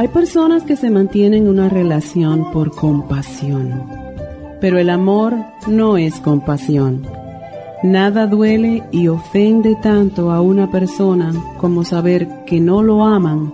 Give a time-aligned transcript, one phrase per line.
[0.00, 3.84] Hay personas que se mantienen en una relación por compasión,
[4.58, 5.36] pero el amor
[5.66, 7.06] no es compasión.
[7.82, 13.52] Nada duele y ofende tanto a una persona como saber que no lo aman,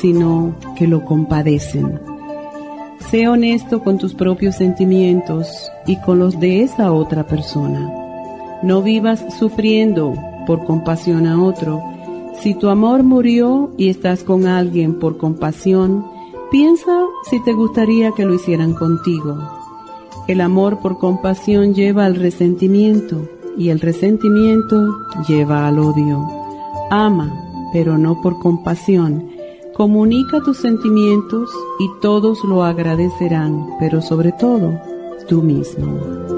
[0.00, 1.98] sino que lo compadecen.
[3.00, 5.48] Sé honesto con tus propios sentimientos
[5.84, 7.92] y con los de esa otra persona.
[8.62, 10.14] No vivas sufriendo
[10.46, 11.82] por compasión a otro,
[12.42, 16.06] si tu amor murió y estás con alguien por compasión,
[16.50, 19.36] piensa si te gustaría que lo hicieran contigo.
[20.28, 24.94] El amor por compasión lleva al resentimiento y el resentimiento
[25.26, 26.24] lleva al odio.
[26.90, 27.32] Ama,
[27.72, 29.30] pero no por compasión.
[29.74, 34.78] Comunica tus sentimientos y todos lo agradecerán, pero sobre todo
[35.28, 36.37] tú mismo.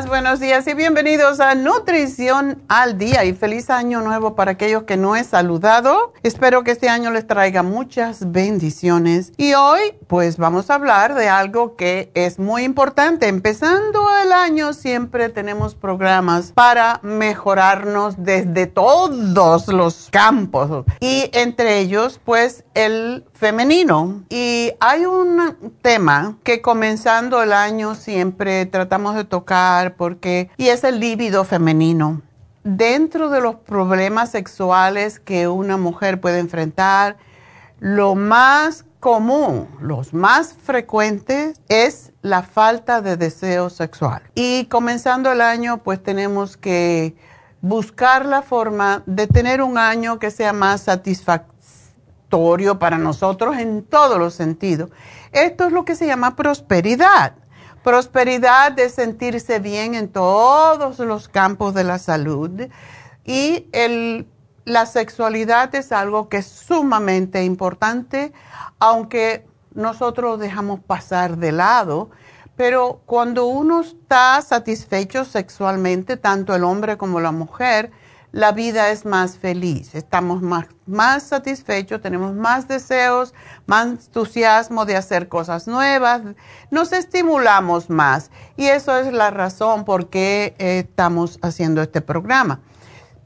[0.00, 4.96] Buenos días y bienvenidos a Nutrición al Día y feliz año nuevo para aquellos que
[4.96, 6.14] no he saludado.
[6.22, 11.28] Espero que este año les traiga muchas bendiciones y hoy pues vamos a hablar de
[11.28, 13.28] algo que es muy importante.
[13.28, 22.18] Empezando el año siempre tenemos programas para mejorarnos desde todos los campos y entre ellos
[22.24, 24.22] pues el femenino.
[24.30, 30.84] Y hay un tema que comenzando el año siempre tratamos de tocar porque, y es
[30.84, 32.22] el líbido femenino.
[32.64, 37.16] Dentro de los problemas sexuales que una mujer puede enfrentar,
[37.80, 44.22] lo más común, los más frecuentes es la falta de deseo sexual.
[44.36, 47.16] Y comenzando el año, pues tenemos que
[47.60, 54.18] buscar la forma de tener un año que sea más satisfactorio para nosotros en todos
[54.18, 54.90] los sentidos.
[55.32, 57.34] Esto es lo que se llama prosperidad.
[57.82, 62.68] Prosperidad de sentirse bien en todos los campos de la salud.
[63.24, 64.26] Y el,
[64.64, 68.32] la sexualidad es algo que es sumamente importante,
[68.78, 72.10] aunque nosotros dejamos pasar de lado,
[72.56, 77.90] Pero cuando uno está satisfecho sexualmente, tanto el hombre como la mujer,
[78.32, 83.34] la vida es más feliz, estamos más, más satisfechos, tenemos más deseos,
[83.66, 86.22] más entusiasmo de hacer cosas nuevas,
[86.70, 88.30] nos estimulamos más.
[88.56, 92.60] Y eso es la razón por qué eh, estamos haciendo este programa.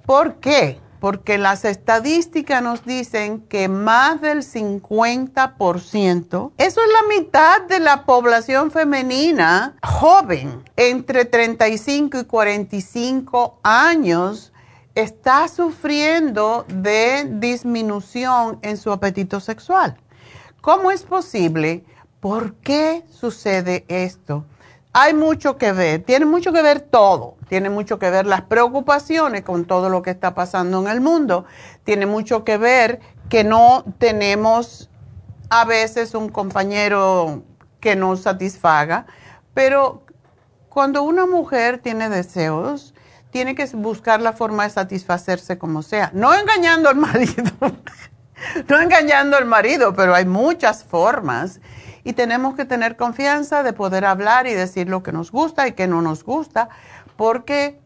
[0.04, 0.80] ¿Por qué?
[0.98, 8.04] Porque las estadísticas nos dicen que más del 50%, eso es la mitad de la
[8.06, 14.52] población femenina joven, entre 35 y 45 años,
[14.96, 19.96] está sufriendo de disminución en su apetito sexual.
[20.62, 21.84] ¿Cómo es posible?
[22.18, 24.46] ¿Por qué sucede esto?
[24.94, 29.42] Hay mucho que ver, tiene mucho que ver todo, tiene mucho que ver las preocupaciones
[29.42, 31.44] con todo lo que está pasando en el mundo,
[31.84, 34.88] tiene mucho que ver que no tenemos
[35.50, 37.42] a veces un compañero
[37.80, 39.04] que nos satisfaga,
[39.52, 40.02] pero
[40.70, 42.94] cuando una mujer tiene deseos,
[43.36, 47.44] tiene que buscar la forma de satisfacerse como sea, no engañando al marido,
[48.66, 51.60] no engañando al marido, pero hay muchas formas
[52.02, 55.72] y tenemos que tener confianza de poder hablar y decir lo que nos gusta y
[55.72, 56.70] que no nos gusta,
[57.16, 57.78] porque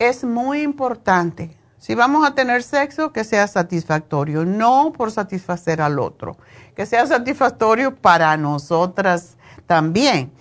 [0.00, 1.56] es muy importante.
[1.78, 6.36] Si vamos a tener sexo, que sea satisfactorio, no por satisfacer al otro,
[6.74, 9.36] que sea satisfactorio para nosotras
[9.68, 10.32] también.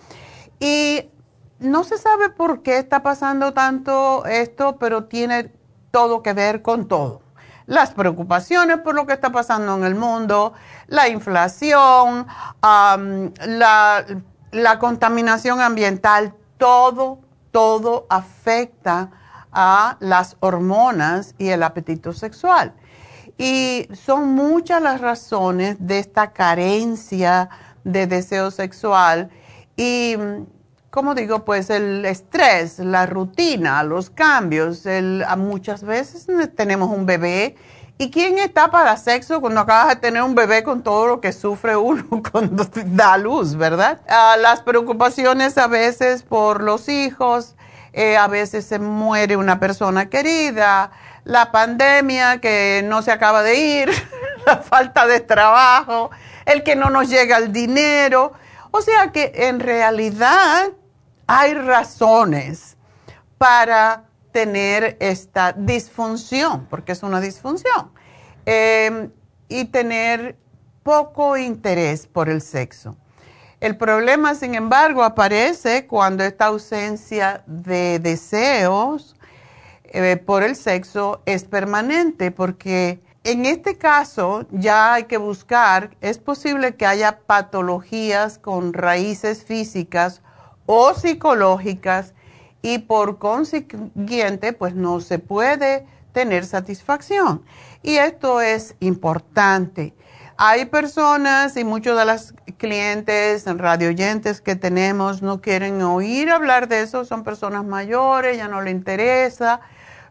[0.59, 1.11] Y
[1.59, 5.51] no se sabe por qué está pasando tanto esto, pero tiene
[5.91, 7.25] todo que ver con todo
[7.67, 10.53] las preocupaciones por lo que está pasando en el mundo,
[10.87, 12.27] la inflación,
[12.61, 14.05] la,
[14.51, 17.19] la contaminación ambiental, todo,
[17.51, 19.09] todo afecta
[19.51, 22.73] a las hormonas y el apetito sexual.
[23.37, 27.49] Y son muchas las razones de esta carencia
[27.83, 29.29] de deseo sexual
[29.75, 30.15] y
[30.95, 34.83] como digo, pues el estrés, la rutina, los cambios,
[35.35, 36.25] muchas veces
[36.55, 37.57] tenemos un bebé.
[37.97, 41.33] ¿Y quién está para sexo cuando acabas de tener un bebé con todo lo que
[41.33, 43.99] sufre uno cuando da luz, verdad?
[44.07, 47.55] Ah, las preocupaciones a veces por los hijos,
[47.91, 50.91] eh, a veces se muere una persona querida,
[51.25, 53.91] la pandemia que no se acaba de ir,
[54.45, 56.09] la falta de trabajo,
[56.45, 58.31] el que no nos llega el dinero.
[58.71, 60.71] O sea que en realidad
[61.27, 62.77] hay razones
[63.37, 67.91] para tener esta disfunción, porque es una disfunción,
[68.45, 69.11] em,
[69.47, 70.37] y tener
[70.83, 72.97] poco interés por el sexo.
[73.61, 79.15] El problema, sin embargo, aparece cuando esta ausencia de deseos
[79.85, 86.17] eh, por el sexo es permanente, porque en este caso ya hay que buscar, es
[86.17, 90.21] posible que haya patologías con raíces físicas
[90.65, 92.13] o psicológicas
[92.61, 97.43] y por consiguiente pues no se puede tener satisfacción.
[97.83, 99.93] Y esto es importante.
[100.37, 106.81] Hay personas y muchos de las clientes, radioyentes que tenemos no quieren oír hablar de
[106.81, 109.61] eso, son personas mayores, ya no le interesa,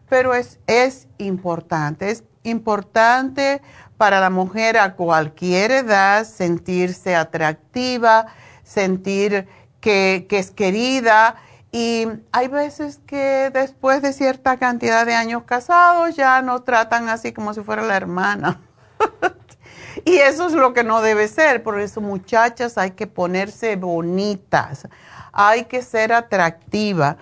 [0.09, 3.61] pero es, es importante, es importante
[3.97, 8.27] para la mujer a cualquier edad sentirse atractiva,
[8.63, 9.47] sentir
[9.85, 11.35] que, es querida.
[11.71, 17.33] Y hay veces que después de cierta cantidad de años casados ya nos tratan así
[17.33, 18.61] como si fuera la hermana.
[20.05, 21.61] y eso es lo que no debe ser.
[21.61, 24.87] Por eso, muchachas, hay que ponerse bonitas,
[25.31, 27.17] hay que ser atractiva.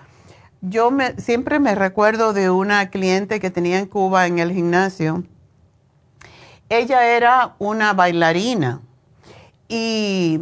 [0.62, 5.24] Yo me, siempre me recuerdo de una cliente que tenía en Cuba en el gimnasio.
[6.70, 8.80] Ella era una bailarina
[9.68, 10.40] y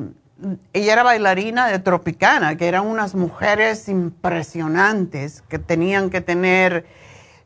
[0.73, 6.87] ella era bailarina de Tropicana, que eran unas mujeres impresionantes que tenían que tener,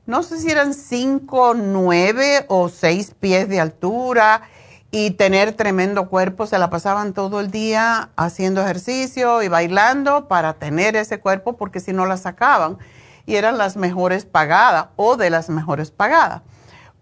[0.06, 4.42] no sé si eran cinco, nueve o seis pies de altura
[4.90, 6.46] y tener tremendo cuerpo.
[6.46, 11.80] Se la pasaban todo el día haciendo ejercicio y bailando para tener ese cuerpo porque
[11.80, 12.78] si no la sacaban
[13.26, 16.42] y eran las mejores pagadas o de las mejores pagadas.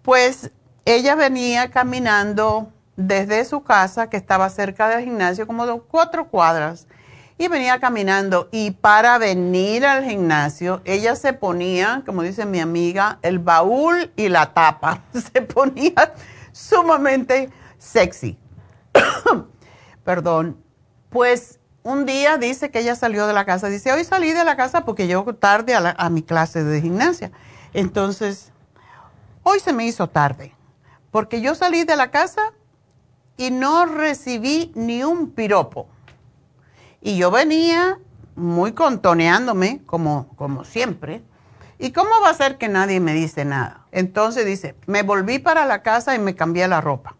[0.03, 0.51] Pues
[0.87, 6.87] ella venía caminando desde su casa, que estaba cerca del gimnasio, como de cuatro cuadras,
[7.39, 8.49] y venía caminando.
[8.53, 14.29] Y para venir al gimnasio, ella se ponía, como dice mi amiga, el baúl y
[14.29, 15.03] la tapa.
[15.13, 16.15] Se ponía
[16.53, 18.39] sumamente sexy.
[20.05, 20.63] Perdón.
[21.11, 23.69] Pues un día dice que ella salió de la casa.
[23.69, 27.31] Dice, hoy salí de la casa porque llego tarde a, a mi clase de gimnasia.
[27.73, 28.53] Entonces,
[29.43, 30.55] hoy se me hizo tarde.
[31.11, 32.53] Porque yo salí de la casa
[33.37, 35.89] y no recibí ni un piropo.
[37.01, 37.99] Y yo venía
[38.37, 41.23] muy contoneándome, como, como siempre.
[41.79, 43.87] ¿Y cómo va a ser que nadie me dice nada?
[43.93, 47.17] Entonces dice, me volví para la casa y me cambié la ropa.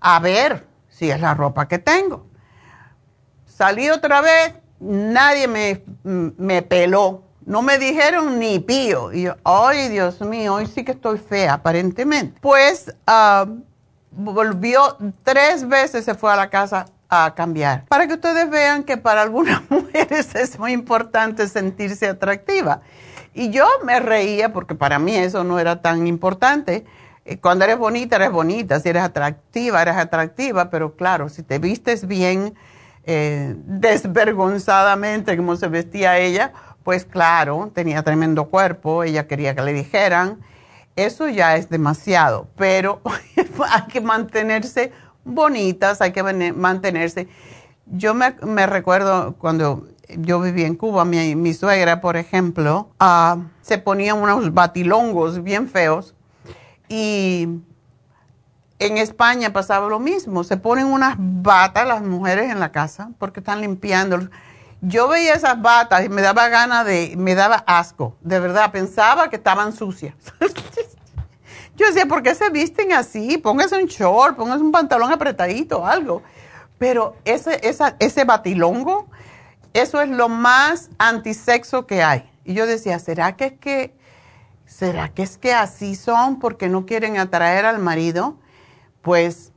[0.00, 2.26] A ver si es la ropa que tengo.
[3.46, 7.24] Salí otra vez, nadie me, me peló.
[7.46, 9.12] No me dijeron ni pío.
[9.12, 12.40] Y yo, ay Dios mío, hoy sí que estoy fea, aparentemente.
[12.40, 13.46] Pues ah,
[14.16, 17.84] volvió tres veces, se fue a la casa a cambiar.
[17.86, 22.80] Para que ustedes vean que para algunas mujeres es muy importante sentirse atractiva.
[23.34, 26.84] Y yo me reía porque para mí eso no era tan importante.
[27.24, 28.78] Eh, cuando eres bonita, eres bonita.
[28.80, 30.70] Si eres atractiva, eres atractiva.
[30.70, 32.54] Pero claro, si te vistes bien,
[33.04, 36.52] eh, desvergonzadamente como se vestía ella,
[36.84, 40.38] pues claro, tenía tremendo cuerpo, ella quería que le dijeran.
[40.96, 43.00] Eso ya es demasiado, pero
[43.70, 44.92] hay que mantenerse
[45.24, 46.22] bonitas, hay que
[46.52, 47.28] mantenerse.
[47.86, 54.14] Yo me, recuerdo cuando yo vivía en Cuba, mi, suegra, por ejemplo, ah, se ponía
[54.14, 56.14] unos batilongos bien feos
[56.88, 57.48] y
[58.78, 63.40] en España pasaba lo mismo, se ponen unas batas las mujeres en la casa porque
[63.40, 64.28] están limpiando.
[64.86, 69.30] Yo veía esas batas y me daba ganas de, me daba asco, de verdad, pensaba
[69.30, 70.14] que estaban sucias.
[71.76, 73.38] Yo decía, ¿por qué se visten así?
[73.38, 76.22] Póngase un short, póngase un pantalón apretadito, algo.
[76.78, 77.60] Pero ese,
[77.98, 79.08] ese batilongo,
[79.72, 82.30] eso es lo más antisexo que hay.
[82.44, 83.94] Y yo decía, ¿será que es que,
[84.66, 88.36] será que es que así son porque no quieren atraer al marido?
[89.02, 89.50] Pues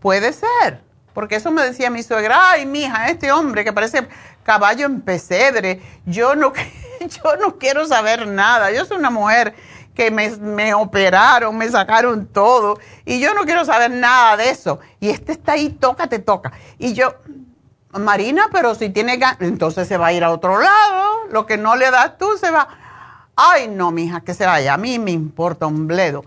[0.00, 0.82] puede ser.
[1.14, 4.06] Porque eso me decía mi suegra, ay, mija, este hombre que parece
[4.42, 6.52] caballo en pesebre, yo no,
[7.00, 8.72] yo no quiero saber nada.
[8.72, 9.54] Yo soy una mujer
[9.94, 14.80] que me, operaron, me sacaron todo y yo no quiero saber nada de eso.
[15.00, 16.52] Y este está ahí, toca, te toca.
[16.78, 17.14] Y yo,
[17.92, 21.56] Marina, pero si tiene ganas, entonces se va a ir a otro lado, lo que
[21.56, 22.68] no le das tú se va.
[23.36, 26.24] Ay, no, mija, que se vaya, a mí me importa un bledo.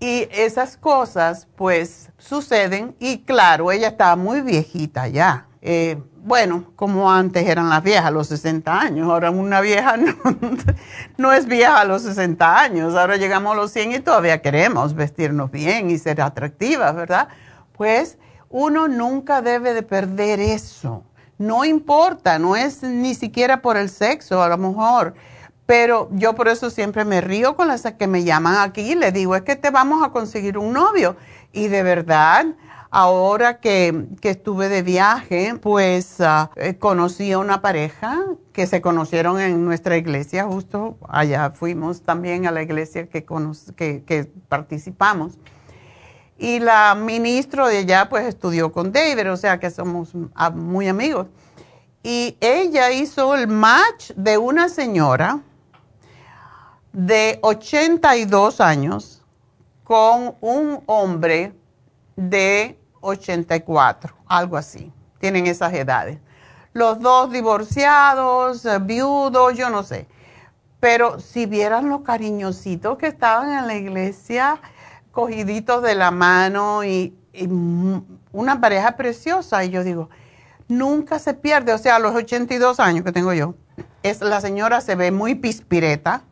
[0.00, 5.46] Y esas cosas, pues, suceden y claro, ella estaba muy viejita ya.
[5.62, 9.96] Eh, bueno, como antes eran las viejas a los 60 años, ahora una vieja
[11.18, 14.94] no, es vieja a los 60 años, ahora llegamos a los 100 y todavía queremos
[14.94, 17.28] vestirnos bien y ser atractivas, ¿verdad?
[17.72, 21.04] Pues uno nunca debe de perder eso,
[21.36, 25.14] no importa, no es ni siquiera por el sexo a lo mejor,
[25.70, 29.12] pero yo por eso siempre me río con las que me llaman aquí y le
[29.12, 31.14] digo, es que te vamos a conseguir un novio
[31.52, 32.46] y de verdad
[32.92, 38.18] Ahora que, estuve de viaje, pues ah, eh, conocí a una pareja
[38.52, 44.32] que se conocieron en nuestra iglesia, justo allá fuimos también a la iglesia que, que,
[44.48, 45.38] participamos.
[46.36, 50.10] Y la ministro de allá pues estudió con David, o sea que somos
[50.56, 51.28] muy amigos.
[52.02, 55.44] Y ella hizo el match de una señora
[56.92, 59.22] de 82 años
[59.84, 61.52] con un hombre
[62.16, 64.92] de 84, algo así.
[65.18, 66.18] Tienen esas edades.
[66.72, 70.06] Los dos divorciados, eh, viudos, yo no sé.
[70.78, 74.60] Pero si vieran los cariñositos que estaban en la iglesia,
[75.10, 77.16] cogiditos de la mano y,
[78.32, 79.64] una pareja preciosa.
[79.64, 80.08] Y yo digo,
[80.68, 81.72] nunca se pierde.
[81.72, 83.54] O sea, a los 82 años que tengo yo,
[84.02, 86.22] es, la señora se ve muy pispireta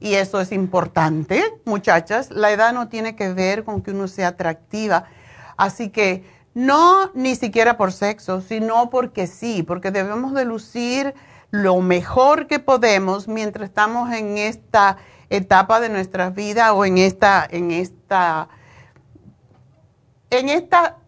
[0.00, 2.30] y eso es importante, muchachas.
[2.30, 5.06] La edad no tiene que ver con que uno sea atractiva
[5.56, 6.24] Así que
[6.54, 11.14] no ni siquiera por sexo, sino porque sí, porque debemos de lucir
[11.50, 14.98] lo mejor que podemos mientras estamos en esta
[15.30, 18.48] etapa de nuestra vida o en esta, en esta,
[20.30, 20.98] en esta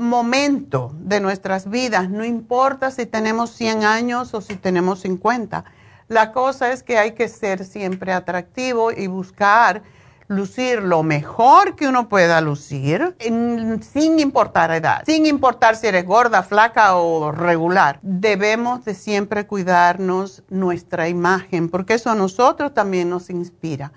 [0.00, 5.64] momento de nuestras vidas, no importa si tenemos 100 años o si tenemos 50.
[6.08, 9.82] La cosa es que hay que ser siempre atractivo y buscar
[10.28, 16.42] lucir lo mejor que uno pueda lucir sin importar edad, sin importar si eres gorda,
[16.42, 17.98] flaca o regular.
[18.02, 23.92] Debemos de siempre cuidarnos nuestra imagen porque eso a nosotros también nos inspira.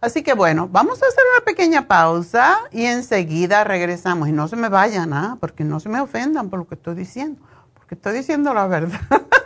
[0.00, 4.28] Así que bueno, vamos a hacer una pequeña pausa y enseguida regresamos.
[4.28, 5.38] Y no se me vayan, ¿ah?
[5.40, 7.40] porque no se me ofendan por lo que estoy diciendo,
[7.74, 9.00] porque estoy diciendo la verdad.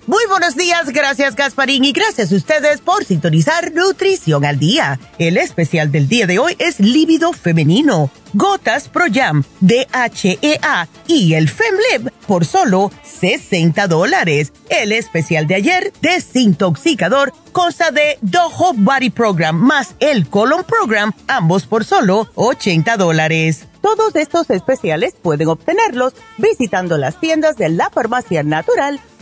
[0.07, 4.99] Muy buenos días, gracias Gasparín y gracias a ustedes por sintonizar Nutrición al Día.
[5.19, 11.47] El especial del día de hoy es líbido femenino, gotas Pro Jam, DHEA y el
[11.47, 14.51] FemLib por solo 60 dólares.
[14.69, 21.67] El especial de ayer, desintoxicador, consta de Dojo Body Program más el Colon Program, ambos
[21.67, 23.67] por solo 80 dólares.
[23.81, 28.99] Todos estos especiales pueden obtenerlos visitando las tiendas de la farmacia natural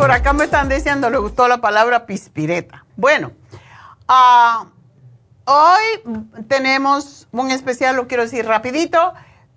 [0.00, 2.86] Por acá me están diciendo, le gustó la palabra pispireta.
[2.96, 3.32] Bueno,
[4.08, 4.64] ah,
[5.44, 6.14] hoy
[6.48, 9.12] tenemos un especial, lo quiero decir rapidito,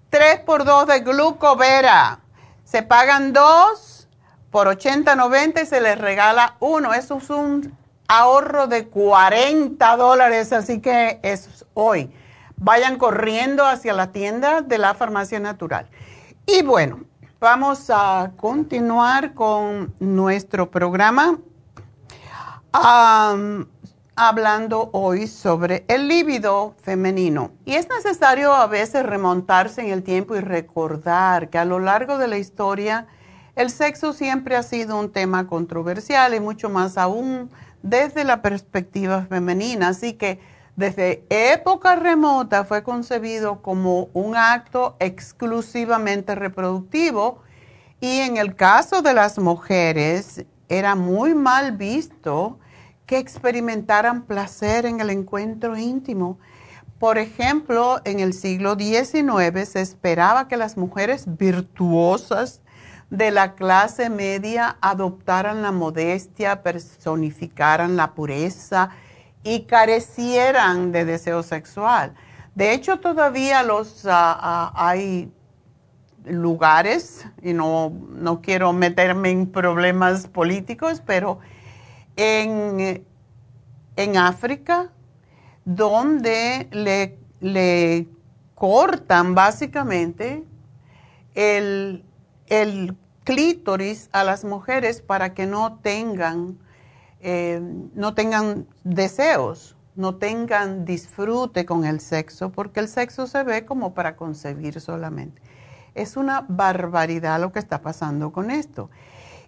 [0.09, 2.19] 3 por 2 de glucovera.
[2.65, 4.09] Se pagan dos
[4.51, 6.93] por 80.90 y se les regala uno.
[6.93, 7.77] Eso es un
[8.09, 12.13] ahorro de 40 dólares, así que es hoy.
[12.57, 15.87] Vayan corriendo hacia la tienda de la farmacia natural.
[16.45, 17.05] Y bueno,
[17.43, 21.39] vamos a continuar con nuestro programa
[22.71, 23.67] am,
[24.15, 27.51] hablando hoy sobre el líbido femenino.
[27.65, 32.17] Y es necesario a veces remontarse en el tiempo y recordar que a lo largo
[32.17, 33.07] de la historia
[33.57, 37.49] el sexo siempre ha sido un tema controversial y mucho más aún
[37.81, 39.89] desde la perspectiva femenina.
[39.89, 40.39] Así que
[40.75, 47.43] desde época remota fue concebido como un acto exclusivamente reproductivo
[47.99, 52.57] y en el caso de las mujeres era muy mal visto
[53.05, 56.39] que experimentaran placer en el encuentro íntimo.
[56.97, 62.61] Por ejemplo, en el siglo XIX se esperaba que las mujeres virtuosas
[63.11, 68.89] de la clase media adoptaran la modestia, personificaran la pureza
[69.43, 72.13] y carecieran de deseo sexual.
[72.55, 75.31] De hecho, todavía los, ah, ah, hay
[76.25, 81.39] lugares, y no, no quiero meterme en problemas políticos, pero
[82.15, 83.05] en,
[83.95, 84.91] en África,
[85.65, 88.07] donde le, le
[88.55, 90.43] cortan básicamente
[91.35, 92.05] el,
[92.47, 96.57] el clítoris a las mujeres para que no tengan,
[97.23, 97.61] eh,
[97.95, 103.93] no tengan deseos, no tengan disfrute con el sexo, porque el sexo se ve como
[103.93, 105.41] para concebir solamente.
[105.95, 108.89] Es una barbaridad lo que está pasando con esto.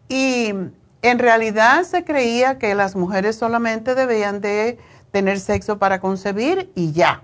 [0.07, 0.53] Y
[1.01, 4.77] en realidad se creía que las mujeres solamente debían de
[5.11, 7.23] tener sexo para concebir y ya.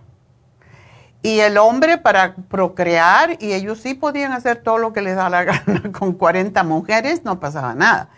[1.24, 5.30] Y el hombre para procrear, y ellos sí podían hacer todo lo que les da
[5.30, 8.10] la gana con 40 mujeres, no pasaba nada.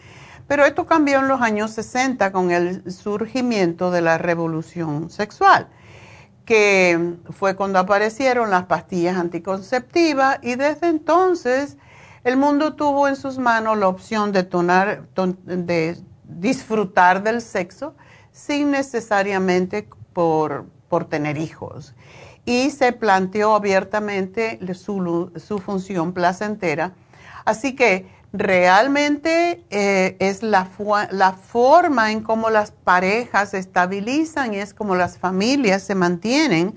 [0.48, 5.68] Pero esto cambió en los años 60 con el surgimiento de la revolución sexual,
[6.46, 11.78] que fue cuando aparecieron las pastillas anticonceptivas y desde entonces
[12.24, 14.44] el mundo tuvo en sus manos la opción de,
[15.46, 17.96] de disfrutar del sexo
[18.32, 21.94] sin necesariamente por, por tener hijos.
[22.46, 26.94] Y se planteó abiertamente su, su función placentera.
[27.46, 34.74] Así que realmente eh, es la, forma en cómo las parejas se estabilizan y es
[34.74, 36.74] como las familias se mantienen.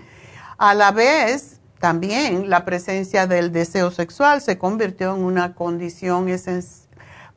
[0.58, 6.26] A la vez, también la presencia del deseo sexual se convirtió en una condición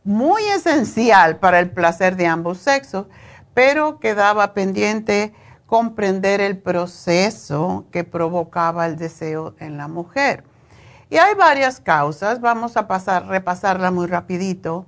[0.04, 3.08] muy esencial para el placer de ambos sexos,
[3.54, 5.34] pero quedaba pendiente
[5.66, 10.44] comprender el proceso que provocaba el deseo en la mujer.
[11.10, 14.86] Y hay varias causas, vamos a pasar, repasarla muy rapidito,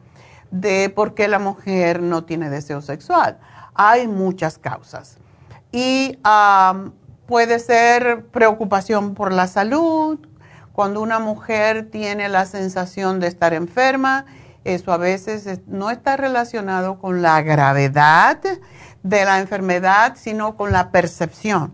[0.51, 3.39] de por qué la mujer no tiene deseo sexual.
[3.73, 5.17] Hay muchas causas.
[5.71, 6.19] Y
[7.25, 10.19] puede ser preocupación por la salud,
[10.73, 14.25] cuando una mujer tiene la sensación de estar enferma,
[14.63, 18.39] eso a veces no está relacionado con la gravedad
[19.03, 21.73] de la enfermedad, sino con la percepción.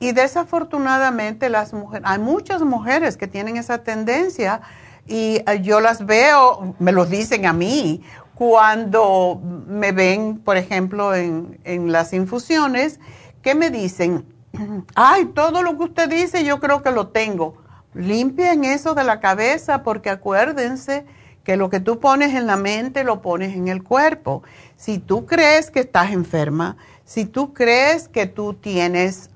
[0.00, 4.60] Y desafortunadamente las mujeres, hay muchas mujeres que tienen esa tendencia
[5.06, 8.02] y eh, yo las veo, me lo dicen a mí,
[8.34, 13.00] cuando me ven, por ejemplo, en, en las infusiones,
[13.42, 14.24] que me dicen,
[14.94, 17.56] ay, todo lo que usted dice yo creo que lo tengo.
[17.94, 21.06] Limpien eso de la cabeza porque acuérdense
[21.42, 24.42] que lo que tú pones en la mente lo pones en el cuerpo.
[24.76, 26.76] Si tú crees que estás enferma,
[27.08, 29.30] si tú crees que tú tienes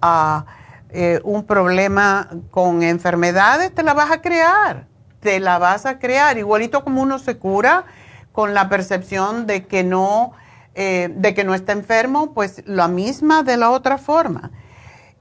[0.91, 4.89] eh, un problema con enfermedades, te la vas a crear,
[5.21, 7.87] te la vas a crear, igualito como uno se cura
[8.31, 10.33] con la percepción de que no,
[10.75, 14.51] eh, de que no está enfermo, pues la misma de la otra forma.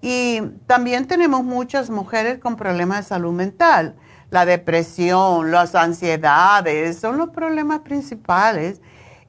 [0.01, 3.95] Y también tenemos muchas mujeres con problemas de salud mental.
[4.29, 8.81] La depresión, las ansiedades, son los problemas principales.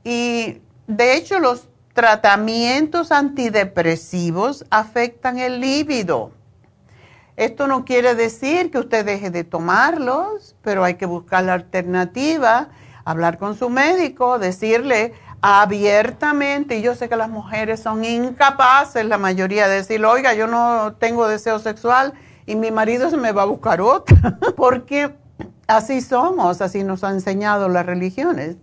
[0.02, 6.32] Y de hecho los tratamientos antidepresivos afectan el líbido.
[7.36, 12.68] Esto no quiere decir que usted deje de tomarlos, pero hay que buscar la alternativa,
[13.04, 19.18] hablar con su médico, decirle abiertamente, y yo sé que las mujeres son incapaces, la
[19.18, 22.12] mayoría, de decir, oiga, yo no tengo deseo sexual
[22.46, 25.16] y mi marido se me va a buscar otra, porque
[25.66, 28.56] así somos, así nos han enseñado las religiones.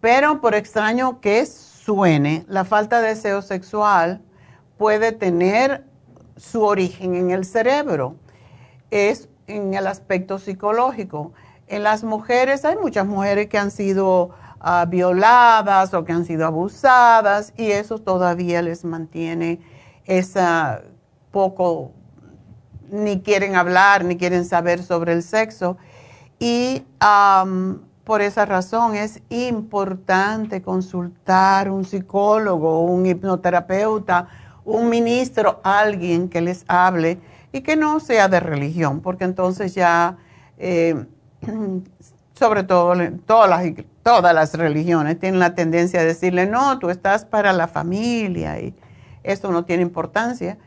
[0.00, 4.20] Pero por extraño que es, suene, la falta de deseo sexual
[4.78, 5.84] puede tener
[6.36, 8.16] su origen en el cerebro,
[8.90, 11.32] es en el aspecto psicológico.
[11.66, 16.46] En las mujeres hay muchas mujeres que han sido ah, violadas o que han sido
[16.46, 19.60] abusadas y eso todavía les mantiene
[20.04, 20.82] esa
[21.30, 21.92] poco,
[22.90, 25.78] ni quieren hablar, ni quieren saber sobre el sexo.
[26.38, 26.84] Y
[28.04, 34.28] por esa razón es importante consultar un psicólogo, un hipnoterapeuta,
[34.64, 37.18] un ministro, alguien que les hable
[37.52, 40.16] y que no sea de religión, porque entonces ya,
[40.58, 41.06] eh,
[42.34, 42.94] sobre todo
[43.26, 43.64] todas las,
[44.02, 48.74] todas las religiones tienen la tendencia a decirle, no, tú estás para la familia y
[49.22, 50.58] eso no tiene importancia.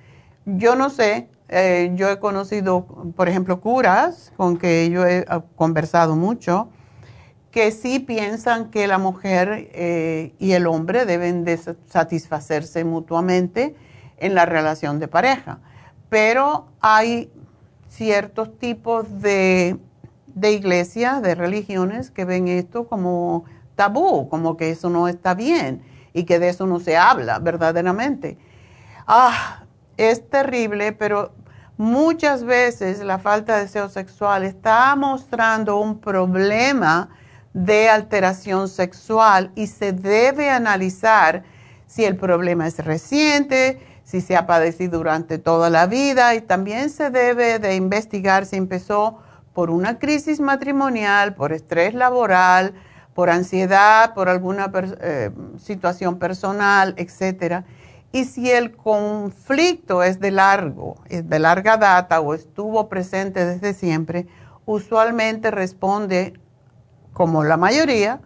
[0.45, 5.41] Yo no sé, eh, yo he conocido, por ejemplo, curas con que yo he ah,
[5.55, 6.69] conversado mucho
[7.55, 13.77] que sí piensan que la mujer eh, y el hombre deben de satisfacerse mutuamente
[14.17, 15.59] en la relación de pareja.
[16.09, 17.31] Pero hay
[17.87, 19.79] ciertos tipos de,
[20.27, 25.81] de iglesias, de religiones que ven esto como tabú, como que eso no está bien
[26.11, 28.37] y que de eso no se habla verdaderamente.
[29.07, 29.63] Ah,
[29.95, 31.31] es terrible, pero
[31.77, 37.11] muchas veces la falta de deseo sexual está mostrando un problema
[37.55, 41.43] de alteración sexual y se debe analizar
[41.87, 46.89] si el problema es reciente, si se ha padecido durante toda la vida y también
[46.89, 49.19] se debe de investigar si empezó
[49.53, 52.73] por una crisis matrimonial, por estrés laboral,
[53.13, 57.63] por ansiedad, por alguna eh, situación personal, etcétera.
[58.11, 63.73] Y si el conflicto es de largo, es de larga data o estuvo presente desde
[63.73, 64.27] siempre,
[64.65, 66.33] usualmente responde
[67.15, 68.19] como la mayoría,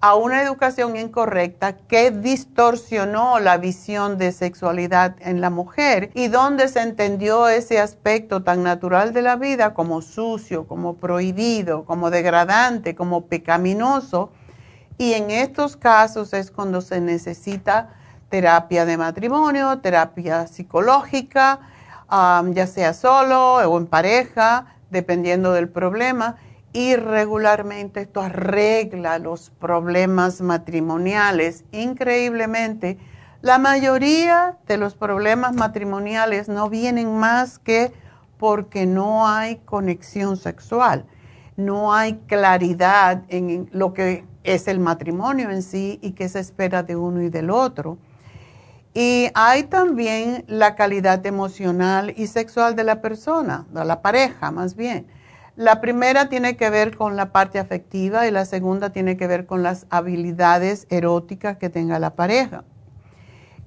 [0.00, 6.66] a una educación incorrecta que distorsionó la visión de sexualidad en la mujer y donde
[6.66, 12.96] se entendió ese aspecto tan natural de la vida como sucio, como prohibido, como degradante,
[12.96, 14.32] como pecaminoso.
[14.98, 17.90] Y en estos casos es cuando se necesita
[18.28, 21.60] terapia de matrimonio, terapia psicológica,
[22.10, 26.38] ya sea solo o en pareja, dependiendo del problema.
[26.72, 31.64] Y regularmente esto arregla los problemas matrimoniales.
[31.70, 32.98] Increíblemente,
[33.42, 37.92] la mayoría de los problemas matrimoniales no vienen más que
[38.38, 41.04] porque no hay conexión sexual,
[41.56, 46.82] no hay claridad en lo que es el matrimonio en sí y qué se espera
[46.82, 47.98] de uno y del otro.
[48.94, 54.76] Y hay también la calidad emocional y sexual de la persona, de la pareja más
[54.76, 55.06] bien.
[55.56, 59.44] La primera tiene que ver con la parte afectiva y la segunda tiene que ver
[59.44, 62.64] con las habilidades eróticas que tenga la pareja.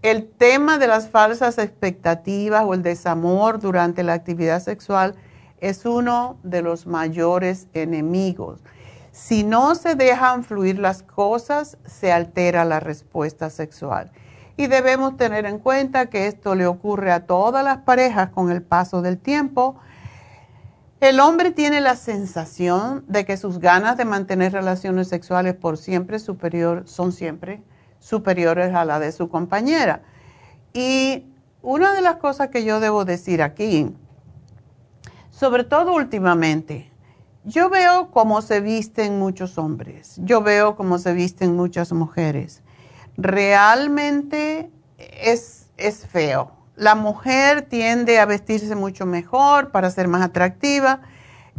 [0.01, 5.15] El tema de las falsas expectativas o el desamor durante la actividad sexual
[5.59, 8.61] es uno de los mayores enemigos.
[9.11, 14.11] Si no se dejan fluir las cosas, se altera la respuesta sexual
[14.57, 18.61] y debemos tener en cuenta que esto le ocurre a todas las parejas con el
[18.61, 19.75] paso del tiempo.
[20.99, 26.19] El hombre tiene la sensación de que sus ganas de mantener relaciones sexuales por siempre
[26.19, 27.61] superior son siempre
[27.99, 30.03] superiores a la de su compañera.
[30.73, 31.25] Y
[31.61, 33.93] una de las cosas que yo debo decir aquí,
[35.29, 36.91] sobre todo últimamente,
[37.43, 42.63] yo veo cómo se visten muchos hombres, yo veo cómo se visten muchas mujeres
[43.17, 46.51] realmente es, es feo.
[46.75, 50.99] La mujer tiende a vestirse mucho mejor para ser más atractiva.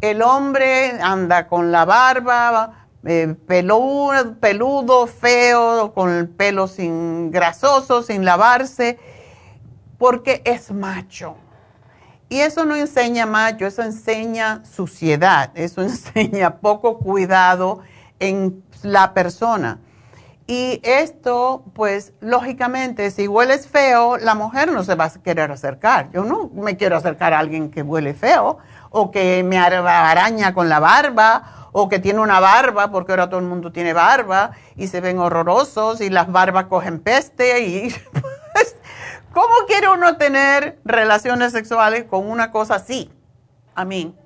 [0.01, 8.03] El hombre anda con la barba, eh, peludo, peludo, feo, con el pelo sin grasoso,
[8.03, 8.99] sin lavarse,
[9.97, 11.37] porque es macho.
[12.29, 17.81] Y eso no enseña macho, eso enseña suciedad, eso enseña poco cuidado
[18.19, 19.79] en la persona.
[20.49, 26.11] Y esto, pues, lógicamente, si hueles feo, la mujer no se va a querer acercar.
[26.13, 28.59] Yo no me quiero acercar a alguien que huele feo
[28.91, 33.41] o que me araña con la barba o que tiene una barba, porque ahora todo
[33.41, 37.95] el mundo tiene barba y se ven horrorosos y las barbas cogen peste y...
[38.55, 38.75] Pues,
[39.35, 43.13] ¿Cómo quiere uno tener relaciones sexuales con una cosa así?
[43.75, 44.17] A mí.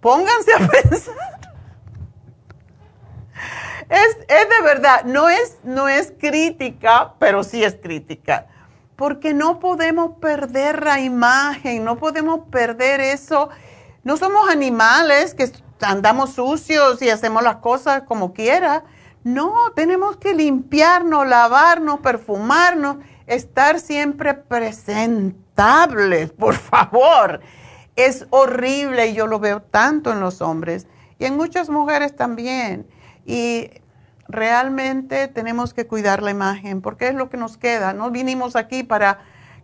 [0.00, 1.45] Pónganse a pensar
[3.88, 8.46] es, de verdad, no es, no es crítica, pero sí es crítica.
[8.96, 13.50] Porque no podemos perder la imagen, no podemos perder eso.
[14.02, 18.84] No somos animales que andamos sucios y hacemos las cosas como quiera.
[19.22, 22.96] No, tenemos que limpiarnos, lavarnos, perfumarnos,
[23.26, 27.40] estar siempre presentables, por favor.
[27.96, 30.86] Es horrible y yo lo veo tanto en los hombres
[31.18, 32.86] y en muchas mujeres también.
[33.26, 33.70] Y
[34.28, 37.92] realmente tenemos que cuidar la imagen porque es lo que nos queda.
[37.92, 39.18] No vinimos aquí para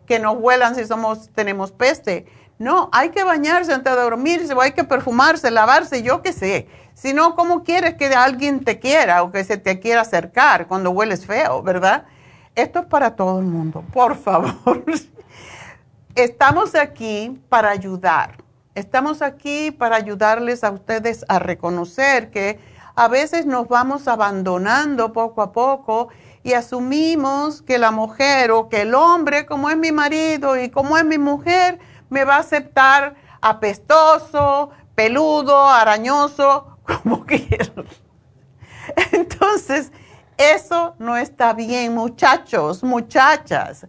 [0.06, 2.26] que nos huelan si somos, tenemos peste.
[2.58, 6.68] No, hay que bañarse antes de dormirse, o hay que perfumarse, lavarse, yo qué sé.
[6.94, 10.90] Si no, ¿cómo quieres que alguien te quiera o que se te quiera acercar cuando
[10.90, 12.04] hueles feo, verdad?
[12.54, 14.84] Esto es para todo el mundo, por favor.
[16.14, 18.36] Estamos aquí para ayudar.
[18.74, 22.60] Estamos aquí para ayudarles a ustedes a reconocer que
[22.94, 26.08] a veces nos vamos abandonando poco a poco
[26.42, 30.98] y asumimos que la mujer o que el hombre, como es mi marido y como
[30.98, 31.78] es mi mujer,
[32.10, 37.84] me va a aceptar apestoso, peludo, arañoso, como quiero.
[39.12, 39.92] Entonces,
[40.36, 43.86] eso no está bien, muchachos, muchachas.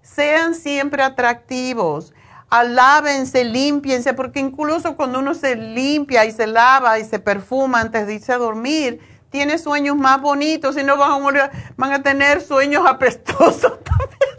[0.00, 2.14] Sean siempre atractivos
[2.48, 8.06] alábense, limpiense, porque incluso cuando uno se limpia y se lava y se perfuma antes
[8.06, 11.42] de irse a dormir, tiene sueños más bonitos y no van a, morir,
[11.76, 14.30] van a tener sueños apestosos también.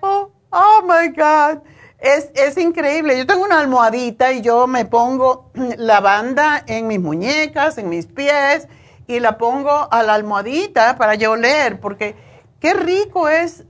[0.00, 1.62] oh, oh, my God.
[1.98, 3.18] Es, es, increíble.
[3.18, 8.68] Yo tengo una almohadita y yo me pongo lavanda en mis muñecas, en mis pies,
[9.08, 12.27] y la pongo a la almohadita para yo leer, porque
[12.60, 13.64] Qué rico es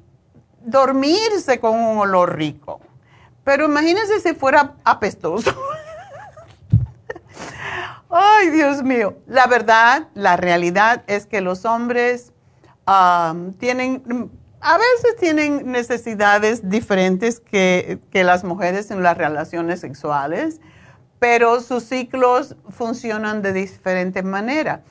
[0.60, 2.80] dormirse con un olor rico.
[3.44, 5.50] Pero imagínense si fuera apestoso.
[8.10, 9.18] Ay, Dios mío.
[9.26, 12.32] La verdad, la realidad es que los hombres
[13.58, 20.60] tienen, a veces tienen necesidades diferentes que, que las mujeres en las relaciones sexuales,
[21.18, 24.82] pero sus ciclos funcionan de diferente manera.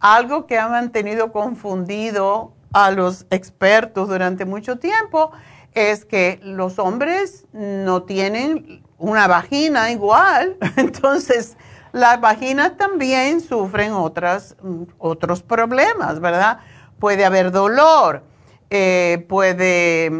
[0.00, 5.30] Algo que ha mantenido confundido a los expertos durante mucho tiempo
[5.74, 11.56] es que los hombres no tienen una vagina igual, entonces
[11.92, 14.56] las vaginas también sufren otras,
[14.98, 16.58] otros problemas, ¿verdad?
[16.98, 18.22] Puede haber dolor,
[18.70, 20.10] Eh, puede,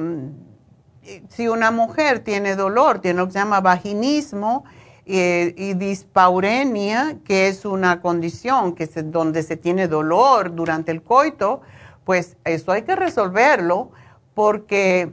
[1.28, 4.64] si una mujer tiene dolor, tiene lo que se llama vaginismo
[5.06, 11.62] eh, y dispaurenia, que es una condición que donde se tiene dolor durante el coito,
[12.04, 13.90] pues eso hay que resolverlo
[14.34, 15.12] porque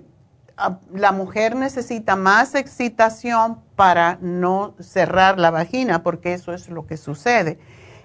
[0.58, 6.86] ah, la mujer necesita más excitación para no cerrar la vagina, porque eso es lo
[6.86, 7.60] que sucede.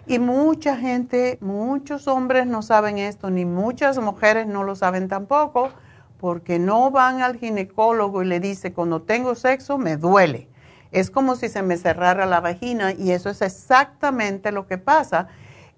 [0.07, 5.71] Y mucha gente, muchos hombres no saben esto, ni muchas mujeres no lo saben tampoco,
[6.19, 10.49] porque no van al ginecólogo y le dice, cuando tengo sexo me duele.
[10.93, 15.29] Es como si se me cerrara la vagina y eso es exactamente lo que pasa.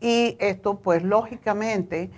[0.01, 2.11] Y esto pues lógicamente,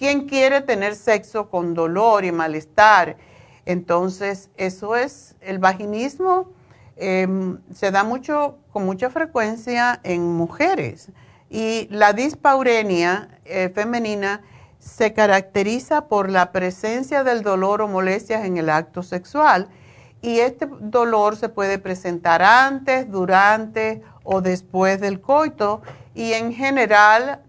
[0.00, 3.18] ¿quién quiere tener sexo con dolor y malestar?
[3.66, 6.48] Entonces, eso es el vaginismo.
[6.96, 11.10] Em, se da mucho, con mucha frecuencia en mujeres.
[11.50, 14.40] Y la dispaurenia eh, femenina
[14.78, 19.68] se caracteriza por la presencia del dolor o molestias en el acto sexual.
[20.22, 25.82] Y este dolor se puede presentar antes, durante o después del coito.
[26.14, 27.42] Y en general,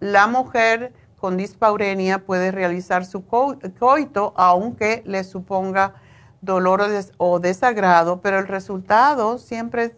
[0.00, 5.94] la mujer con dispaurenia puede realizar su coito aunque le suponga
[6.40, 6.82] dolor
[7.16, 9.92] o desagrado, pero el resultado siempre,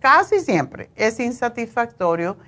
[0.00, 2.38] casi siempre, es insatisfactorio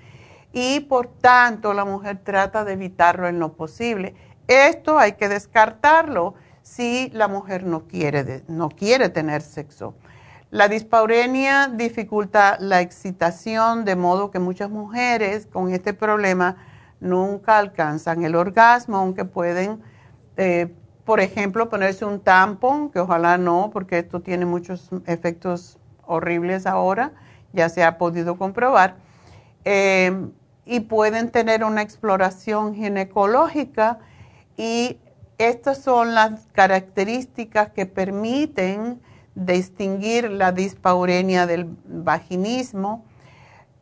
[0.53, 4.15] y por tanto la mujer trata de evitarlo en lo posible.
[4.49, 9.95] Esto hay que descartarlo si la mujer no quiere, no quiere tener sexo.
[10.51, 16.57] La dispaurenia dificulta la excitación, de modo que muchas mujeres con este problema
[17.01, 19.81] nunca alcanzan el orgasmo, aunque pueden,
[20.37, 20.73] eh,
[21.05, 27.13] por ejemplo, ponerse un tampón, que ojalá no, porque esto tiene muchos efectos horribles ahora,
[27.53, 28.97] ya se ha podido comprobar.
[29.65, 30.29] Eh,
[30.67, 34.01] y pueden tener una exploración ginecológica
[34.57, 34.99] y
[35.39, 39.01] estas son las características que permiten
[39.35, 43.05] distinguir la dispaurenia del vaginismo.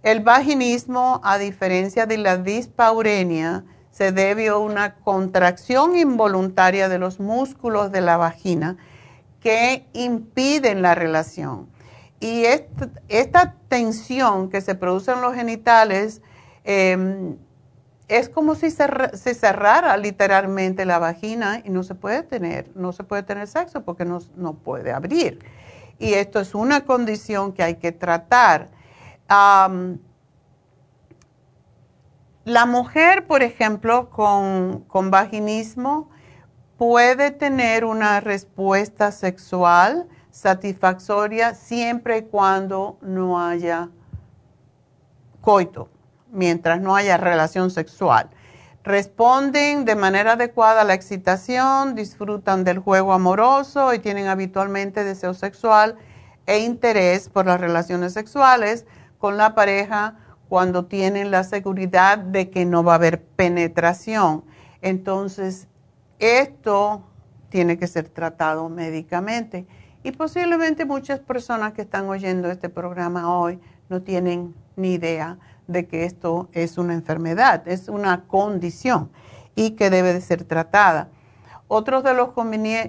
[0.05, 7.19] El vaginismo, a diferencia de la dispaurenia, se debe a una contracción involuntaria de los
[7.19, 8.77] músculos de la vagina
[9.41, 11.69] que impiden la relación.
[12.21, 12.45] Y
[13.09, 16.23] esta, tensión que se produce en los genitales
[16.65, 17.37] Em,
[18.09, 23.05] es como si se, cerrara literalmente la vagina y no se puede tener, no se
[23.05, 24.21] puede tener sexo porque no,
[24.55, 25.39] puede abrir.
[25.99, 28.69] Y esto es una condición que hay que tratar.
[29.29, 29.77] La
[32.67, 36.11] mujer, por ejemplo, con, con vaginismo
[36.77, 43.89] puede tener una respuesta sexual satisfactoria siempre y cuando no haya
[45.41, 45.89] coito
[46.35, 48.29] mientras no haya relación sexual.
[48.83, 55.33] Responden de manera adecuada a la excitación, disfrutan del juego amoroso y tienen habitualmente deseo
[55.33, 55.97] sexual
[56.47, 58.85] e interés por las relaciones sexuales
[59.25, 60.17] con la pareja
[60.51, 64.45] cuando tienen la seguridad de que no va a haber penetración.
[64.83, 65.67] Entonces,
[66.19, 67.03] esto
[67.49, 69.67] tiene que ser tratado médicamente.
[70.03, 73.59] Y posiblemente muchas personas que están oyendo este programa hoy
[73.89, 79.11] no tienen ni idea de que esto es una enfermedad, es una condición
[79.55, 81.09] y que debe de ser tratada.
[81.67, 82.29] Otros de los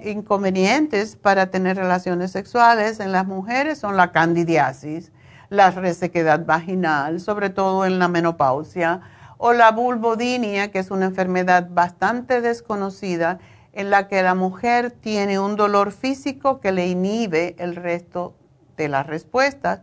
[0.04, 5.12] inconvenientes para tener relaciones sexuales en las mujeres son la candidiasis,
[5.48, 9.00] la resequedad vaginal, sobre todo en la menopausia,
[9.38, 13.38] o la vulvodinia, que es una enfermedad bastante desconocida
[13.72, 18.34] en la que la mujer tiene un dolor físico que le inhibe el resto
[18.76, 19.82] de las respuestas.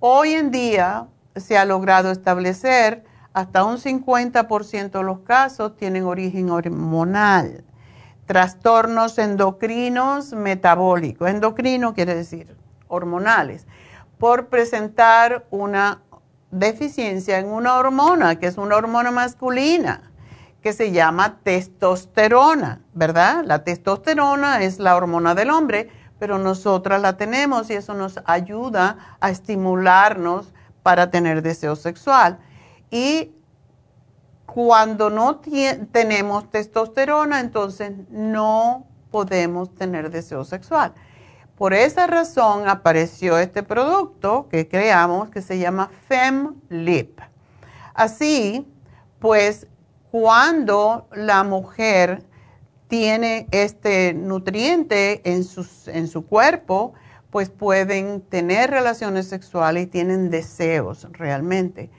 [0.00, 1.06] Hoy en día,
[1.36, 7.64] se ha logrado establecer hasta un 50% de los casos tienen origen hormonal.
[8.26, 11.28] Trastornos endocrinos metabólicos.
[11.28, 12.56] Endocrino quiere decir
[12.88, 13.66] hormonales.
[14.18, 16.02] Por presentar una
[16.50, 20.10] deficiencia en una hormona, que es una hormona masculina,
[20.62, 23.44] que se llama testosterona, ¿verdad?
[23.44, 29.16] La testosterona es la hormona del hombre, pero nosotras la tenemos y eso nos ayuda
[29.20, 30.52] a estimularnos
[30.82, 32.38] para tener deseo sexual.
[32.90, 33.32] Y
[34.46, 35.40] cuando no
[35.92, 40.94] tenemos testosterona, entonces no podemos tener deseo sexual.
[41.58, 47.18] Por esa razón apareció este producto que creamos que se llama FemLip.
[47.94, 48.64] Así,
[49.18, 49.66] pues,
[50.12, 52.22] cuando la mujer
[52.86, 55.44] tiene este nutriente en,
[55.86, 56.94] en su cuerpo,
[57.30, 61.90] pues pueden tener relaciones sexuales y tienen deseos realmente.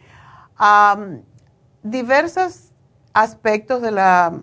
[1.84, 2.72] diversos
[3.14, 4.40] aspectos de la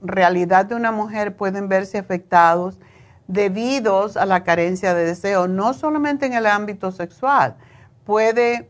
[0.00, 2.78] realidad de una mujer pueden verse afectados
[3.26, 7.56] debido a la carencia de deseo, no solamente en el ámbito sexual,
[8.04, 8.68] puede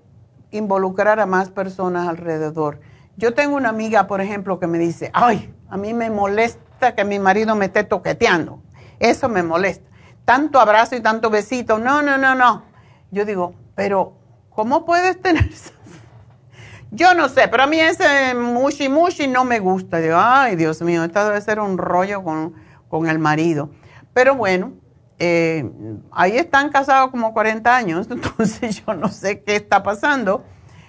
[0.50, 2.80] involucrar a más personas alrededor.
[3.16, 7.04] Yo tengo una amiga, por ejemplo, que me dice, ay, a mí me molesta que
[7.04, 8.60] mi marido me esté toqueteando.
[8.98, 9.88] Eso me molesta.
[10.24, 11.78] Tanto abrazo y tanto besito.
[11.78, 12.64] No, no, no, no.
[13.10, 14.14] Yo digo, pero
[14.50, 15.48] ¿cómo puedes tener
[16.90, 19.98] Yo no sé, pero a mí ese mushi mushi no me gusta.
[19.98, 22.54] Digo, ay, Dios mío, esto debe ser un rollo con,
[22.88, 23.70] con el marido.
[24.14, 24.72] Pero bueno,
[25.18, 25.70] eh,
[26.12, 30.44] ahí están casados como 40 años, entonces yo no sé qué está pasando.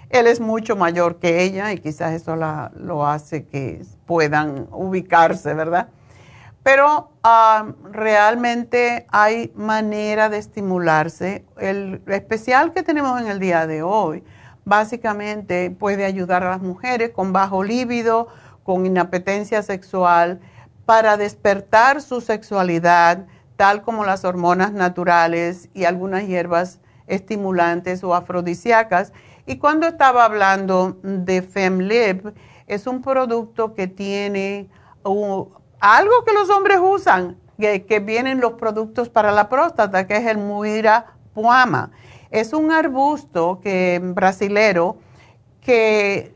[0.09, 5.53] Él es mucho mayor que ella y quizás eso la, lo hace que puedan ubicarse,
[5.53, 5.89] ¿verdad?
[6.63, 11.45] Pero ah, realmente hay manera de estimularse.
[11.57, 14.23] El especial que tenemos en el día de hoy
[14.63, 18.29] básicamente puede ayudar a las mujeres con bajo líbido,
[18.63, 20.39] con inapetencia sexual,
[20.85, 23.25] para despertar su sexualidad,
[23.57, 29.13] tal como las hormonas naturales y algunas hierbas estimulantes o afrodisíacas.
[29.45, 32.33] Y cuando estaba hablando de FemLib,
[32.67, 34.69] es un producto que tiene
[35.79, 40.37] algo que los hombres usan, que, vienen los productos para la próstata, que es el
[40.37, 41.91] Muira puama.
[42.31, 44.97] Es un arbusto que, brasilero
[45.61, 46.34] que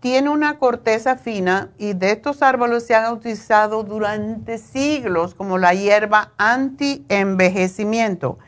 [0.00, 5.74] tiene una corteza fina y de estos árboles se han utilizado durante siglos como la
[5.74, 8.38] hierba anti-envejecimiento,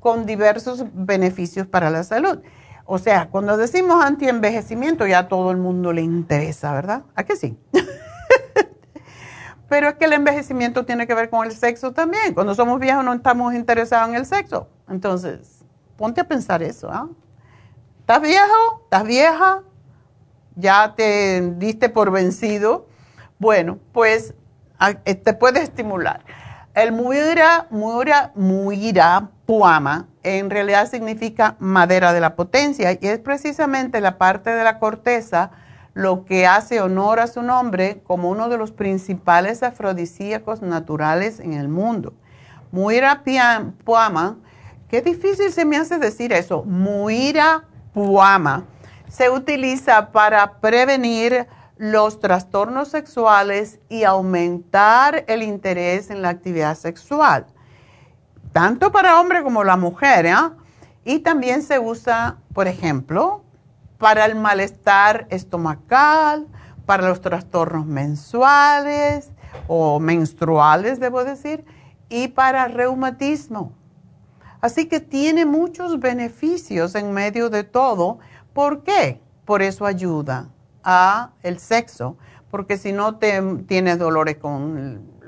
[0.00, 2.40] con diversos beneficios para la salud.
[2.84, 7.02] O sea, cuando decimos anti-envejecimiento ya a todo el mundo le interesa, ¿verdad?
[7.14, 7.58] ¿A qué sí?
[9.68, 12.34] Pero es que el envejecimiento tiene que ver con el sexo también.
[12.34, 14.68] Cuando somos viejos no estamos interesados en el sexo.
[14.88, 15.62] Entonces,
[15.96, 16.88] ponte a pensar eso.
[16.90, 17.08] ¿ah?
[18.00, 18.80] ¿Estás viejo?
[18.84, 19.62] ¿Estás vieja?
[20.58, 22.88] Ya te diste por vencido,
[23.38, 24.34] bueno, pues
[25.04, 26.24] eh, te puede estimular.
[26.74, 34.00] El muira, muira, muira puama en realidad significa madera de la potencia y es precisamente
[34.00, 35.50] la parte de la corteza
[35.94, 41.54] lo que hace honor a su nombre como uno de los principales afrodisíacos naturales en
[41.54, 42.12] el mundo.
[42.70, 43.22] Muira
[43.84, 44.36] puama,
[44.88, 48.66] qué difícil se me hace decir eso, muira puama
[49.08, 51.46] se utiliza para prevenir
[51.76, 57.46] los trastornos sexuales y aumentar el interés en la actividad sexual,
[58.52, 60.26] tanto para hombre como la mujer.
[60.26, 60.34] ¿eh?
[61.04, 63.44] Y también se usa, por ejemplo,
[63.96, 66.46] para el malestar estomacal,
[66.84, 69.30] para los trastornos mensuales
[69.66, 71.64] o menstruales, debo decir,
[72.08, 73.72] y para reumatismo.
[74.60, 78.18] Así que tiene muchos beneficios en medio de todo
[78.52, 79.20] ¿Por qué?
[79.44, 80.48] Por eso ayuda
[80.82, 82.16] a el sexo,
[82.50, 85.18] porque si no te, tienes dolores con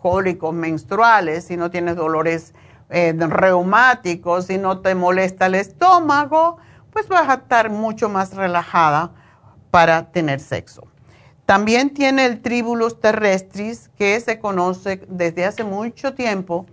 [0.00, 2.54] cólicos menstruales, si no tienes dolores
[2.88, 6.56] eh, reumáticos, si no te molesta el estómago,
[6.92, 9.12] pues vas a estar mucho más relajada
[9.70, 10.88] para tener sexo.
[11.46, 16.66] También tiene el tribulus terrestris, que se conoce desde hace mucho tiempo,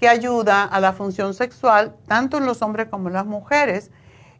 [0.00, 3.90] que ayuda a la función sexual tanto en los hombres como en las mujeres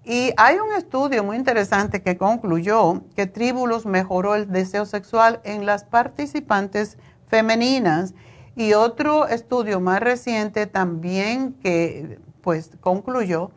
[0.08, 5.66] y hay un estudio muy interesante que concluyó que Tribulus mejoró el deseo sexual en
[5.66, 6.96] las participantes
[7.26, 8.14] femeninas
[8.54, 13.50] y otro estudio más reciente también que pues concluyó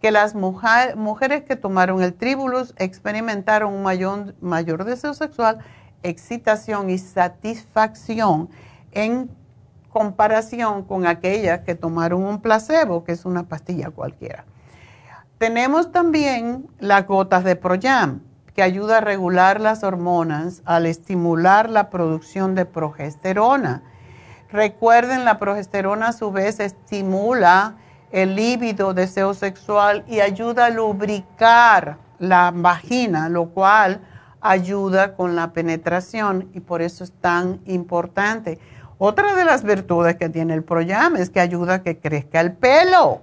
[0.00, 5.58] que las mujeres que tomaron el Tribulus experimentaron un mayor, mayor deseo sexual,
[6.04, 8.48] excitación y satisfacción
[8.92, 9.28] en
[9.90, 14.44] comparación con aquellas que tomaron un placebo, que es una pastilla cualquiera.
[15.38, 18.20] Tenemos también las gotas de Proyam,
[18.54, 23.82] que ayuda a regular las hormonas al estimular la producción de progesterona.
[24.50, 27.74] Recuerden, la progesterona a su vez estimula
[28.12, 34.00] el líbido, deseo sexual y ayuda a lubricar la vagina, lo cual
[34.40, 38.58] ayuda con la penetración y por eso es tan importante.
[38.96, 42.54] Otra de las virtudes que tiene el Proyam es que ayuda a que crezca el
[42.54, 43.20] pelo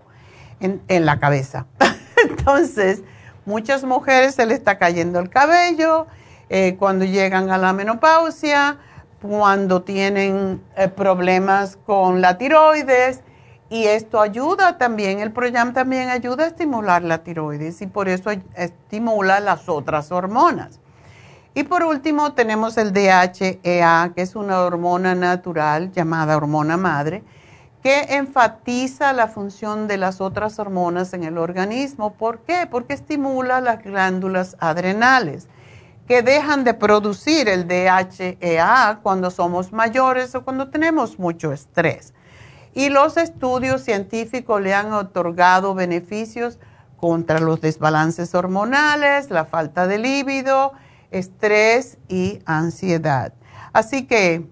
[0.59, 1.65] en, en la cabeza.
[2.29, 3.03] Entonces,
[3.45, 6.07] muchas mujeres se les está cayendo el cabello
[6.49, 8.77] eh, cuando llegan a la menopausia,
[9.21, 13.21] cuando tienen eh, problemas con la tiroides.
[13.69, 18.29] Y esto ayuda también, el Proyam también ayuda a estimular la tiroides y por eso
[18.55, 20.79] estimula las otras hormonas.
[21.55, 27.23] Y por último tenemos el DHEA, que es una hormona natural llamada hormona madre,
[27.83, 32.13] que enfatiza la función de las otras hormonas en el organismo.
[32.13, 32.65] ¿Por qué?
[32.71, 35.47] Porque estimula las glándulas adrenales.
[36.07, 42.13] que dejan de producir el DHEA cuando somos mayores o cuando tenemos mucho estrés.
[42.73, 46.59] Y los estudios científicos le han otorgado beneficios
[46.97, 50.73] contra los desbalances hormonales, la falta de líbido,
[51.09, 53.31] estrés y ansiedad.
[53.71, 54.45] Así que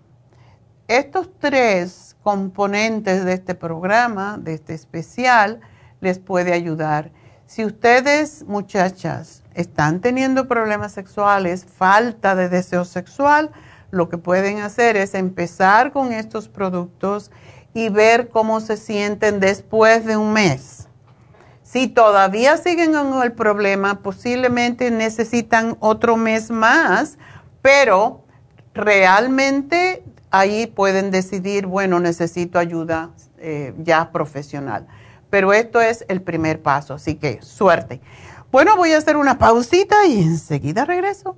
[0.87, 5.61] estos tres componentes de este programa, de este especial,
[5.99, 7.11] les puede ayudar.
[7.45, 13.51] Si ustedes, muchachas, están teniendo problemas sexuales, falta de deseo sexual,
[13.89, 17.31] lo que pueden hacer es empezar con estos productos
[17.73, 20.87] y ver cómo se sienten después de un mes.
[21.63, 27.17] Si todavía siguen con el problema, posiblemente necesitan otro mes más,
[27.61, 28.25] pero
[28.73, 34.87] realmente ahí pueden decidir, bueno, necesito ayuda eh, ya profesional.
[35.29, 38.01] Pero esto es el primer paso, así que suerte.
[38.51, 41.37] Bueno, voy a hacer una pausita y enseguida regreso.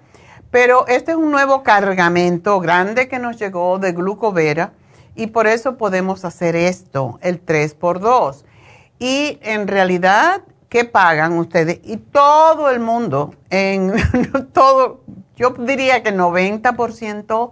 [0.50, 4.72] Pero este es un nuevo cargamento grande que nos llegó de glucovera
[5.14, 8.44] y por eso podemos hacer esto, el 3x2.
[8.98, 11.80] Y en realidad, ¿qué pagan ustedes?
[11.84, 13.92] Y todo el mundo, en
[14.52, 15.02] todo,
[15.36, 17.50] yo diría que 90%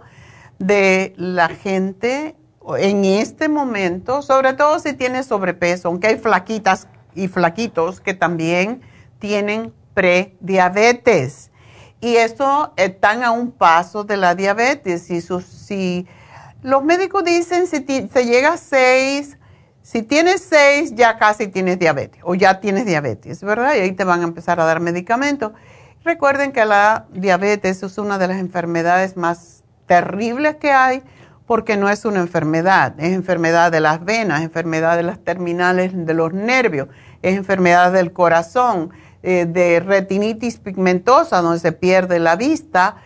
[0.59, 2.35] de la gente
[2.77, 8.81] en este momento, sobre todo si tiene sobrepeso, aunque hay flaquitas y flaquitos que también
[9.19, 11.51] tienen prediabetes.
[11.99, 15.03] Y esto están a un paso de la diabetes.
[15.03, 16.07] Si
[16.61, 19.37] los médicos dicen si se llega a 6,
[19.81, 23.73] si tienes 6 ya casi tienes diabetes o ya tienes diabetes, ¿verdad?
[23.75, 25.53] Y ahí te van a empezar a dar medicamentos.
[26.03, 31.03] Recuerden que la diabetes es una de las enfermedades más terribles que hay
[31.45, 36.13] porque no es una enfermedad, es enfermedad de las venas, enfermedad de las terminales de
[36.13, 36.89] los nervios,
[37.21, 38.91] es enfermedad del corazón,
[39.23, 42.97] eh, de retinitis pigmentosa, donde se pierde la vista,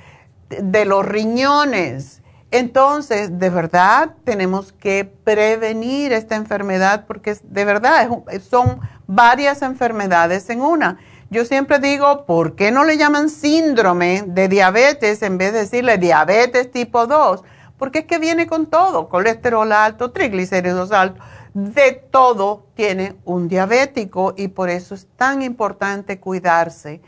[0.49, 2.21] de los riñones.
[2.51, 8.09] Entonces, de verdad, tenemos que prevenir esta enfermedad porque de verdad
[8.49, 10.99] son varias enfermedades en una.
[11.29, 15.97] Yo siempre digo, ¿por qué no le llaman síndrome de diabetes en vez de decirle
[15.97, 17.41] diabetes tipo 2?
[17.81, 24.33] porque es que viene con todo, colesterol alto, triglicéridos altos, de todo tiene un diabético
[24.37, 27.01] y por eso es tan importante cuidarse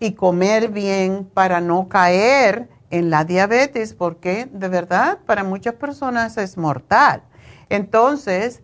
[0.00, 6.36] y comer bien para no caer en la diabetes, porque de verdad para muchas personas
[6.36, 7.22] es mortal.
[7.68, 8.62] Entonces,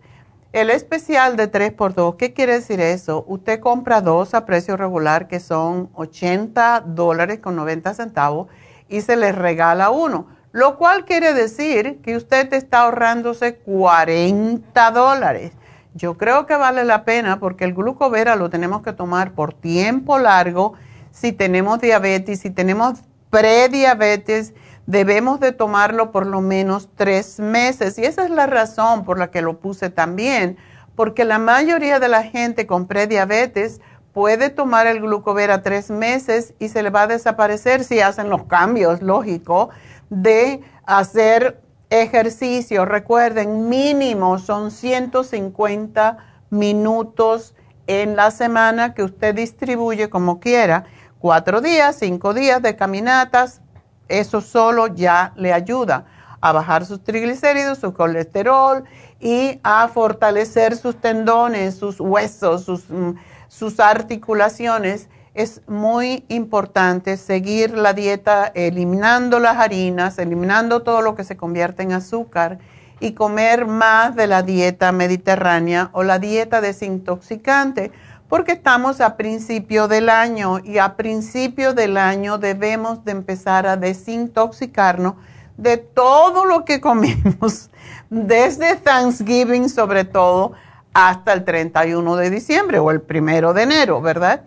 [0.53, 3.23] el especial de 3x2, ¿qué quiere decir eso?
[3.27, 8.47] Usted compra dos a precio regular que son 80 dólares con 90 centavos
[8.89, 15.53] y se les regala uno lo cual quiere decir que usted está ahorrándose 40 dólares.
[15.93, 20.19] Yo creo que vale la pena porque el glucovera lo tenemos que tomar por tiempo
[20.19, 20.73] largo.
[21.11, 22.99] Si tenemos diabetes, si tenemos
[23.29, 24.53] prediabetes,
[24.85, 27.97] debemos de tomarlo por lo menos tres meses.
[27.97, 30.57] Y esa es la razón por la que lo puse también,
[30.95, 33.81] porque la mayoría de la gente con prediabetes
[34.13, 38.43] puede tomar el glucovera tres meses y se le va a desaparecer si hacen los
[38.43, 39.69] cambios, lógico
[40.11, 42.85] de hacer ejercicio.
[42.85, 46.17] Recuerden, mínimo son 150
[46.51, 47.55] minutos
[47.87, 50.83] en la semana que usted distribuye como quiera.
[51.17, 53.61] Cuatro días, cinco días de caminatas,
[54.09, 56.05] eso solo ya le ayuda
[56.41, 58.83] a bajar sus triglicéridos, su colesterol
[59.19, 63.11] y a fortalecer sus tendones, sus huesos, sus, mm,
[63.47, 71.23] sus articulaciones es muy importante seguir la dieta eliminando las harinas, eliminando todo lo que
[71.23, 72.59] se convierte en azúcar
[72.99, 77.91] y comer más de la dieta mediterránea o la dieta desintoxicante,
[78.27, 83.77] porque estamos a principio del año y a principio del año debemos de empezar a
[83.77, 85.15] desintoxicarnos
[85.57, 87.69] de todo lo que comemos,
[88.09, 90.51] desde Thanksgiving sobre todo
[90.93, 94.41] hasta el 31 de diciembre o el primero de enero, ¿verdad?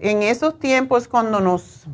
[0.00, 1.86] En esos tiempos cuando nos,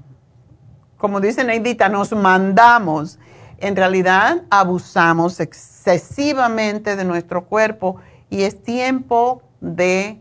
[0.99, 3.19] como dice Neidita, nos mandamos,
[3.59, 7.97] en realidad abusamos excesivamente de nuestro cuerpo
[8.31, 10.21] y es tiempo de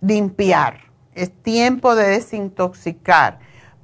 [0.00, 0.80] limpiar,
[1.14, 3.38] es tiempo de desintoxicar.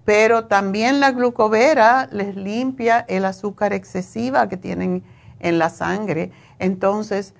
[0.04, 5.04] Pero también la glucovera les limpia el azúcar excesiva que tienen
[5.40, 6.32] en la sangre.
[6.58, 7.34] Entonces,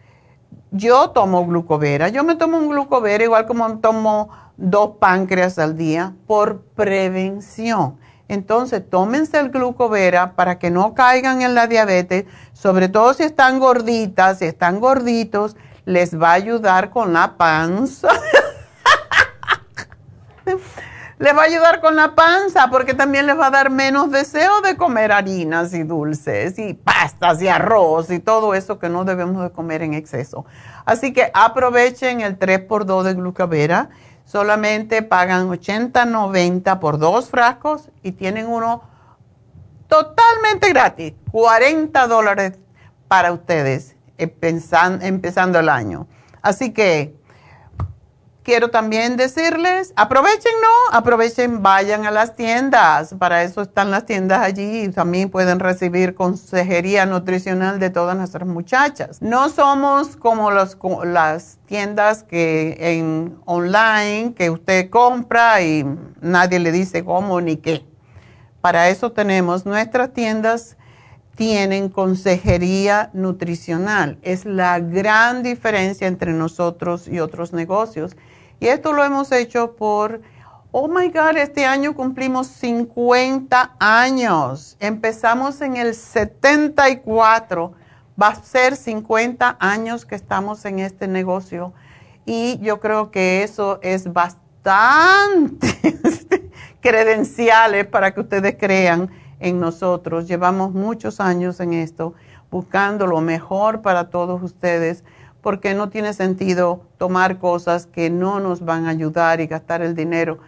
[0.70, 4.28] yo tomo glucovera, yo me tomo un glucovera igual como tomo
[4.59, 7.97] dos páncreas al día por prevención.
[8.27, 13.59] Entonces, tómense el glucovera para que no caigan en la diabetes, sobre todo si están
[13.59, 15.57] gorditas, si están gorditos,
[15.87, 18.09] les va a ayudar con la panza.
[21.19, 24.61] les va a ayudar con la panza porque también les va a dar menos deseo
[24.61, 29.43] de comer harinas y dulces y pastas y arroz y todo eso que no debemos
[29.43, 30.45] de comer en exceso.
[30.85, 33.89] Así que aprovechen el 3x2 de glucovera
[34.29, 38.83] solamente pagan 80, 90 por dos frascos y tienen uno
[39.89, 42.59] totalmente gratis, 40 dólares
[43.09, 46.07] para ustedes empezando el año.
[46.43, 47.18] Así que
[48.49, 50.97] quiero también decirles, aprovechen, ¿no?
[50.97, 53.15] Aprovechen, vayan a las tiendas.
[53.19, 58.49] Para eso están las tiendas allí y también pueden recibir consejería nutricional de todas nuestras
[58.49, 59.21] muchachas.
[59.21, 65.85] No somos como las tiendas que en online que usted compra y
[66.23, 67.85] nadie le dice cómo ni qué.
[68.63, 70.79] Para eso tenemos nuestras tiendas
[71.37, 74.17] tienen consejería nutricional.
[74.23, 78.17] Es la gran diferencia entre nosotros y otros negocios
[78.61, 80.21] y esto lo hemos hecho por,
[80.73, 84.77] oh my God, este año cumplimos 50 años.
[84.81, 87.73] Empezamos en el 74.
[88.21, 91.73] Va a ser 50 años que estamos en este negocio.
[92.27, 95.69] Y yo creo que eso es bastante
[96.81, 100.27] credenciales para que ustedes crean en nosotros.
[100.27, 102.15] Llevamos muchos años en esto,
[102.51, 105.05] buscando lo mejor para todos ustedes
[105.49, 109.95] porque no tiene sentido tomar cosas que no nos van a ayudar y gastar el
[109.95, 110.41] dinero.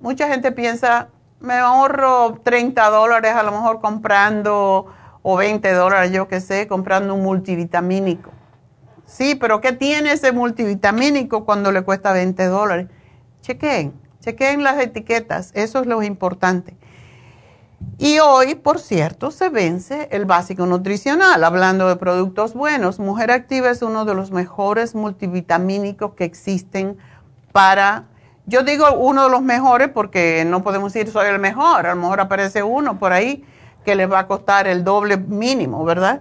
[0.00, 1.08] Mucha gente piensa,
[1.40, 4.86] me ahorro 30 dólares a lo mejor comprando,
[5.22, 8.30] o 20 dólares, yo qué sé, comprando un multivitamínico.
[9.04, 12.86] Sí, pero ¿qué tiene ese multivitamínico cuando le cuesta 20 dólares?
[13.40, 16.76] Chequen, chequen las etiquetas, eso es lo importante.
[17.98, 21.42] Y hoy, por cierto, se vence el básico nutricional.
[21.44, 26.96] Hablando de productos buenos, Mujer Activa es uno de los mejores multivitamínicos que existen
[27.52, 28.04] para,
[28.46, 32.00] yo digo uno de los mejores porque no podemos decir soy el mejor, a lo
[32.00, 33.44] mejor aparece uno por ahí
[33.84, 36.20] que le va a costar el doble mínimo, ¿verdad?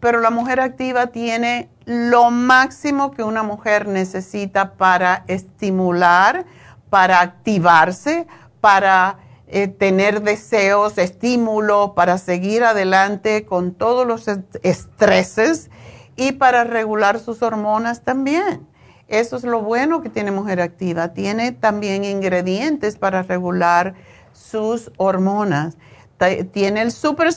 [0.00, 6.46] Pero la Mujer Activa tiene lo máximo que una mujer necesita para estimular,
[6.90, 8.26] para activarse,
[8.60, 9.18] para
[9.54, 14.26] eh, tener deseos, estímulo para seguir adelante con todos los
[14.62, 15.70] estreses
[16.16, 18.66] y para regular sus hormonas también.
[19.08, 21.08] Eso es lo bueno que tiene Mujer Activa.
[21.12, 23.92] Tiene también ingredientes para regular
[24.32, 25.76] sus hormonas.
[26.52, 27.28] Tiene el Super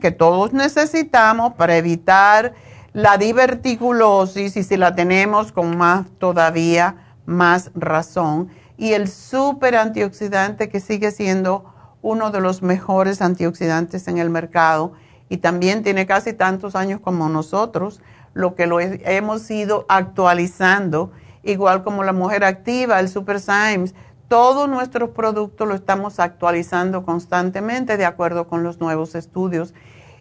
[0.00, 2.52] que todos necesitamos para evitar
[2.92, 8.48] la diverticulosis y si la tenemos con más todavía más razón
[8.80, 11.66] y el super antioxidante que sigue siendo
[12.00, 14.94] uno de los mejores antioxidantes en el mercado
[15.28, 18.00] y también tiene casi tantos años como nosotros,
[18.32, 21.12] lo que lo hemos ido actualizando,
[21.42, 23.94] igual como la mujer activa, el Super Symes,
[24.28, 29.74] todos nuestros productos lo estamos actualizando constantemente de acuerdo con los nuevos estudios.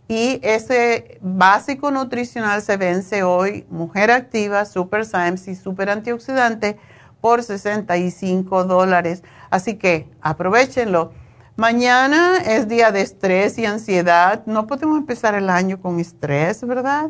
[0.10, 6.78] Y ese básico nutricional se vence hoy, mujer activa, Super Symes y Super Antioxidante
[7.22, 9.24] por 65 dólares.
[9.50, 11.12] Así que aprovechenlo.
[11.56, 14.44] Mañana es día de estrés y ansiedad.
[14.46, 17.10] No podemos empezar el año con estrés, ¿verdad?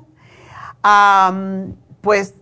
[2.01, 2.35] pues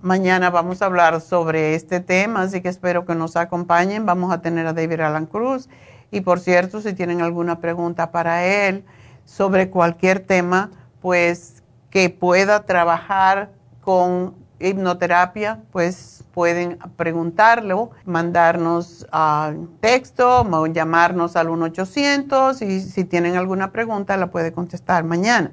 [0.00, 4.06] mañana vamos a hablar sobre este tema, así que espero que nos acompañen.
[4.06, 5.68] Vamos a tener a David Alan Cruz.
[6.10, 8.84] Y por cierto, si tienen alguna pregunta para él
[9.24, 10.70] sobre cualquier tema,
[11.00, 13.50] pues que pueda trabajar
[13.82, 23.36] con hipnoterapia, pues pueden preguntarlo, mandarnos uh, texto o llamarnos al 1-800 y si tienen
[23.36, 25.52] alguna pregunta la puede contestar mañana.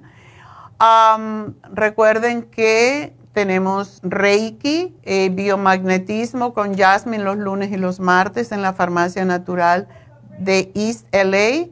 [1.73, 8.73] recuerden que tenemos Reiki, eh, biomagnetismo con Jasmine los lunes y los martes en la
[8.73, 9.87] farmacia natural
[10.39, 11.67] de East LA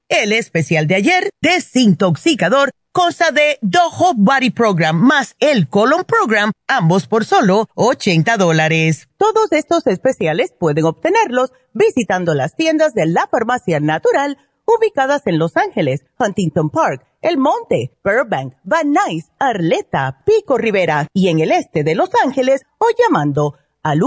[0.11, 7.07] el especial de ayer, desintoxicador, cosa de Dojo Body Program más el Colon Program, ambos
[7.07, 9.07] por solo 80 dólares.
[9.17, 15.55] Todos estos especiales pueden obtenerlos visitando las tiendas de la Farmacia Natural ubicadas en Los
[15.55, 21.85] Ángeles, Huntington Park, El Monte, Burbank, Van Nuys, Arleta, Pico Rivera y en el este
[21.85, 24.01] de Los Ángeles o llamando al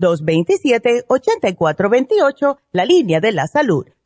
[0.00, 3.86] 1-800-227-8428, la línea de la salud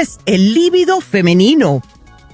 [0.00, 1.82] Es el líbido femenino?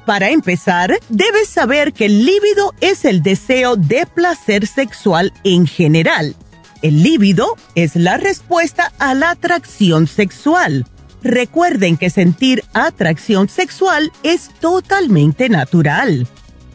[0.06, 6.36] Para empezar, debes saber que el líbido es el deseo de placer sexual en general.
[6.82, 10.86] El líbido es la respuesta a la atracción sexual.
[11.22, 16.26] Recuerden que sentir atracción sexual es totalmente natural.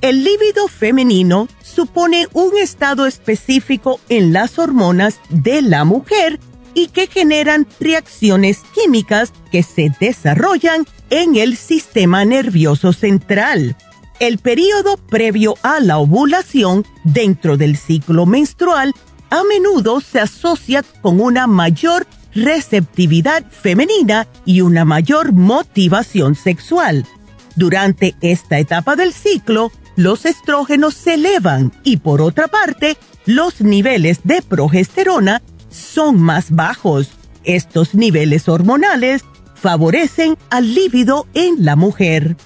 [0.02, 6.40] El líbido femenino supone un estado específico en las hormonas de la mujer
[6.80, 13.76] y que generan reacciones químicas que se desarrollan en el sistema nervioso central.
[14.20, 18.94] El periodo previo a la ovulación dentro del ciclo menstrual
[19.30, 27.06] a menudo se asocia con una mayor receptividad femenina y una mayor motivación sexual.
[27.58, 34.22] Durante esta etapa del ciclo, los estrógenos se elevan y por otra parte, los niveles
[34.24, 37.12] de progesterona son más bajos.
[37.44, 39.24] Estos niveles hormonales
[39.56, 42.38] favorecen al líbido en la mujer.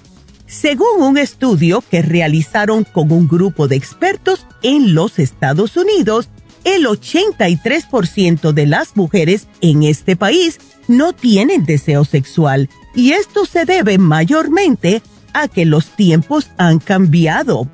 [0.45, 6.30] Según un estudio que realizaron con un grupo de expertos en los Estados Unidos,
[6.63, 13.65] el 83% de las mujeres en este país no tienen deseo sexual y esto se
[13.65, 15.01] debe mayormente
[15.34, 17.67] a que los tiempos han cambiado.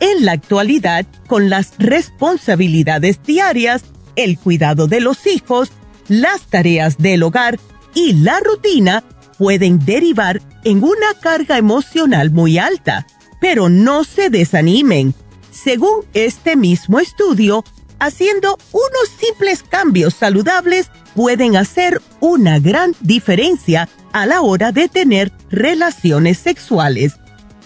[0.00, 3.82] En la actualidad, con las responsabilidades diarias,
[4.18, 5.70] el cuidado de los hijos,
[6.08, 7.58] las tareas del hogar
[7.94, 9.04] y la rutina
[9.38, 13.06] pueden derivar en una carga emocional muy alta.
[13.40, 15.14] Pero no se desanimen.
[15.52, 17.64] Según este mismo estudio,
[18.00, 25.32] haciendo unos simples cambios saludables pueden hacer una gran diferencia a la hora de tener
[25.50, 27.14] relaciones sexuales.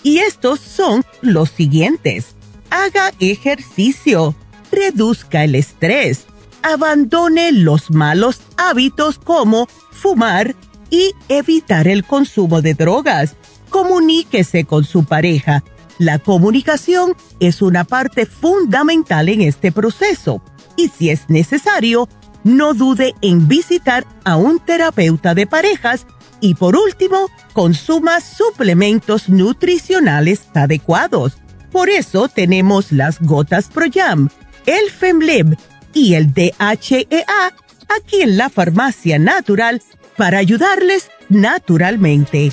[0.02, 2.34] Y estos son los siguientes.
[2.70, 4.34] Haga ejercicio,
[4.70, 6.26] reduzca el estrés,
[6.62, 10.54] abandone los malos hábitos como fumar
[10.90, 13.36] y evitar el consumo de drogas.
[13.70, 15.64] Comuníquese con su pareja.
[15.98, 20.42] La comunicación es una parte fundamental en este proceso
[20.76, 22.08] y si es necesario,
[22.44, 26.06] no dude en visitar a un terapeuta de parejas
[26.40, 31.38] y por último, consuma suplementos nutricionales adecuados.
[31.70, 34.28] Por eso tenemos las gotas ProYam,
[34.66, 35.56] el FemLib
[35.94, 37.54] y el DHEA
[37.88, 39.82] aquí en la farmacia natural
[40.16, 42.52] para ayudarles naturalmente.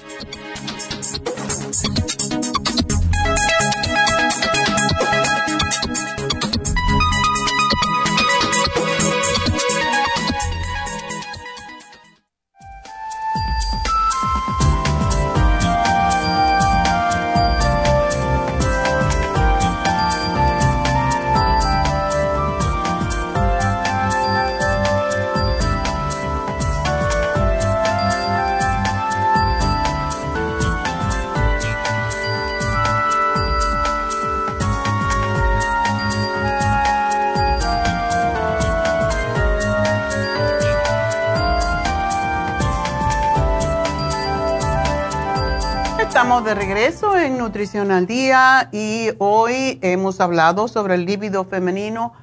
[46.44, 52.14] De regreso en Nutrición al Día y hoy hemos hablado sobre el líbido femenino.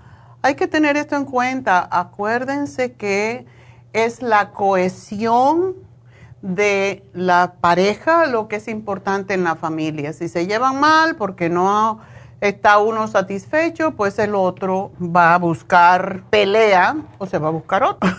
[0.41, 1.87] Hay que tener esto en cuenta.
[1.91, 3.45] Acuérdense que
[3.93, 5.75] es la cohesión
[6.41, 10.15] de la pareja lo que es importante en la familia.
[10.15, 12.01] Si se llevan mal porque no
[12.41, 17.83] está uno satisfecho, pues el otro va a buscar pelea o se va a buscar
[17.83, 18.11] otro.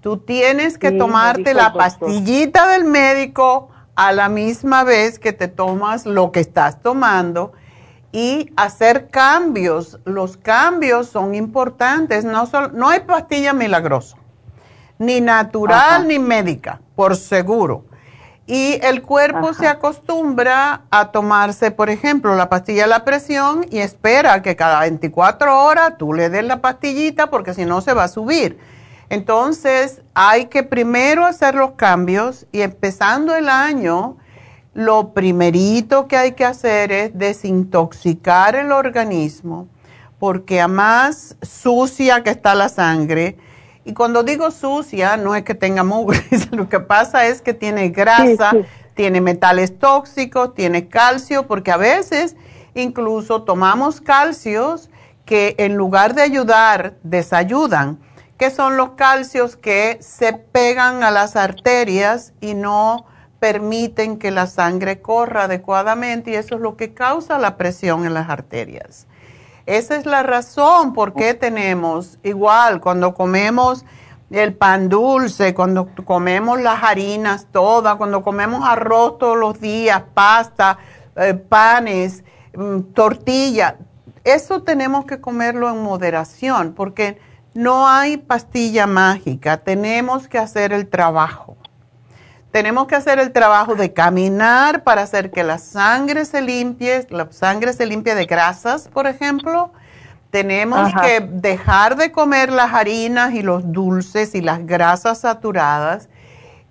[0.00, 6.06] Tú tienes que tomarte la pastillita del médico a la misma vez que te tomas
[6.06, 7.52] lo que estás tomando
[8.12, 9.98] y hacer cambios.
[10.04, 12.24] Los cambios son importantes.
[12.24, 14.16] No, no hay pastilla milagrosa,
[14.98, 17.84] ni natural ni médica, por seguro.
[18.50, 23.80] Y el cuerpo se acostumbra a tomarse, por ejemplo, la pastilla de la presión y
[23.80, 28.04] espera que cada 24 horas tú le des la pastillita porque si no se va
[28.04, 28.58] a subir.
[29.10, 34.16] Entonces hay que primero hacer los cambios y empezando el año,
[34.72, 39.68] lo primerito que hay que hacer es desintoxicar el organismo
[40.18, 43.36] porque a más sucia que está la sangre,
[43.88, 47.88] y cuando digo sucia, no es que tenga mugre, lo que pasa es que tiene
[47.88, 48.52] grasa,
[48.92, 52.36] tiene metales tóxicos, tiene calcio, porque a veces
[52.74, 54.90] incluso tomamos calcios
[55.24, 57.98] que en lugar de ayudar, desayudan,
[58.36, 63.06] que son los calcios que se pegan a las arterias y no
[63.40, 68.12] permiten que la sangre corra adecuadamente y eso es lo que causa la presión en
[68.12, 69.06] las arterias.
[69.68, 73.84] Esa es la razón por qué tenemos, igual, cuando comemos
[74.30, 80.78] el pan dulce, cuando comemos las harinas todas, cuando comemos arroz todos los días, pasta,
[81.16, 82.24] eh, panes,
[82.56, 83.76] mm, tortilla,
[84.24, 87.20] eso tenemos que comerlo en moderación porque
[87.52, 91.58] no hay pastilla mágica, tenemos que hacer el trabajo.
[92.50, 97.30] Tenemos que hacer el trabajo de caminar para hacer que la sangre se limpie, la
[97.30, 99.70] sangre se limpie de grasas, por ejemplo.
[100.30, 106.08] Tenemos que dejar de comer las harinas y los dulces y las grasas saturadas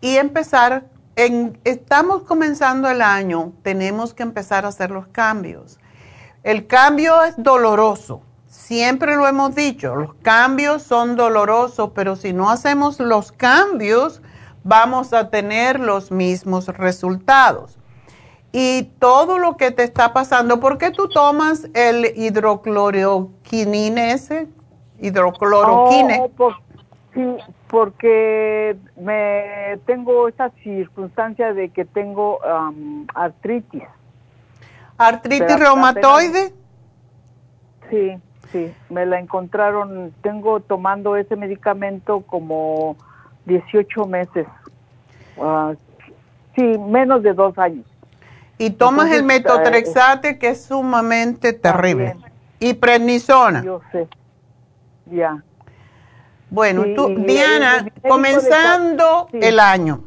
[0.02, 5.80] y empezar, en, estamos comenzando el año, tenemos que empezar a hacer los cambios.
[6.44, 12.50] El cambio es doloroso, siempre lo hemos dicho, los cambios son dolorosos, pero si no
[12.50, 14.22] hacemos los cambios,
[14.64, 17.78] vamos a tener los mismos resultados.
[18.52, 24.48] Y todo lo que te está pasando, ¿por qué tú tomas el hidrocloroquinine ese?
[25.00, 26.32] Hidrocloroquine.
[26.38, 26.52] Oh,
[27.14, 27.38] sí,
[27.68, 33.84] porque me tengo esa circunstancia de que tengo um, artritis.
[34.98, 36.54] ¿Artritis reumatoide?
[37.90, 38.18] Sí,
[38.52, 42.98] sí, me la encontraron, tengo tomando ese medicamento como
[43.48, 44.46] 18 meses.
[45.42, 45.74] Ah,
[46.56, 47.86] sí, menos de dos años.
[48.60, 52.16] Y tomas el metotrexate, que es sumamente terrible.
[52.60, 53.64] Y prednisona.
[53.64, 54.08] Yo sé.
[55.06, 55.44] Ya.
[56.50, 60.04] Bueno, tú, Diana, comenzando el año,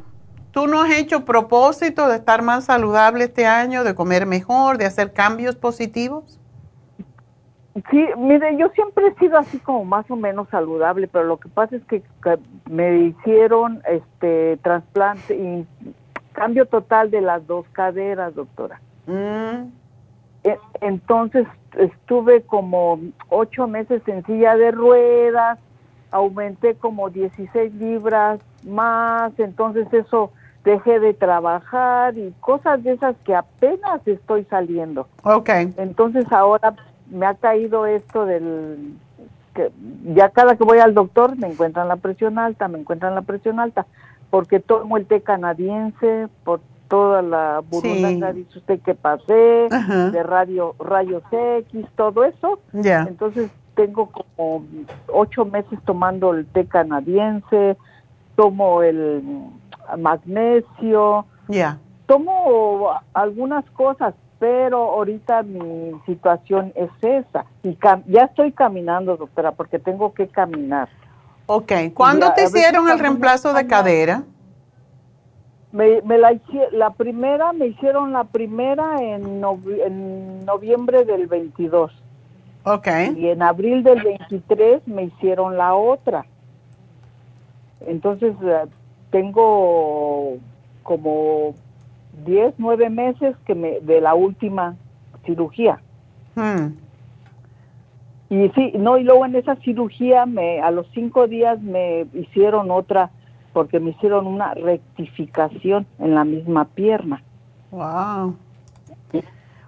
[0.51, 4.85] ¿tú no has hecho propósito de estar más saludable este año, de comer mejor, de
[4.85, 6.40] hacer cambios positivos?
[7.89, 11.47] Sí, mire, yo siempre he sido así como más o menos saludable, pero lo que
[11.47, 12.03] pasa es que,
[12.69, 15.65] me hicieron este trasplante y
[16.33, 18.79] cambio total de las dos caderas, doctora.
[19.07, 19.69] Mm.
[20.43, 21.47] E, entonces
[21.77, 22.99] estuve como
[23.29, 25.59] ocho meses en silla de ruedas
[26.11, 30.31] aumenté como 16 libras más, entonces eso
[30.63, 35.07] dejé de trabajar y cosas de esas que apenas estoy saliendo.
[35.23, 35.49] Ok.
[35.77, 36.75] Entonces ahora
[37.11, 38.95] me ha caído esto del
[39.53, 39.71] que
[40.15, 43.59] ya cada que voy al doctor me encuentran la presión alta, me encuentran la presión
[43.59, 43.85] alta,
[44.29, 49.67] porque tomo el té canadiense, por toda la burundanga, dice usted que pasé,
[50.11, 52.59] de radio, rayos X, todo eso.
[52.73, 54.63] Entonces tengo como
[55.07, 57.77] ocho meses tomando el té canadiense,
[58.35, 59.23] tomo el
[59.97, 61.25] magnesio,
[62.05, 67.45] tomo algunas cosas, pero ahorita mi situación es esa.
[67.61, 67.77] Y
[68.07, 70.89] ya estoy caminando, doctora, porque tengo que caminar.
[71.45, 74.23] Ok, ¿cuándo te hicieron el reemplazo de cadera?
[75.71, 76.35] Me, la,
[76.71, 79.43] la primera, me hicieron la primera en,
[79.85, 81.91] en noviembre del 22.
[82.63, 82.87] Ok.
[83.15, 86.25] Y en abril del 23 me hicieron la otra.
[87.81, 88.63] Entonces, eh,
[89.11, 90.37] tengo
[90.81, 91.53] como
[92.25, 94.75] 10, 9 meses que me, de la última
[95.25, 95.79] cirugía.
[96.35, 96.73] Hmm.
[98.29, 102.71] Y sí, no, y luego en esa cirugía me, a los cinco días me hicieron
[102.71, 103.09] otra,
[103.51, 107.21] porque me hicieron una rectificación en la misma pierna.
[107.71, 108.35] Wow.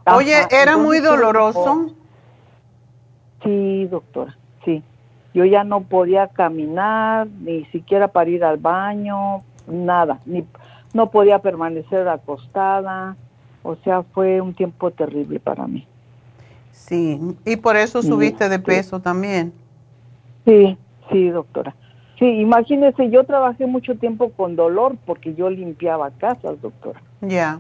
[0.06, 1.94] Oye, ¿era muy doloroso?
[3.44, 4.82] Sí, doctora, sí.
[5.34, 10.46] Yo ya no podía caminar, ni siquiera para ir al baño, nada, ni
[10.94, 13.18] no podía permanecer acostada,
[13.64, 15.88] o sea, fue un tiempo terrible para mí.
[16.72, 19.54] Sí, y por eso subiste de peso también.
[20.46, 20.78] Sí,
[21.12, 21.76] sí, doctora.
[22.20, 27.02] Sí, imagínese, yo trabajé mucho tiempo con dolor porque yo limpiaba casas, doctora.
[27.22, 27.60] Ya.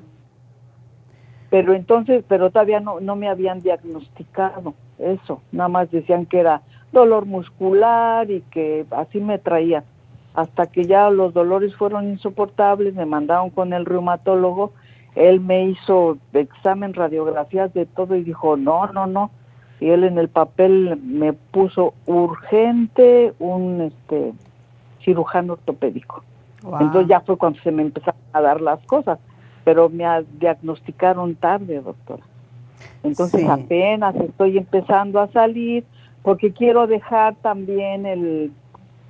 [1.49, 6.61] Pero entonces, pero todavía no, no me habían diagnosticado eso, nada más decían que era
[6.91, 9.83] dolor muscular y que así me traía.
[10.33, 14.73] Hasta que ya los dolores fueron insoportables, me mandaron con el reumatólogo,
[15.15, 19.31] él me hizo examen, radiografías de todo y dijo, no, no, no.
[19.79, 24.33] Y él en el papel me puso urgente un este
[25.03, 26.23] cirujano ortopédico.
[26.63, 29.19] Entonces ya fue cuando se me empezaron a dar las cosas,
[29.65, 30.05] pero me
[30.39, 32.23] diagnosticaron tarde, doctora.
[33.03, 35.83] Entonces apenas estoy empezando a salir,
[36.21, 38.51] porque quiero dejar también el,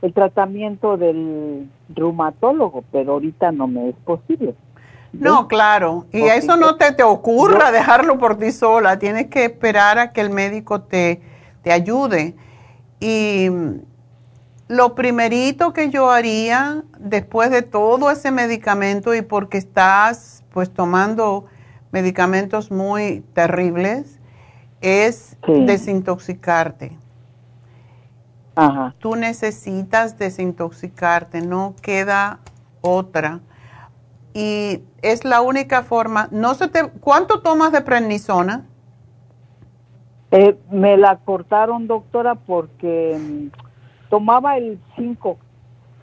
[0.04, 4.54] el tratamiento del reumatólogo, pero ahorita no me es posible.
[5.14, 9.99] No, claro, y eso no te, te ocurra dejarlo por ti sola, tienes que esperar
[9.99, 11.22] a que el médico te,
[11.62, 12.36] te ayude.
[12.99, 13.47] Y
[14.68, 21.45] lo primerito que yo haría después de todo ese medicamento y porque estás pues tomando
[21.91, 24.20] medicamentos muy terribles
[24.82, 26.97] es desintoxicarte.
[28.99, 32.39] Tú necesitas desintoxicarte, no queda
[32.82, 33.39] otra.
[34.34, 36.28] Y es la única forma.
[36.32, 38.66] No se te, ¿Cuánto tomas de prednisona?
[40.32, 45.38] Eh, me la cortaron, doctora, porque mm, tomaba el 5.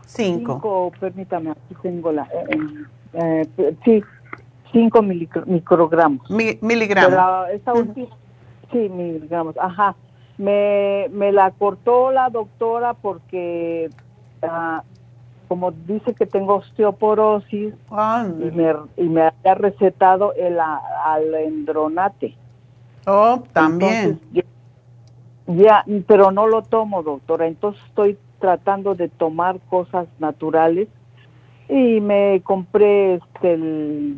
[0.06, 0.92] 5.
[0.98, 2.24] permítame, aquí tengo la.
[3.12, 4.02] Eh, eh, sí,
[4.72, 6.30] 5 microgramos.
[6.30, 7.48] miligramos.
[8.72, 9.94] sí, miligramos, ajá
[10.40, 13.90] me, me la cortó la doctora porque,
[14.42, 14.82] ah,
[15.48, 20.58] como dice que tengo osteoporosis, y, me, y me había recetado el
[21.04, 22.34] alendronate.
[23.06, 24.18] Oh, también.
[25.46, 27.46] ya, pero no lo tomo, doctora.
[27.46, 30.88] Entonces estoy tratando de tomar cosas naturales
[31.68, 34.16] y me compré este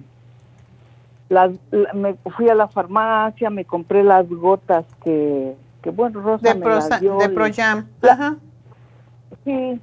[1.29, 1.53] las,
[1.95, 7.18] me fui a la farmacia, me compré las gotas que que bueno, Rosa de, me
[7.18, 7.89] de Projam.
[8.03, 8.37] Ajá.
[9.44, 9.81] Sí,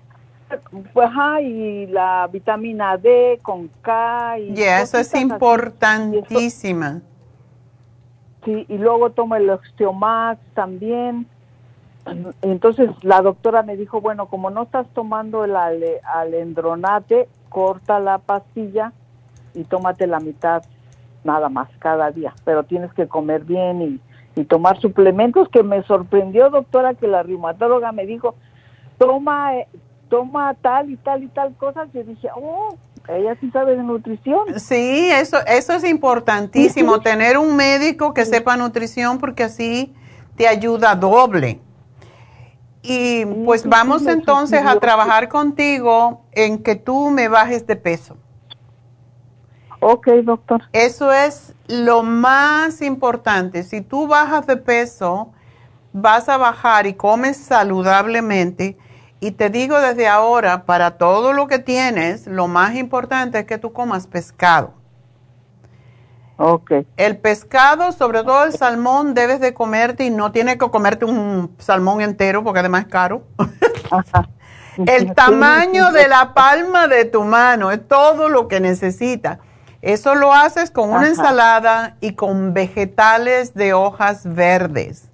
[0.96, 4.40] ajá, y la vitamina D con K.
[4.40, 7.02] Y eso es importantísima.
[8.46, 11.28] sí, y luego tomo el Osteomax también.
[12.42, 18.94] Entonces la doctora me dijo, bueno, como no estás tomando el alendronate, corta la pastilla
[19.54, 20.64] y tómate la mitad
[21.24, 24.00] nada más cada día, pero tienes que comer bien y
[24.36, 28.36] y tomar suplementos que me sorprendió, doctora, que la reumatóloga me dijo,
[28.98, 29.68] toma, eh,
[30.10, 31.90] toma tal y tal y tal cosas.
[31.94, 32.76] Yo dije, oh,
[33.08, 34.60] ella sí sabe de nutrición.
[34.60, 39.94] Sí, eso, eso es importantísimo, tener un médico que sepa nutrición porque así
[40.36, 41.60] te ayuda doble.
[42.82, 48.16] Y pues vamos entonces a trabajar contigo en que tú me bajes de peso.
[49.82, 50.62] Ok, doctor.
[50.72, 53.64] Eso es lo más importante.
[53.64, 55.32] Si tú bajas de peso,
[55.94, 58.78] vas a bajar y comes saludablemente
[59.22, 63.58] Y te digo desde ahora, para todo lo que tienes, lo más importante es que
[63.58, 64.74] tú comas pescado.
[66.38, 66.72] Ok.
[66.96, 71.54] El pescado, sobre todo el salmón, debes de comerte y no tienes que comerte un
[71.60, 73.24] salmón entero porque además es caro.
[74.78, 79.40] el tamaño de la palma de tu mano es todo lo que necesitas.
[79.82, 85.06] Eso lo haces con una ensalada y con vegetales de hojas verdes,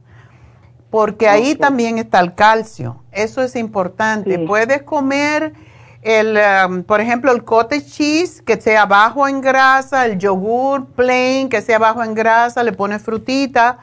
[0.90, 3.04] porque ahí también está el calcio.
[3.12, 4.40] Eso es importante.
[4.40, 5.54] Puedes comer
[6.02, 11.50] el, um, por ejemplo, el cottage cheese que sea bajo en grasa, el yogur plain
[11.50, 13.80] que sea bajo en grasa, le pones frutita,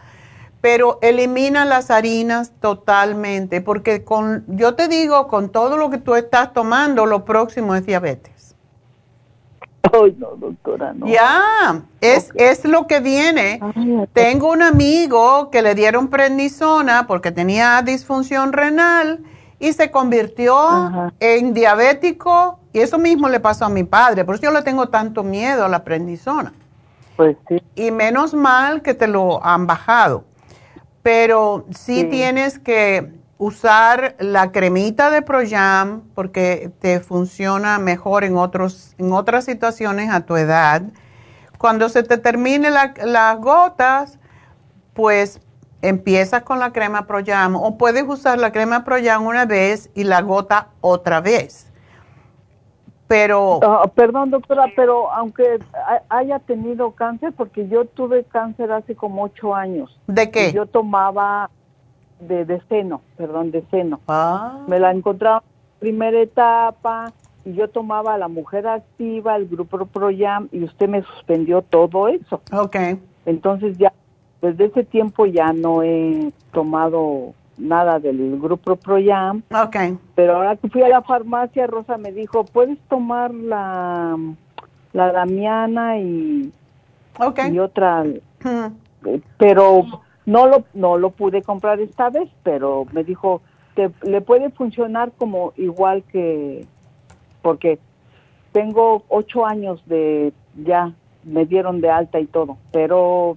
[0.60, 6.14] pero elimina las harinas totalmente, porque con, yo te digo, con todo lo que tú
[6.14, 8.31] estás tomando, lo próximo es diabetes.
[9.90, 11.06] Ay, no, doctora, no.
[11.06, 13.60] Ya, es, es lo que viene.
[14.12, 19.20] Tengo un amigo que le dieron prednisona porque tenía disfunción renal
[19.58, 24.24] y se convirtió en diabético y eso mismo le pasó a mi padre.
[24.24, 26.52] Por eso yo le tengo tanto miedo a la prednisona.
[27.16, 27.62] Pues sí.
[27.74, 30.24] Y menos mal que te lo han bajado.
[31.02, 32.04] Pero sí.
[32.04, 33.12] tienes que
[33.42, 40.20] usar la cremita de Proyam porque te funciona mejor en, otros, en otras situaciones a
[40.20, 40.82] tu edad.
[41.58, 44.20] Cuando se te termine las gotas,
[44.94, 45.40] pues
[45.80, 50.22] empiezas con la crema Proyam o puedes usar la crema Proyam una vez y la
[50.22, 51.68] gota otra vez.
[53.08, 53.58] Pero...
[53.64, 55.58] Ah, perdón, doctora, pero aunque
[56.08, 59.98] haya tenido cáncer, porque yo tuve cáncer hace como ocho años.
[60.06, 60.52] ¿De qué?
[60.52, 61.50] Yo tomaba
[62.28, 64.00] de, de seno, perdón, de seno.
[64.08, 64.60] Ah.
[64.66, 65.42] Me la encontraba
[65.74, 67.12] en primera etapa
[67.44, 72.40] y yo tomaba la mujer activa, el grupo Proyam y usted me suspendió todo eso.
[72.52, 72.76] Ok.
[73.26, 73.92] Entonces ya,
[74.40, 79.42] desde ese tiempo ya no he tomado nada del grupo Proyam.
[79.50, 79.76] Ok.
[80.14, 84.16] Pero ahora que fui a la farmacia, Rosa me dijo, puedes tomar la,
[84.92, 86.52] la Damiana y,
[87.18, 87.52] okay.
[87.52, 88.04] y otra,
[89.38, 89.84] pero
[90.26, 93.42] no lo, no lo pude comprar esta vez, pero me dijo,
[93.74, 96.66] que le puede funcionar como igual que,
[97.40, 97.78] porque
[98.52, 100.92] tengo ocho años de, ya
[101.24, 103.36] me dieron de alta y todo, pero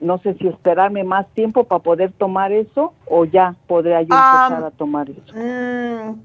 [0.00, 4.64] no sé si esperarme más tiempo para poder tomar eso o ya podría yo empezar
[4.64, 5.34] a tomar eso.
[5.34, 6.20] Mm,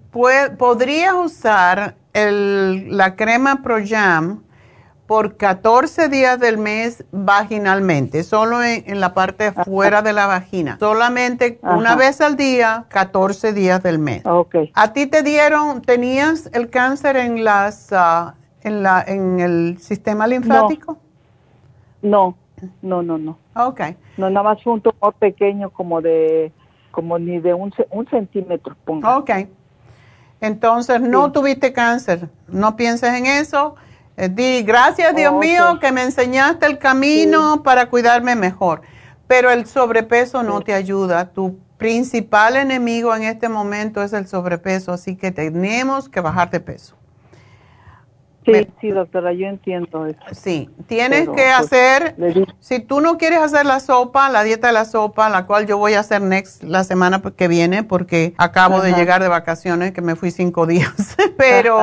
[0.57, 4.43] podría usar el, la crema ProJam
[5.11, 10.77] por 14 días del mes vaginalmente, solo en, la parte fuera de la vagina.
[10.79, 14.25] Solamente una vez al día, 14 días del mes.
[14.25, 14.71] Okay.
[14.73, 20.27] ¿A ti te dieron, tenías el cáncer en las, ah, en la, en el sistema
[20.27, 20.97] linfático?
[22.01, 22.37] No,
[22.81, 23.37] no, no, no.
[23.53, 23.81] Ok.
[24.15, 26.53] No, nada más fue un tumor pequeño como de,
[26.91, 28.77] como ni de un, un centímetro.
[28.85, 29.17] Ponga.
[29.17, 29.31] Ok.
[30.39, 32.29] Entonces, no tuviste cáncer.
[32.47, 33.75] No pienses en eso
[34.29, 38.81] di, gracias Dios mío que me enseñaste el camino para cuidarme mejor.
[39.27, 41.31] Pero el sobrepeso no te ayuda.
[41.31, 46.59] Tu principal enemigo en este momento es el sobrepeso, así que tenemos que bajar de
[46.59, 47.00] peso.
[48.45, 50.19] Sí, sí, doctora, yo entiendo eso.
[50.31, 52.15] Sí, tienes que pues, hacer,
[52.59, 55.77] si tú no quieres hacer la sopa, la dieta de la sopa, la cual yo
[55.77, 60.01] voy a hacer next la semana que viene porque acabo de llegar de vacaciones, que
[60.01, 61.77] me fui cinco días, pero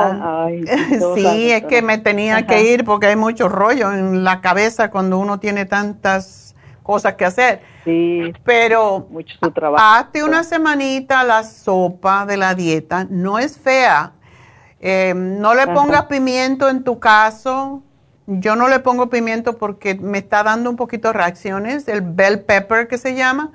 [1.14, 5.18] sí, es que me tenía que ir porque hay mucho rollo en la cabeza cuando
[5.18, 7.60] uno tiene tantas cosas que hacer.
[7.84, 9.82] Sí, pero mucho trabajo.
[9.82, 14.12] hazte una semanita la sopa de la dieta, no es fea
[14.80, 17.82] eh, no le pongas pimiento en tu caso.
[18.26, 22.40] Yo no le pongo pimiento porque me está dando un poquito de reacciones, el bell
[22.40, 23.52] pepper que se llama.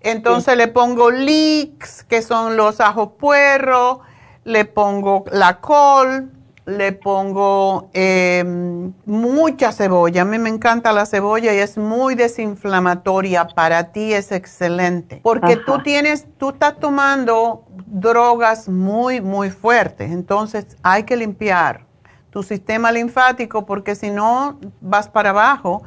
[0.00, 4.00] Entonces le pongo leeks, que son los ajos puerros,
[4.44, 6.30] le pongo la col,
[6.66, 10.22] le pongo em, mucha cebolla.
[10.22, 13.46] A mí me encanta la cebolla y es muy desinflamatoria.
[13.48, 15.20] Para ti es excelente.
[15.22, 20.10] Porque tú tienes, tú estás tomando drogas muy, muy fuertes.
[20.10, 21.84] Entonces hay que limpiar
[22.30, 25.82] tu sistema linfático porque si no vas para abajo.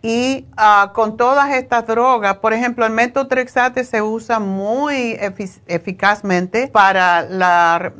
[0.00, 5.18] Y ah, con todas estas drogas, por ejemplo, el metotrexate se usa muy
[5.66, 7.94] eficazmente para la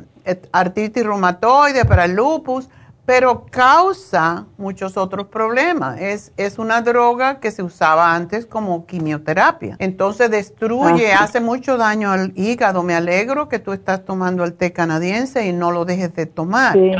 [0.51, 2.69] artritis reumatoide, para el lupus,
[3.05, 5.99] pero causa muchos otros problemas.
[6.01, 9.75] Es, es una droga que se usaba antes como quimioterapia.
[9.79, 12.81] Entonces destruye, ah, hace mucho daño al hígado.
[12.81, 16.73] Me alegro que tú estás tomando el té canadiense y no lo dejes de tomar.
[16.73, 16.91] Sí.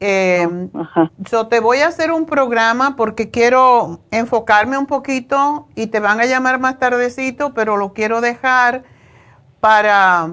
[0.00, 0.68] Eh,
[1.48, 6.26] te voy a hacer un programa porque quiero enfocarme un poquito y te van a
[6.26, 8.82] llamar más tardecito, pero lo quiero dejar
[9.60, 10.28] para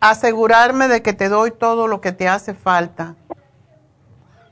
[0.00, 3.14] asegurarme de que te doy todo lo que te hace falta.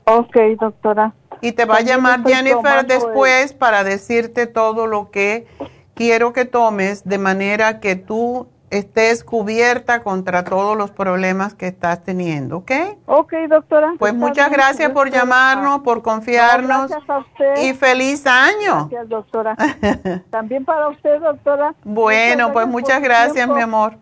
[0.05, 1.13] Ok, doctora.
[1.41, 5.47] Y te va a llamar Jennifer después para decirte todo lo que
[5.93, 12.03] quiero que tomes de manera que tú estés cubierta contra todos los problemas que estás
[12.03, 12.71] teniendo, ¿ok?
[13.05, 13.93] Ok, doctora.
[13.97, 16.89] Pues muchas gracias por llamarnos, por confiarnos.
[16.89, 17.63] gracias a usted.
[17.63, 18.89] Y feliz año.
[18.89, 19.55] Gracias, doctora.
[20.29, 21.73] También para usted, doctora.
[21.83, 23.97] Bueno, pues muchas gracias, mi amor.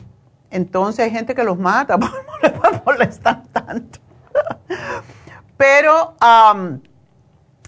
[0.49, 2.09] Entonces hay gente que los mata, no
[2.41, 3.99] les molestar tanto.
[5.55, 6.15] Pero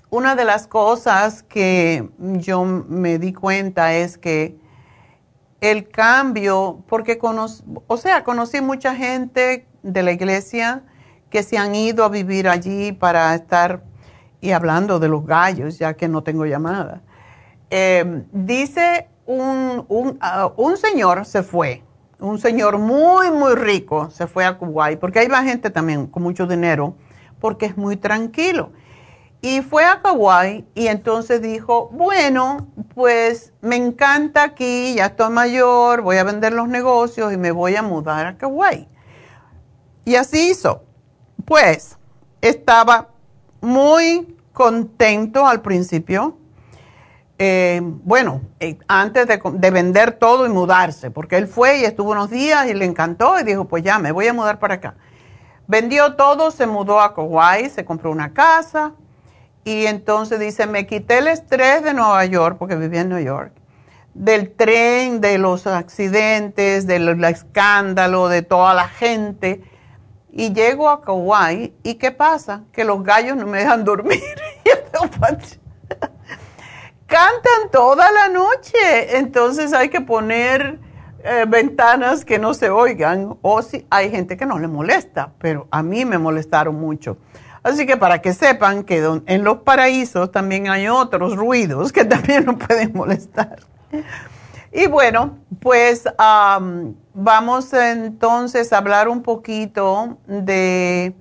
[0.09, 4.57] una de las cosas que yo me di cuenta es que
[5.59, 10.81] el cambio, porque o sea, conocí mucha gente de la iglesia
[11.29, 13.83] que se han ido a vivir allí para estar,
[14.41, 17.01] y hablando de los gallos, ya que no tengo llamada,
[17.69, 21.83] em, dice un, un, ah, un, señor se fue,
[22.19, 26.23] un señor muy, muy rico se fue a Kuwait, porque ahí va gente también con
[26.23, 26.95] mucho dinero,
[27.39, 28.71] porque es muy tranquilo.
[29.43, 36.01] Y fue a Hawái y entonces dijo, bueno, pues me encanta aquí, ya estoy mayor,
[36.01, 38.87] voy a vender los negocios y me voy a mudar a Hawái.
[40.05, 40.83] Y así hizo.
[41.43, 41.97] Pues
[42.41, 43.09] estaba
[43.61, 46.37] muy contento al principio.
[47.37, 52.11] Eh, bueno, eh, antes de, de, vender todo y mudarse, porque él fue y estuvo
[52.11, 54.95] unos días y le encantó y dijo, pues ya, me voy a mudar para acá.
[55.67, 58.93] Vendió todo, se mudó a Kauai, se compró una casa
[59.63, 63.53] y entonces dice, me quité el estrés de Nueva York, porque vivía en Nueva York,
[64.13, 69.61] del tren, de los accidentes, del escándalo, de toda la gente.
[70.31, 72.63] Y llego a Kauai y ¿qué pasa?
[72.71, 74.21] Que los gallos no me dejan dormir.
[77.07, 79.17] Cantan toda la noche.
[79.17, 80.79] Entonces hay que poner
[81.23, 83.37] eh, ventanas que no se oigan.
[83.41, 87.17] O si hay gente que no le molesta, pero a mí me molestaron mucho.
[87.63, 92.45] Así que para que sepan que en los paraísos también hay otros ruidos que también
[92.45, 93.59] nos pueden molestar.
[94.71, 96.05] Y bueno, pues
[97.13, 101.13] vamos entonces a hablar un poquito de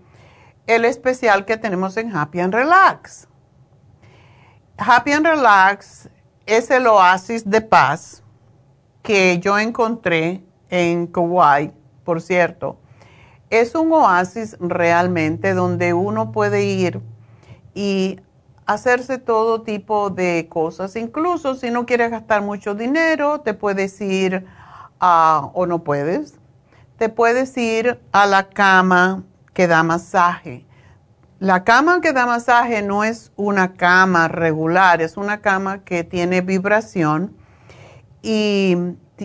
[0.66, 3.26] el especial que tenemos en Happy and Relax.
[4.78, 6.08] Happy and Relax
[6.46, 8.22] es el oasis de paz
[9.02, 11.72] que yo encontré en Kauai,
[12.04, 12.78] por cierto
[13.50, 17.00] es un oasis realmente donde uno puede ir
[17.74, 18.20] y
[18.72, 20.94] hacerse todo tipo de cosas.
[20.96, 24.46] Incluso si no quieres gastar mucho dinero, te puedes ir
[25.00, 26.34] a, o no puedes,
[26.96, 29.24] te puedes ir a la cama
[29.54, 30.66] que da masaje.
[31.40, 36.42] La cama que da masaje no es una cama regular, es una cama que tiene
[36.42, 37.34] vibración
[38.22, 38.76] y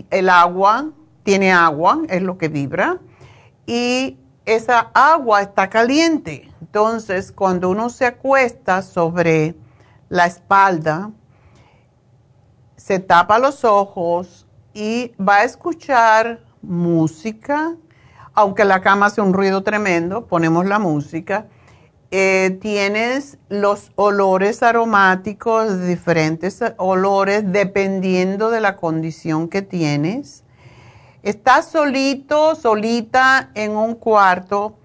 [0.09, 0.91] el agua,
[1.23, 2.99] tiene agua, es lo que vibra
[3.67, 6.49] y esa agua está caliente.
[6.61, 9.55] Entonces, cuando uno se acuesta sobre
[10.09, 11.11] la espalda,
[12.76, 17.76] se tapa los ojos y va a escuchar música,
[18.34, 21.47] aunque la cama hace un ruido tremendo, ponemos la música.
[22.11, 30.44] Eh, tienes los olores aromáticos, diferentes olores, dependiendo de la condición que tienes
[31.26, 34.77] estás solito, solita en un cuarto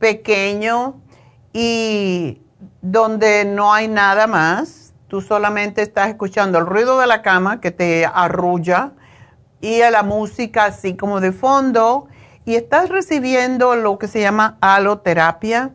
[0.00, 1.00] pequeño
[1.52, 2.42] y
[2.82, 7.70] donde no hay nada más, tú solamente estás escuchando el ruido de la cama que
[7.70, 8.92] te arrulla
[9.60, 12.08] y a la música así como de fondo
[12.44, 15.70] y estás recibiendo lo que se llama aloterapia,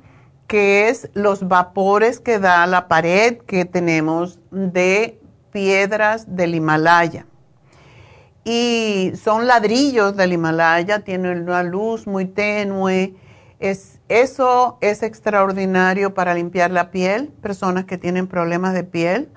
[0.47, 5.17] que es los vapores que da la pared que tenemos de
[5.51, 7.25] piedras del Himalaya.
[8.43, 13.15] Y son ladrillos del Himalaya, tienen una luz muy tenue.
[13.59, 19.29] Es, eso es extraordinario para limpiar la piel, personas que tienen problemas de piel,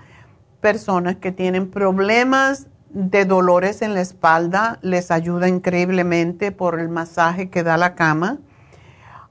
[0.61, 7.51] personas que tienen problemas de dolores en la espalda, les ayuda increíblemente por el masaje
[7.51, 8.39] que da la cama.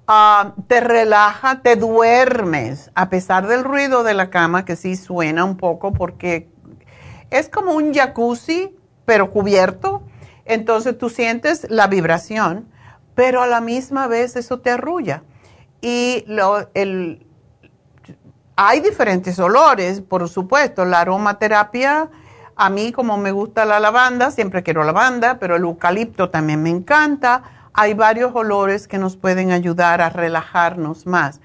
[0.07, 5.43] Ah, te relaja, te duermes, a pesar del ruido de la cama, que sí suena
[5.43, 6.47] un poco porque
[7.31, 8.76] es como un jacuzzi,
[9.06, 10.03] pero cubierto.
[10.45, 12.68] Entonces tú sientes la vibración,
[13.15, 15.23] pero a la misma vez eso te arrulla.
[15.82, 17.26] Y lo, el,
[18.56, 20.86] hay diferentes olores, por supuesto.
[20.86, 22.10] La aromaterapia
[22.56, 26.69] a mí, como me gusta la lavanda, siempre quiero lavanda, pero el eucalipto también me
[26.69, 27.44] encanta.
[27.73, 31.41] Hay varios olores que nos pueden ayudar a relajarnos más.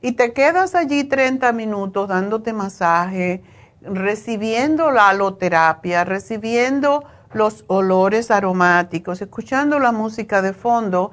[0.00, 3.42] Y te quedas allí 30 minutos dándote masaje,
[3.88, 11.10] recibiendo la aloterapia, recibiendo los olores aromáticos, escuchando la música de fondo.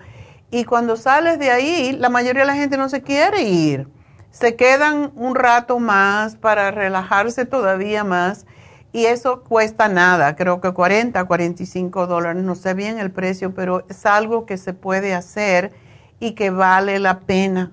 [0.51, 3.87] Y cuando sales de ahí, la mayoría de la gente no se quiere ir.
[4.31, 8.45] Se quedan un rato más para relajarse todavía más
[8.93, 13.83] y eso cuesta nada, creo que 40, 45 dólares, no sé bien el precio, pero
[13.89, 15.73] es algo que se puede hacer
[16.19, 17.71] y que vale la pena.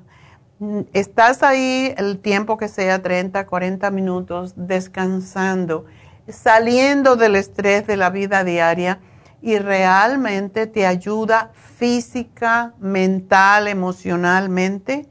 [0.92, 5.86] Estás ahí el tiempo que sea, 30, 40 minutos, descansando,
[6.28, 9.00] saliendo del estrés de la vida diaria
[9.40, 15.08] y realmente te ayuda física, mental, emocionalmente.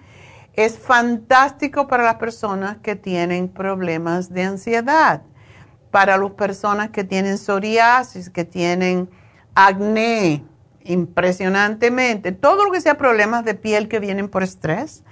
[0.53, 5.23] Es fantástico para las personas que tienen problemas de ansiedad
[5.91, 9.09] para las personas que tienen psoriasis, que tienen
[9.55, 10.43] acné,
[10.84, 15.03] impresionantemente, todo lo que sea problemas de piel que vienen por estrés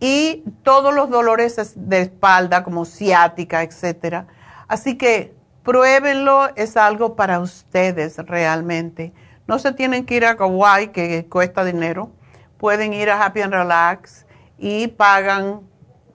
[0.00, 4.26] y todos los dolores de espalda como ciática, etcétera.
[4.68, 9.12] Así que pruébenlo, es algo para ustedes realmente.
[9.46, 12.10] No se tienen que ir a Kauai, que cuesta dinero.
[12.58, 14.26] Pueden ir a Happy and Relax
[14.58, 15.60] y pagan,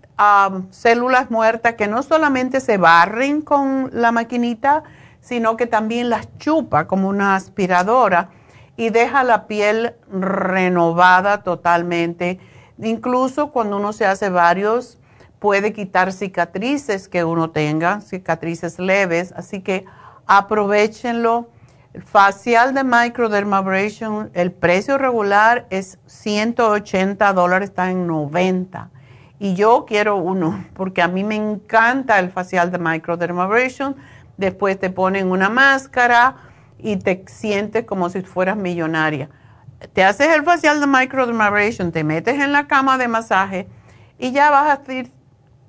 [0.71, 4.83] células muertas que no solamente se barren con la maquinita,
[5.21, 8.31] sino que también las chupa como una aspiradora
[8.77, 12.39] y deja la piel renovada totalmente.
[12.79, 14.99] Incluso cuando uno se hace varios,
[15.39, 19.33] puede quitar cicatrices que uno tenga, cicatrices leves.
[19.37, 19.85] Así que
[20.27, 21.49] aprovechenlo.
[22.05, 28.91] Facial de microdermabrasion, el precio regular es 180 dólares, está en 90.
[29.39, 33.97] Y yo quiero uno, porque a mí me encanta el facial de microdermabrasion.
[34.37, 36.37] Después te ponen una máscara
[36.79, 39.31] y te sientes como si fueras millonaria.
[39.93, 43.69] Te haces el facial de microdermabrasion, te metes en la cama de masaje
[44.19, 44.83] y ya vas a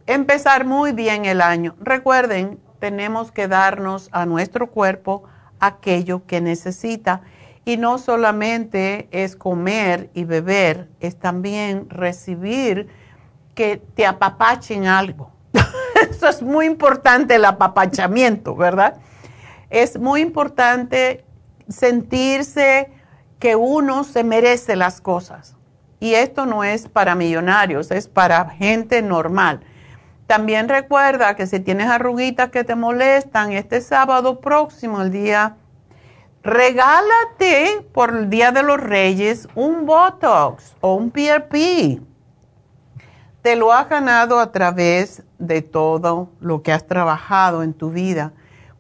[0.08, 1.76] empezar muy bien el año.
[1.80, 5.24] Recuerden, tenemos que darnos a nuestro cuerpo
[5.60, 7.22] aquello que necesita.
[7.66, 12.88] Y no solamente es comer y beber, es también recibir
[13.56, 15.32] que te apapachen algo.
[16.10, 18.98] Eso es muy importante, el apapachamiento, ¿verdad?
[19.70, 21.26] Es muy importante
[21.68, 22.92] sentirse
[23.40, 25.56] que uno se merece las cosas.
[26.00, 29.62] Y esto no es para millonarios, es para gente normal.
[30.28, 35.56] También recuerda que si tienes arruguitas que te molestan, este sábado próximo, el día,
[36.44, 42.02] regálate por el Día de los Reyes un Botox o un PRP.
[43.42, 48.34] Te lo has ganado a través de todo lo que has trabajado en tu vida.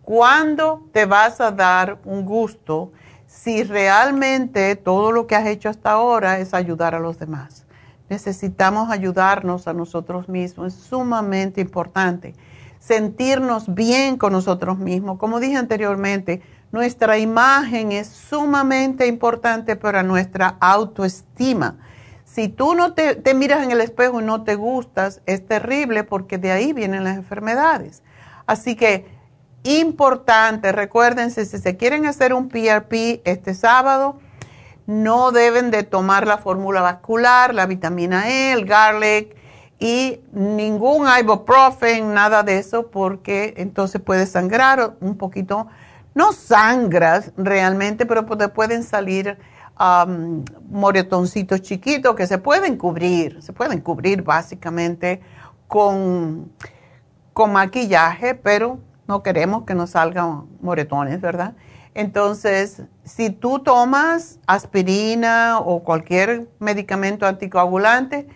[0.04, 2.92] ¿Cuándo te vas a dar un gusto
[3.26, 7.67] si realmente todo lo que has hecho hasta ahora es ayudar a los demás?
[8.10, 12.36] Necesitamos ayudarnos a nosotros mismos, es sumamente importante.
[12.80, 15.18] Sentirnos bien con nosotros mismos.
[15.18, 21.78] Como dije anteriormente, nuestra imagen es sumamente importante para nuestra autoestima.
[22.24, 26.38] Si tú no te, miras en el espejo y no te gustas, es terrible porque
[26.38, 28.04] de ahí vienen las enfermedades.
[28.46, 29.08] Así que
[29.64, 34.20] importante, recuérdense, si se quieren hacer un PRP este sábado,
[34.88, 39.36] no deben de tomar la fórmula vascular, la vitamina E, el garlic
[39.80, 45.68] y ningún ibuprofen, nada de eso, porque entonces puede sangrar un poquito.
[46.16, 49.38] No sangras realmente, pero te pueden salir
[49.80, 55.22] um, moretoncitos chiquitos que se pueden cubrir, se pueden cubrir básicamente
[55.68, 56.52] con,
[57.34, 61.54] con maquillaje, pero no queremos que nos salgan moretones, ¿verdad?
[61.98, 68.28] Entonces, si tú tomas aspirina o cualquier medicamento anticoagulante,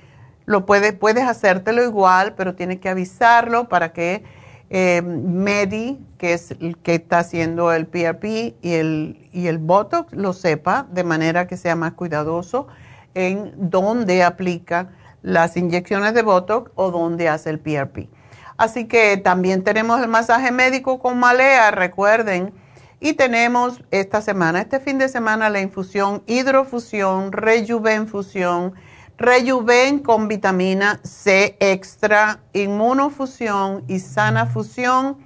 [0.48, 4.24] lo puedes hacértelo igual, pero tienes que avisarlo para que
[4.72, 10.12] eh, Medi, que es el que está haciendo el PRP y el, y el Botox,
[10.12, 12.68] lo sepa, de manera que sea más cuidadoso
[13.14, 14.90] en dónde aplica
[15.22, 18.10] las inyecciones de Botox o dónde hace el PRP.
[18.58, 22.60] Así que también tenemos el masaje médico con malea, recuerden
[23.04, 28.76] y tenemos esta semana, este fin de semana, la infusión hidrofusión, rejuvenfusión,
[29.18, 35.18] rejuven con vitamina C extra, inmunofusión y sana fusión.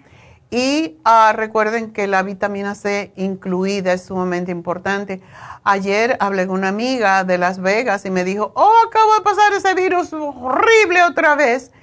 [0.50, 5.22] Y ah, recuerden que la vitamina C incluida es sumamente importante.
[5.66, 9.52] Ayer hablé con una amiga de Las Vegas y me dijo, oh, acabo de pasar
[9.52, 11.74] ese virus horrible otra vez.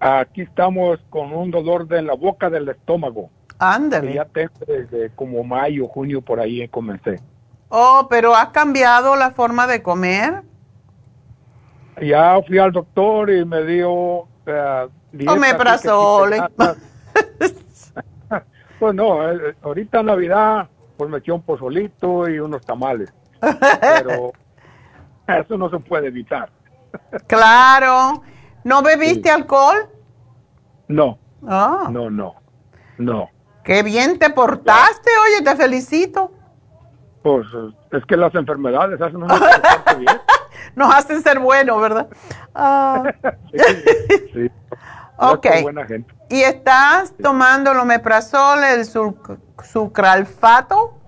[0.00, 3.30] Aquí estamos con un dolor de la boca del estómago.
[3.58, 4.12] Ándale.
[4.12, 7.18] Ya tengo desde como mayo, junio, por ahí comencé.
[7.68, 10.42] Oh, pero ¿has cambiado la forma de comer?
[12.00, 13.92] Ya fui al doctor y me dio...
[13.92, 14.90] Uh,
[15.26, 16.34] Omeprazol.
[18.78, 23.12] pues no, eh, ahorita en Navidad pues me eché un pozolito y unos tamales.
[23.40, 24.32] Pero
[25.26, 26.50] eso no se puede evitar.
[27.26, 28.22] claro.
[28.64, 29.88] ¿No bebiste alcohol?
[30.88, 31.18] No.
[31.46, 31.88] Ah.
[31.90, 32.34] No, no.
[32.98, 33.30] No.
[33.62, 36.32] Qué bien te portaste, oye, te felicito.
[37.26, 37.46] Pues
[37.90, 39.28] es que las enfermedades hacen un
[39.98, 40.20] bien.
[40.76, 42.06] Nos hacen ser buenos, ¿verdad?
[42.54, 43.02] Ah.
[43.50, 43.58] sí,
[44.32, 44.48] sí.
[45.16, 45.46] Ok.
[46.30, 51.00] ¿Y estás tomando el omeprazol, el sucralfato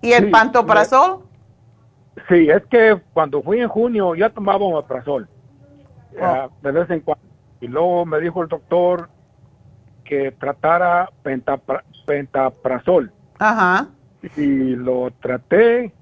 [0.00, 1.26] y el pantoprazol?
[2.30, 5.28] Sí, es que cuando fui en junio ya tomaba omeprazol.
[6.18, 6.48] Oh.
[6.62, 7.22] de vez en cuando.
[7.60, 9.10] Y luego me dijo el doctor
[10.04, 11.10] que tratara
[12.06, 13.12] pentaprazol.
[13.38, 13.88] Ajá
[14.36, 15.92] y lo traté,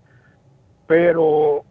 [0.86, 1.64] pero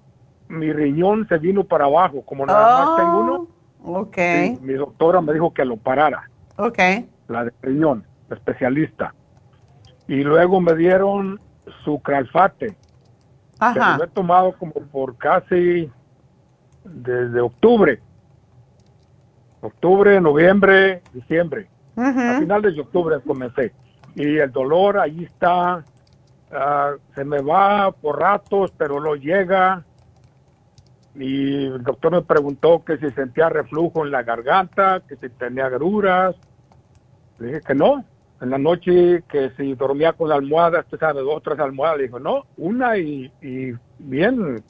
[0.48, 3.48] mi riñón se vino para abajo, como nada más tengo uno.
[3.84, 4.18] Oh, ok.
[4.62, 6.30] mi doctora me dijo que lo parara.
[6.58, 6.80] Ok.
[7.28, 9.14] La de riñón, especialista.
[10.08, 11.40] Y luego me dieron
[11.84, 12.76] su calfate.
[13.58, 13.98] Ajá.
[13.98, 15.90] lo he tomado como por casi
[16.84, 18.02] desde octubre.
[19.62, 21.68] Octubre, noviembre, diciembre.
[21.96, 23.74] A finales de octubre comencé.
[24.16, 25.84] Y el dolor ahí está
[26.56, 29.84] Ah, se me va por ratos, pero lo llega
[31.16, 35.68] y el doctor me preguntó que si sentía reflujo en la garganta, que si tenía
[35.68, 36.36] agruras.
[37.40, 38.04] Le dije que no.
[38.42, 41.98] En la noche que si dormía con la almohada, usted sabe, dos, tres almohadas.
[41.98, 44.62] Le dijo, no, una y, y bien,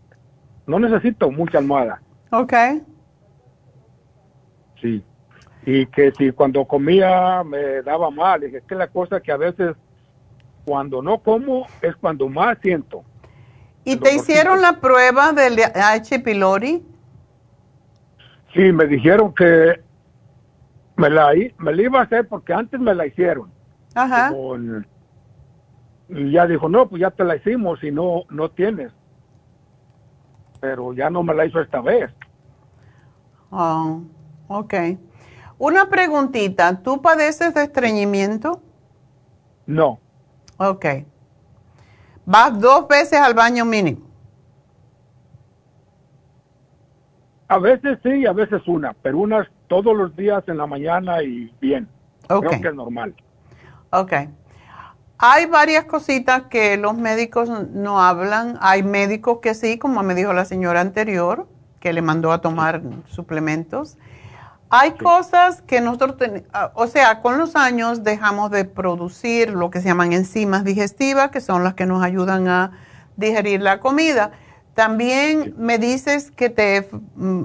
[0.68, 2.00] no necesito mucha almohada.
[2.32, 2.54] Ok.
[4.82, 5.04] Sí.
[5.66, 8.42] Y que si cuando comía me daba mal.
[8.42, 9.76] dije, es que la cosa que a veces
[10.66, 13.04] cuando no como es cuando más siento.
[13.84, 16.20] ¿Y te hicieron la prueba del H.
[16.20, 16.84] pylori?
[18.54, 19.80] Sí, me dijeron que
[20.96, 23.52] me la, me la iba a hacer porque antes me la hicieron.
[23.94, 24.34] Ajá.
[26.10, 28.92] y ya dijo, no, pues ya te la hicimos y no, no tienes.
[30.60, 32.12] Pero ya no me la hizo esta vez.
[33.52, 34.02] Oh,
[34.48, 34.74] ok.
[35.58, 38.62] Una preguntita, ¿tú padeces de estreñimiento?
[39.66, 40.00] No.
[40.58, 40.86] Ok.
[42.26, 44.06] ¿Vas dos veces al baño mínimo?
[47.48, 51.54] A veces sí, a veces una, pero unas todos los días en la mañana y
[51.62, 51.88] bien.
[52.28, 52.50] Okay.
[52.50, 53.16] Creo que es normal.
[53.92, 54.14] Ok.
[55.18, 58.58] Hay varias cositas que los médicos no hablan.
[58.62, 61.48] Hay médicos que sí, como me dijo la señora anterior,
[61.80, 63.98] que le mandó a tomar suplementos.
[64.70, 66.16] Hay cosas que nosotros,
[66.52, 71.30] ah, o sea, con los años dejamos de producir lo que se llaman enzimas digestivas,
[71.30, 72.72] que son las que nos ayudan a
[73.16, 74.32] digerir la comida.
[74.74, 77.44] También me dices que te, mm,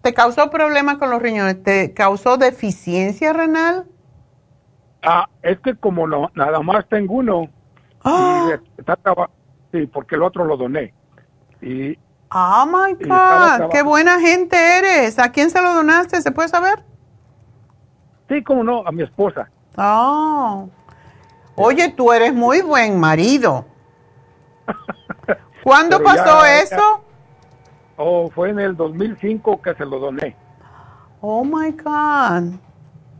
[0.00, 3.84] te causó problemas con los riñones, ¿te causó deficiencia renal?
[5.02, 7.48] Ah, es que como no, nada más tengo uno,
[8.04, 8.48] ¡Ah!
[9.72, 10.94] sí, porque el otro lo doné.
[11.60, 11.98] Y,
[12.34, 15.18] oh my God, qué buena gente eres.
[15.18, 16.20] ¿A quién se lo donaste?
[16.20, 16.82] ¿Se puede saber?
[18.28, 19.50] Sí, como no, a mi esposa.
[19.76, 20.68] Oh.
[21.56, 23.66] Oye, tú eres muy buen marido.
[25.62, 27.04] ¿Cuándo pasó eso?
[27.96, 30.36] oh, fue en el 2005 que se lo doné.
[31.20, 32.58] Oh my God.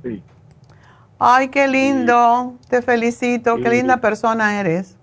[0.03, 0.23] Sí.
[1.19, 2.55] Ay, qué lindo.
[2.69, 3.57] Te felicito.
[3.57, 4.99] Qué linda persona eres.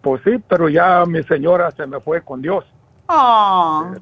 [0.00, 2.64] Pues sí, pero ya mi señora se me fue con Dios.
[3.08, 3.94] Oh.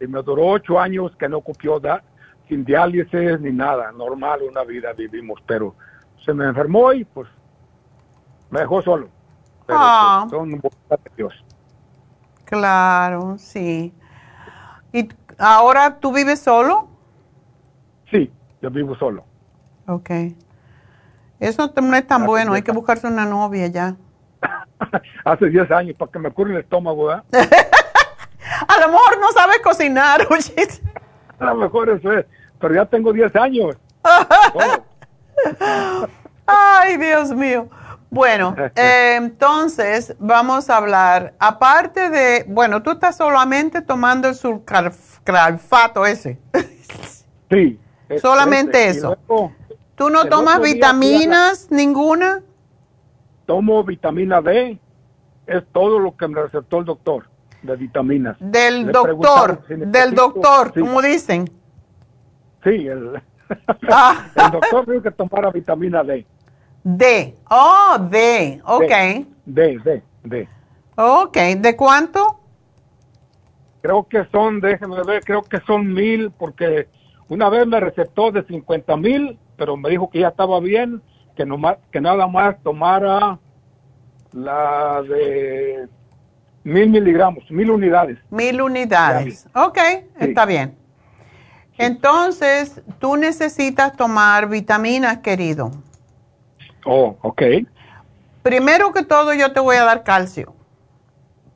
[0.00, 2.02] Y me duró ocho años que no cupió da,
[2.48, 3.92] sin diálisis ni nada.
[3.92, 5.74] Normal, una vida vivimos, pero
[6.24, 7.28] se me enfermó y pues
[8.50, 9.08] me dejó solo.
[9.66, 10.26] Pero Ah.
[10.28, 11.34] pues, son voluntad de Dios.
[12.44, 13.92] Claro, sí.
[14.92, 15.08] ¿Y
[15.38, 16.88] ahora tú vives solo?
[18.10, 18.30] Sí,
[18.62, 19.24] yo vivo solo.
[19.88, 20.10] Ok.
[21.40, 22.52] Eso no es tan bueno.
[22.52, 23.96] Hay que buscarse una novia ya.
[25.24, 27.24] Hace 10 años para que me cure el estómago, ¿verdad?
[28.68, 30.68] A lo mejor no sabes cocinar, oye.
[31.38, 32.26] A lo mejor eso es,
[32.60, 33.76] pero ya tengo 10 años.
[36.46, 37.68] Ay, Dios mío.
[38.10, 46.06] Bueno, eh, entonces vamos a hablar, aparte de, bueno, tú estás solamente tomando el sulcalfato
[46.06, 46.38] ese.
[47.50, 47.78] Sí.
[48.20, 48.98] Solamente ese.
[49.00, 49.16] Eso.
[49.28, 49.52] luego
[49.96, 52.42] ¿Tú no tomas la- vitaminas ninguna?
[53.46, 54.78] Tomo vitamina D,
[55.46, 57.28] es todo lo que me recetó el doctor
[57.66, 58.36] de vitaminas.
[58.40, 61.50] Del Le doctor, si del doctor, sí, como dicen.
[62.64, 63.20] Sí, el,
[63.90, 64.26] Ah.
[64.34, 66.26] el doctor dijo que tomara vitamina D.
[66.82, 67.36] D.
[67.50, 68.60] Oh, D.
[68.64, 68.92] Ok.
[69.44, 70.48] D, D, D.
[70.96, 71.36] Ok.
[71.58, 72.40] ¿De cuánto?
[73.82, 76.88] Creo que son, déjenme ver, creo que son mil, porque
[77.28, 81.02] una vez me recetó de 50 mil, pero me dijo que ya estaba bien,
[81.36, 83.38] que, nomás, que nada más tomara
[84.32, 85.88] la de
[86.66, 88.18] mil miligramos, mil unidades.
[88.28, 89.46] Mil unidades.
[89.54, 89.78] Ok,
[90.18, 90.74] está bien.
[91.78, 95.70] Entonces, tú necesitas tomar vitaminas, querido.
[96.84, 97.42] Oh, ok,
[98.42, 100.54] Primero que todo, yo te voy a dar calcio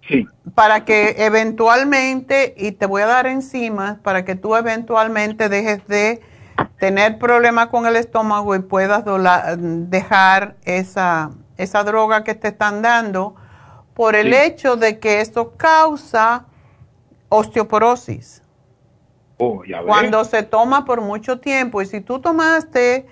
[0.09, 0.27] sí,
[0.57, 6.21] para que eventualmente, y te voy a dar enzimas para que tú eventualmente dejes de
[6.81, 12.83] tener problemas con el estómago y puedas dola- dejar esa, esa droga que te están
[12.83, 13.37] dando
[13.95, 14.39] por el Sí.
[14.39, 16.47] hecho de que esto causa
[17.29, 18.43] osteoporosis.
[19.39, 19.83] oh, ya.
[19.83, 23.07] Cuando se toma por mucho tiempo, y si tú tomaste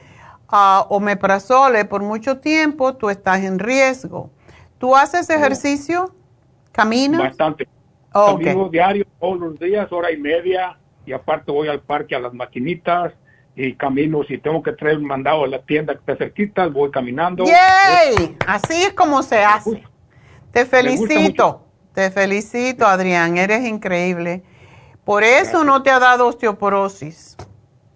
[0.50, 4.30] ah, omeprazole por mucho tiempo, tú estás en riesgo.
[4.78, 6.14] ¿Tú haces ejercicio?
[6.72, 7.20] ¿Caminas?
[7.20, 7.68] Bastante.
[8.14, 8.44] Oh, ok.
[8.44, 12.32] Camino diario todos los días, hora y media, y aparte voy al parque a las
[12.32, 13.12] maquinitas
[13.56, 16.90] y camino, si tengo que traer un mandado a la tienda que está cerquita, voy
[16.90, 17.44] caminando.
[17.44, 18.36] ¡Yay!
[18.46, 19.82] Así es como se hace.
[20.52, 21.64] Te felicito,
[21.94, 24.42] te felicito, Adrián, eres increíble.
[25.04, 27.36] Por eso no te ha dado osteoporosis.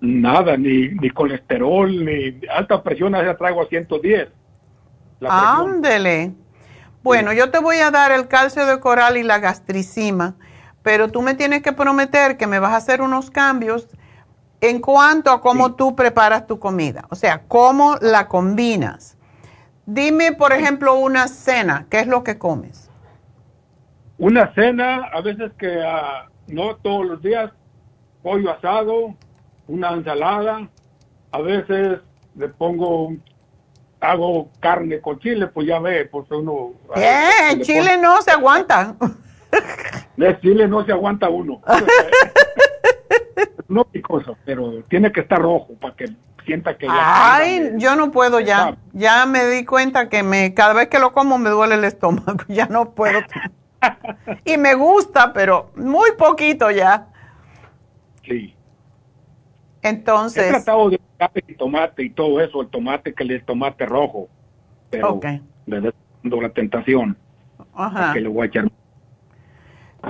[0.01, 4.29] Nada, ni, ni colesterol, ni alta presión, ya traigo a 110.
[5.21, 5.75] La presión.
[5.75, 6.33] Ándele.
[7.03, 10.37] Bueno, yo te voy a dar el calcio de coral y la gastricima
[10.83, 13.89] pero tú me tienes que prometer que me vas a hacer unos cambios
[14.61, 19.17] en cuanto a cómo tú preparas tu comida, o sea, cómo la combinas.
[19.87, 22.89] Dime, por ejemplo, una cena, ¿qué es lo que comes?
[24.19, 27.51] Una cena, a veces que ah, no todos los días,
[28.23, 29.15] pollo asado,
[29.67, 30.69] una ensalada,
[31.33, 31.99] a veces
[32.37, 33.15] le pongo,
[34.01, 36.75] hago carne con chile, pues ya ve, pues uno...
[36.95, 38.95] Eh, chile no se aguanta.
[40.17, 41.61] De chile no se aguanta uno.
[43.69, 46.05] no picoso, pero tiene que estar rojo para que
[46.45, 48.77] sienta que ya Ay, yo no puedo ya.
[48.93, 52.39] Ya me di cuenta que me cada vez que lo como me duele el estómago,
[52.49, 53.21] ya no puedo.
[54.45, 57.09] y me gusta, pero muy poquito ya.
[58.27, 58.55] Sí.
[59.83, 60.49] Entonces.
[60.49, 61.01] He tratado de
[61.35, 64.29] el tomate y todo eso, el tomate que el tomate rojo.
[64.91, 65.41] Pero okay.
[65.67, 67.17] le la tentación.
[67.75, 68.13] Ajá.
[68.13, 68.71] Que le voy a echar.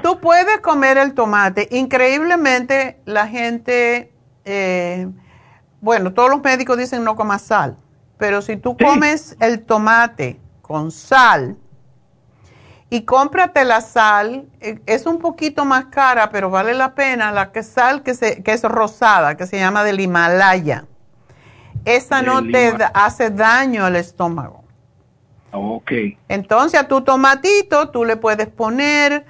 [0.02, 1.68] Tú puedes comer el tomate.
[1.70, 4.12] Increíblemente, la gente,
[4.44, 5.08] eh,
[5.82, 7.76] bueno, todos los médicos dicen no comas sal,
[8.16, 11.58] pero si tú comes el tomate con sal,
[12.92, 17.50] y cómprate la sal, eh, es un poquito más cara, pero vale la pena, la
[17.50, 20.84] que sal que, se, que es rosada, que se llama del Himalaya.
[21.86, 24.62] Esa no te hace daño al estómago.
[25.52, 25.90] Ok.
[26.28, 29.24] Entonces a tu tomatito tú le puedes poner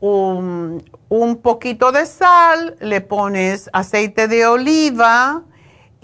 [0.00, 5.44] un, un poquito de sal, le pones aceite de oliva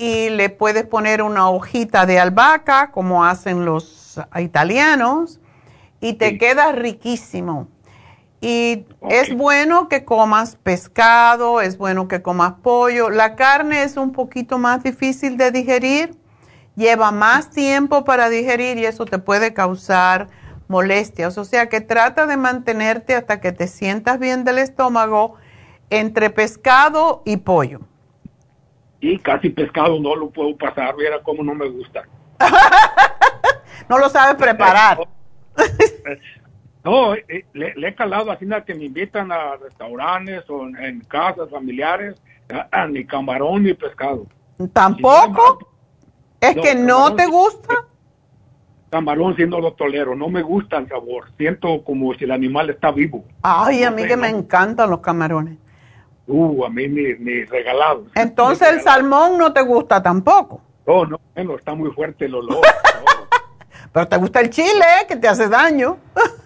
[0.01, 5.41] y le puedes poner una hojita de albahaca, como hacen los italianos
[6.01, 7.69] y te queda riquísimo.
[8.41, 13.11] Y es bueno que comas pescado, es bueno que comas pollo.
[13.11, 16.17] La carne es un poquito más difícil de digerir,
[16.77, 20.29] lleva más tiempo para digerir y eso te puede causar
[20.67, 21.37] molestias.
[21.37, 25.35] O sea que trata de mantenerte hasta que te sientas bien del estómago
[25.91, 27.81] entre pescado y pollo.
[29.01, 32.03] Y casi pescado no lo puedo pasar, viera cómo no me gusta.
[33.89, 34.99] no lo sabes preparar.
[36.83, 42.17] No, eh, le, he calado así que me invitan a restaurantes o en, casas familiares,
[42.89, 44.27] ni camarón ni pescado.
[44.73, 45.69] ¿Tampoco?
[46.41, 47.75] ¿Es que no te gusta?
[48.91, 52.91] Camarón siendo lo tolero, no me gusta el sabor, siento como si el animal está
[52.91, 53.25] vivo.
[53.43, 55.59] Ay, a mí que me encantan los camarones.
[56.33, 58.07] Uh, a mí ni, ni regalados.
[58.15, 60.61] Entonces el salmón no te gusta tampoco.
[60.87, 62.61] No, no, bueno, está muy fuerte el olor.
[63.93, 65.99] Pero te gusta el chile, que te hace daño.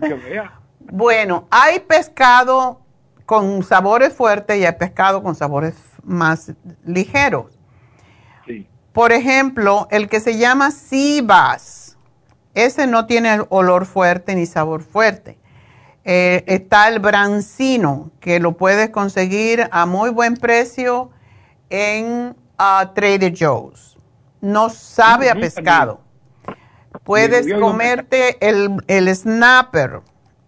[0.00, 0.60] Que vea.
[0.80, 2.80] Bueno, hay pescado
[3.26, 6.52] con sabores fuertes y hay pescado con sabores más
[6.84, 7.58] ligeros.
[8.46, 8.66] Sí.
[8.92, 11.98] Por ejemplo, el que se llama Sibas,
[12.54, 15.38] ese no tiene olor fuerte ni sabor fuerte.
[16.04, 21.10] Eh, está el brancino, que lo puedes conseguir a muy buen precio
[21.70, 23.92] en uh, Trader Joe's
[24.42, 26.00] no sabe a pescado.
[27.04, 30.00] Puedes comerte el, el snapper.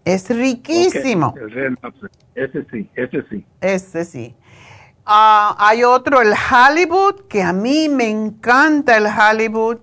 [0.03, 1.33] Es riquísimo.
[2.35, 3.45] Ese sí, ese sí.
[3.59, 4.35] Ese sí.
[5.05, 9.79] Ah, hay otro, el Hollywood, que a mí me encanta el Hollywood.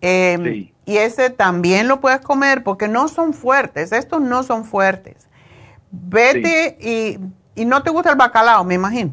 [0.00, 3.92] Em, y ese también lo puedes comer porque no son fuertes.
[3.92, 5.28] Estos no son fuertes.
[5.90, 7.18] Vete y,
[7.54, 9.12] y no te gusta el bacalao, me imagino.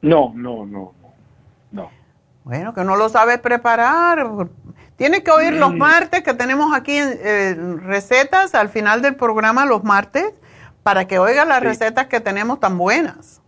[0.00, 0.94] No, no, no.
[2.44, 4.26] Bueno, que no lo sabes preparar.
[4.94, 5.78] Tienes que oír los mm.
[5.78, 10.32] martes que tenemos aquí eh, recetas al final del programa los martes
[10.84, 13.39] para que oigas las recetas que tenemos tan buenas.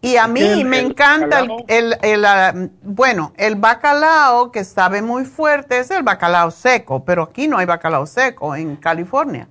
[0.00, 5.80] Y a mí me encanta el, el, ah, bueno, el bacalao que sabe muy fuerte
[5.80, 9.48] es el bacalao seco, pero aquí no hay bacalao seco en California.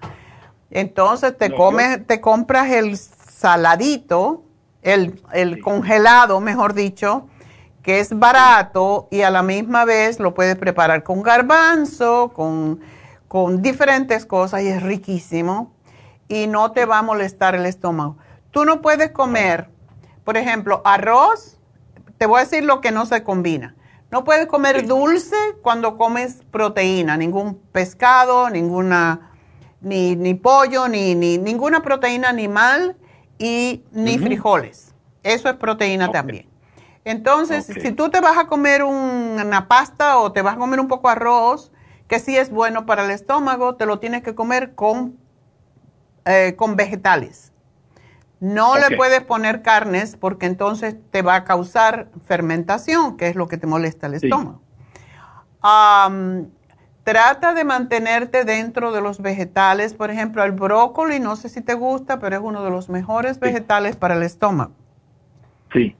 [0.72, 4.44] Entonces te comes, te compras el saladito,
[4.82, 7.28] el, el congelado, mejor dicho,
[7.84, 12.80] que es barato y a la misma vez lo puedes preparar con garbanzo, con,
[13.28, 15.74] con diferentes cosas y es riquísimo
[16.28, 18.18] y no te va a molestar el estómago.
[18.52, 19.70] Tú no puedes comer,
[20.28, 21.58] por ejemplo, arroz,
[22.18, 23.78] te voy a decir lo que no se combina.
[24.12, 29.32] No puedes comer dulce cuando comes proteína, ningún pescado, ninguna,
[29.80, 32.98] ni, ni pollo, ni, ni, ninguna proteína animal
[33.38, 34.94] y ni frijoles.
[35.24, 36.50] Eso es proteína también.
[37.06, 40.90] Entonces, si tú te vas a comer una pasta o te vas a comer un
[40.90, 41.72] poco de arroz,
[42.10, 45.18] que sí es bueno para el estómago, te lo tienes que comer con,
[46.26, 47.54] eh, con vegetales.
[48.40, 53.48] No le puedes poner carnes porque entonces te va a causar fermentación, que es lo
[53.48, 54.62] que te molesta el estómago.
[57.04, 59.94] trata de mantenerte dentro de los vegetales.
[59.96, 63.40] Por ejemplo, el brócoli, no sé si te gusta, pero es uno de los mejores
[63.40, 64.74] vegetales para el estómago.
[65.74, 65.96] Sí,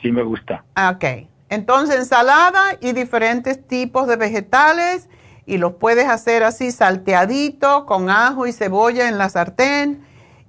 [0.00, 0.64] sí me gusta.
[0.90, 1.28] Ok.
[1.50, 5.10] Entonces, ensalada y diferentes tipos de vegetales
[5.44, 10.02] y los puedes hacer así salteadito con ajo y cebolla en la sartén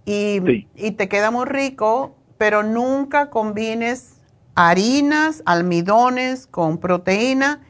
[0.06, 4.22] y, y te queda muy rico, pero nunca combines
[4.56, 7.62] harinas, almidones con proteína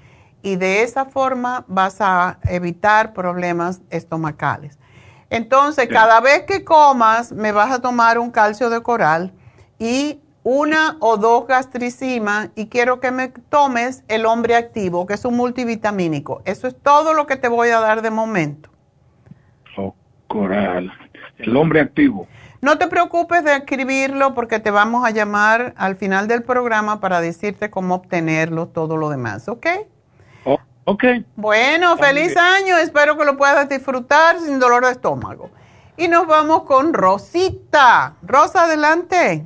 [0.41, 4.77] y de esa forma vas a evitar problemas estomacales.
[5.30, 9.34] Entonces, cada vez que comas, me vas a tomar un calcio de coral
[9.80, 15.26] y una o dos gastricimas y quiero que me tomes el hombre activo, que es
[15.26, 16.41] un multivitamínico.
[16.45, 18.69] Eso es todo lo que te voy a dar de momento.
[19.77, 19.95] Oh,
[20.27, 20.91] coral.
[21.38, 22.27] El hombre activo.
[22.61, 27.19] No te preocupes de escribirlo porque te vamos a llamar al final del programa para
[27.19, 29.68] decirte cómo obtenerlo, todo lo demás, ¿ok?
[30.45, 31.03] Oh, ok.
[31.35, 32.77] Bueno, feliz año.
[32.77, 35.49] Espero que lo puedas disfrutar sin dolor de estómago.
[35.97, 38.14] Y nos vamos con Rosita.
[38.22, 39.45] Rosa, adelante.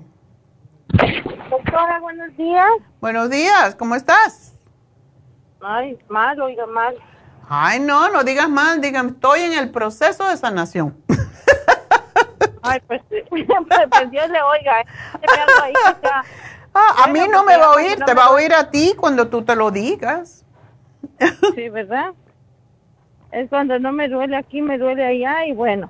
[1.49, 2.69] Doctora, buenos días.
[3.01, 4.53] Buenos días, ¿cómo estás?
[5.61, 6.95] Ay, mal, oiga, mal.
[7.49, 10.95] Ay, no, no digas mal, digan, estoy en el proceso de sanación.
[12.67, 14.81] Ay, pues, pues, Dios le oiga.
[14.81, 14.85] ¿eh?
[16.73, 19.27] Ah, a mí no me va a oír, te va a oír a ti cuando
[19.29, 20.43] tú te lo digas.
[21.55, 22.13] Sí, ¿verdad?
[23.31, 25.89] Es cuando no me duele aquí, me duele allá y bueno.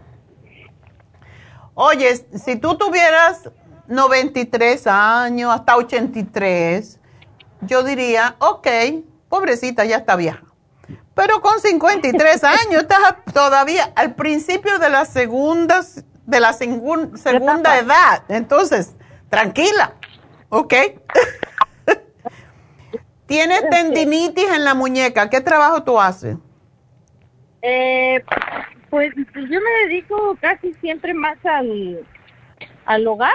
[1.74, 3.50] Oye, si tú tuvieras
[3.88, 7.00] 93 años, hasta 83,
[7.62, 8.68] yo diría, ok,
[9.30, 10.44] pobrecita, ya está vieja.
[11.14, 15.82] Pero con 53 años estás todavía al principio de la segunda,
[16.28, 18.24] de la segunda edad.
[18.30, 18.96] Entonces,
[19.30, 19.94] tranquila,
[20.50, 20.74] ¿ok?
[23.26, 25.30] Tienes tendinitis en la muñeca.
[25.30, 26.38] ¿Qué trabajo tú haces?
[27.62, 28.24] Eh,
[28.90, 32.06] pues yo me dedico casi siempre más al,
[32.86, 33.34] al hogar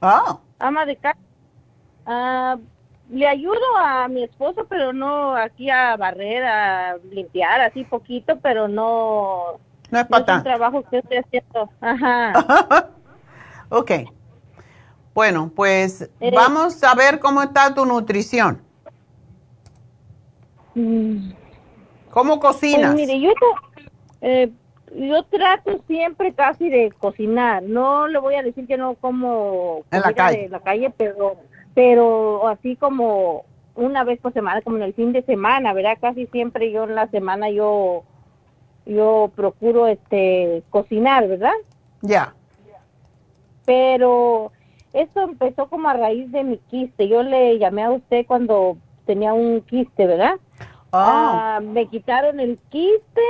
[0.00, 0.38] Ah.
[0.58, 1.18] Ama de casa.
[2.06, 2.56] Ah,
[3.10, 8.68] le ayudo a mi esposo, pero no aquí a barrer, a limpiar, así poquito, pero
[8.68, 9.58] no.
[9.90, 11.70] No es para no trabajo que estoy haciendo.
[11.80, 12.90] Ajá.
[13.68, 13.90] ok.
[15.14, 18.62] Bueno, pues eh, vamos a ver cómo está tu nutrición.
[20.74, 21.32] Mm.
[22.10, 22.94] ¿Cómo cocinas?
[22.94, 23.30] Pues mire, yo
[24.20, 24.50] eh,
[24.94, 27.62] yo trato siempre casi de cocinar.
[27.62, 31.36] No le voy a decir que no como en la calle, de la calle pero,
[31.74, 33.44] pero así como
[33.74, 35.98] una vez por semana, como en el fin de semana, ¿verdad?
[36.00, 38.04] Casi siempre yo en la semana yo
[38.86, 41.52] yo procuro este cocinar, ¿verdad?
[42.02, 42.34] Ya.
[43.64, 44.52] Pero
[44.92, 47.08] esto empezó como a raíz de mi quiste.
[47.08, 50.36] Yo le llamé a usted cuando tenía un quiste, ¿verdad?
[50.92, 51.56] Ah.
[51.56, 53.22] ah me quitaron el quiste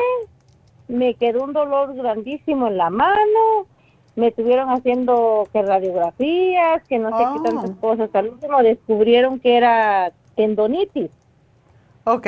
[0.90, 3.66] me quedó un dolor grandísimo en la mano,
[4.16, 7.80] me estuvieron haciendo que radiografías, que no sé qué tantas oh.
[7.80, 8.10] cosas.
[8.12, 11.10] Al último descubrieron que era tendonitis.
[12.04, 12.26] Ok.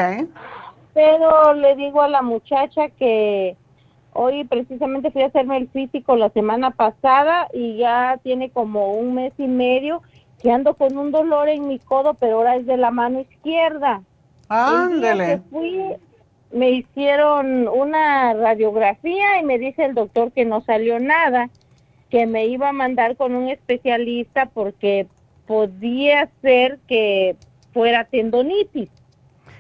[0.95, 3.57] Pero le digo a la muchacha que
[4.13, 9.15] hoy precisamente fui a hacerme el físico la semana pasada y ya tiene como un
[9.15, 10.03] mes y medio
[10.43, 14.03] que ando con un dolor en mi codo, pero ahora es de la mano izquierda.
[14.49, 15.41] Ándale.
[15.51, 15.97] Fui
[16.53, 21.49] me hicieron una radiografía y me dice el doctor que no salió nada,
[22.11, 25.07] que me iba a mandar con un especialista porque
[25.47, 27.37] podía ser que
[27.73, 28.91] fuera tendonitis.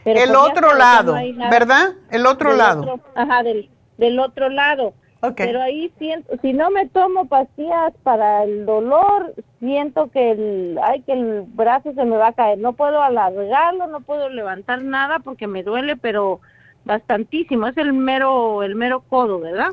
[0.04, 1.14] Pero el otro lado,
[1.50, 1.94] ¿verdad?
[2.10, 3.00] El otro lado.
[3.14, 4.94] ajá, del, del otro lado.
[5.36, 11.02] Pero ahí siento, si no me tomo pastillas para el dolor, siento que el, ay,
[11.02, 12.58] que el brazo se me va a caer.
[12.58, 16.40] No puedo alargarlo, no puedo levantar nada porque me duele, pero
[16.84, 19.68] bastantísimo, es el mero, el mero codo, ¿verdad?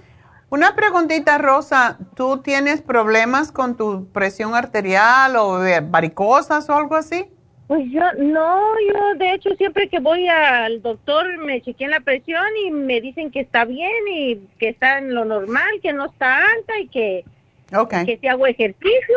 [0.52, 7.28] Una preguntita, Rosa, ¿tú tienes problemas con tu presión arterial o varicosas o algo así?
[7.70, 8.60] Pues yo, no,
[8.92, 13.30] yo de hecho siempre que voy al doctor me chequean la presión y me dicen
[13.30, 17.26] que está bien y que está en lo normal, que no está alta y que,
[18.08, 19.16] que si hago ejercicio,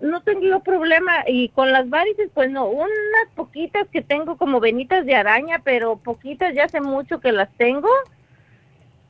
[0.00, 5.04] no tengo problema y con las varices pues no, unas poquitas que tengo como venitas
[5.04, 7.90] de araña, pero poquitas ya hace mucho que las tengo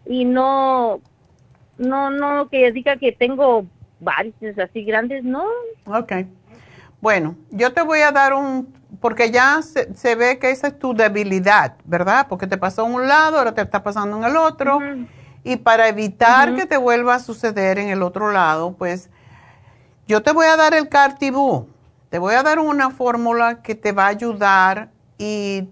[0.06, 1.02] y no,
[1.76, 3.66] no, no que diga que tengo
[4.00, 5.44] varices así grandes, no.
[5.84, 6.12] Ok.
[7.04, 10.94] Bueno, yo te voy a dar un, porque ya se, ve que esa es tu
[10.94, 12.28] debilidad, ¿verdad?
[12.30, 14.78] Porque te pasó en un lado, ahora te está pasando en el otro.
[15.42, 19.10] Y para evitar que te vuelva a suceder en el otro lado, pues
[20.08, 21.68] yo te voy a dar el Cartibú.
[22.08, 25.68] Te voy a dar una fórmula que te va a ayudar y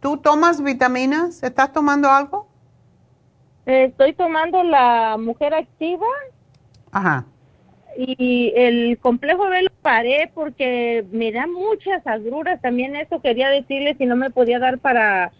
[0.00, 1.42] ¿tú tomas vitaminas?
[1.42, 2.46] ¿Estás tomando algo?
[3.64, 6.06] estoy tomando la mujer activa.
[6.92, 7.24] Ajá.
[7.96, 12.60] Y el complejo B lo paré porque me da muchas agruras.
[12.60, 15.32] También eso quería decirle si no me podía dar para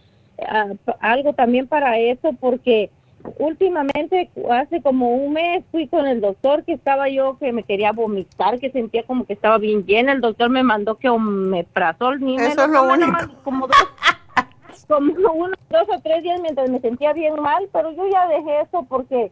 [1.00, 2.90] algo también para eso porque
[3.38, 7.92] últimamente hace como un mes fui con el doctor que estaba yo que me quería
[7.92, 10.12] vomitar que sentía como que estaba bien llena.
[10.12, 11.66] El doctor me mandó que me
[12.20, 13.12] ni eso es lo único.
[13.44, 13.76] como dos
[14.86, 18.62] como uno dos o tres días mientras me sentía bien mal pero yo ya dejé
[18.62, 19.30] eso porque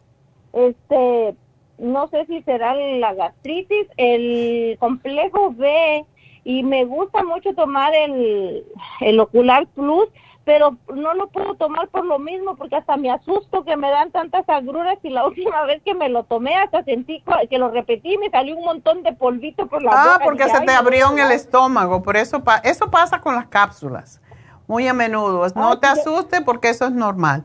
[0.53, 1.35] este
[1.77, 6.05] no sé si será la gastritis el complejo B
[6.43, 8.65] y me gusta mucho tomar el
[9.01, 10.09] el ocular plus
[10.47, 14.11] pero no lo puedo tomar por lo mismo porque hasta me asusto que me dan
[14.11, 18.17] tantas agruras y la última vez que me lo tomé hasta sentí que lo repetí
[18.17, 20.15] me salió un montón de polvito por la ah, boca.
[20.15, 24.21] Ah, porque se te abrió en el estómago, por eso eso pasa con las cápsulas,
[24.67, 25.45] muy a menudo.
[25.53, 27.43] No te asustes porque eso es normal,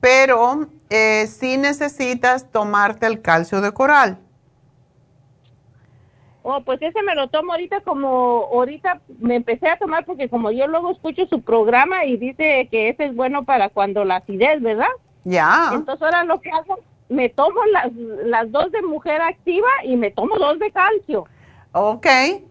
[0.00, 4.18] pero eh, sí necesitas tomarte el calcio de coral.
[6.42, 10.50] Oh, pues ese me lo tomo ahorita como, ahorita me empecé a tomar porque como
[10.50, 14.60] yo luego escucho su programa y dice que ese es bueno para cuando la acidez,
[14.60, 14.90] ¿verdad?
[15.24, 15.70] Ya.
[15.72, 17.90] Entonces ahora lo que hago, me tomo las,
[18.26, 21.24] las dos de mujer activa y me tomo dos de calcio.
[21.72, 22.06] Ok,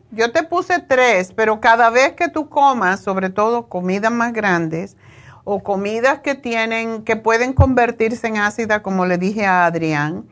[0.09, 4.97] yo te puse tres, pero cada vez que tú comas, sobre todo comidas más grandes
[5.43, 10.25] o comidas que tienen, que pueden convertirse en ácida, como le dije a Adrián,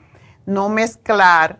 [0.45, 1.59] no mezclar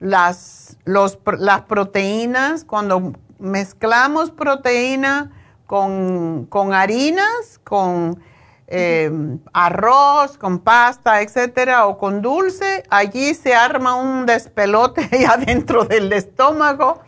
[0.00, 5.30] las, los, las proteínas, cuando mezclamos proteína
[5.66, 8.20] con, con harinas, con
[8.66, 9.10] eh,
[9.52, 17.00] arroz, con pasta, etcétera, o con dulce, allí se arma un despelote adentro del estómago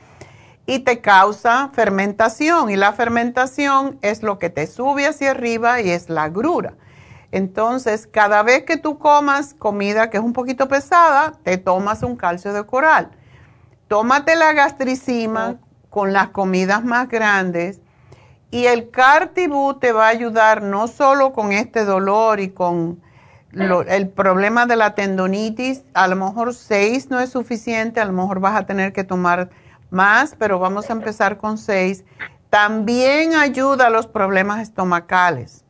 [0.71, 2.71] y te causa fermentación.
[2.71, 6.75] Y la fermentación es lo que te sube hacia arriba y es la grura.
[7.33, 12.15] Entonces, cada vez que tú comas comida que es un poquito pesada, te tomas un
[12.15, 13.11] calcio de coral.
[13.89, 15.57] Tómate la gastricima
[15.89, 17.81] con las comidas más grandes
[18.53, 23.03] y el cartibú te va a ayudar no solo con este dolor y con
[23.53, 28.39] el problema de la tendonitis, a lo mejor seis no es suficiente, a lo mejor
[28.39, 29.51] vas a tener que tomar
[29.91, 32.05] más, pero vamos a empezar con seis.
[32.49, 35.65] También ayuda a los problemas estomacales.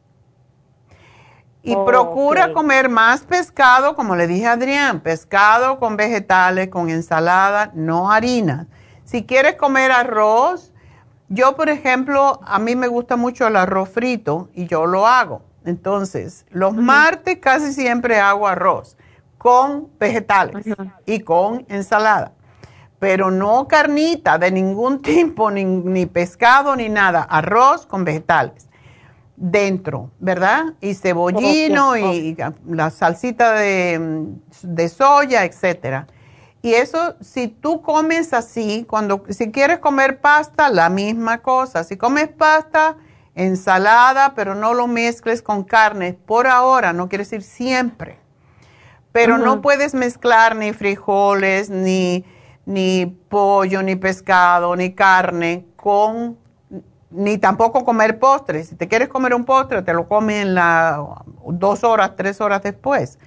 [1.62, 7.70] Y procura comer más pescado, como le dije a Adrián, pescado con vegetales, con ensalada,
[7.74, 8.66] no harina.
[9.04, 10.72] Si quieres comer arroz,
[11.28, 15.42] yo por ejemplo, a mí me gusta mucho el arroz frito y yo lo hago.
[15.64, 18.96] Entonces, los martes casi siempre hago arroz
[19.36, 20.66] con vegetales
[21.06, 22.32] y con ensalada,
[23.00, 28.70] pero no carnita de ningún tipo, ni pescado, ni nada, arroz con vegetales
[29.40, 30.74] dentro, ¿verdad?
[30.82, 32.36] Y cebollino y
[32.68, 34.28] la salsita de,
[34.62, 36.06] de, soya, etcétera.
[36.60, 41.84] Y eso, si tú comes así, cuando, si quieres comer pasta, la misma cosa.
[41.84, 42.98] Si comes pasta,
[43.34, 48.18] ensalada, pero no lo mezcles con carne, por ahora, no quiere decir siempre.
[49.10, 52.24] Pero no puedes mezclar ni frijoles, ni,
[52.66, 56.38] ni pollo, ni pescado, ni carne con
[57.10, 58.68] ni tampoco comer postres.
[58.68, 61.04] Si te quieres comer un postre, te lo comes en la
[61.46, 63.18] dos horas, tres horas después.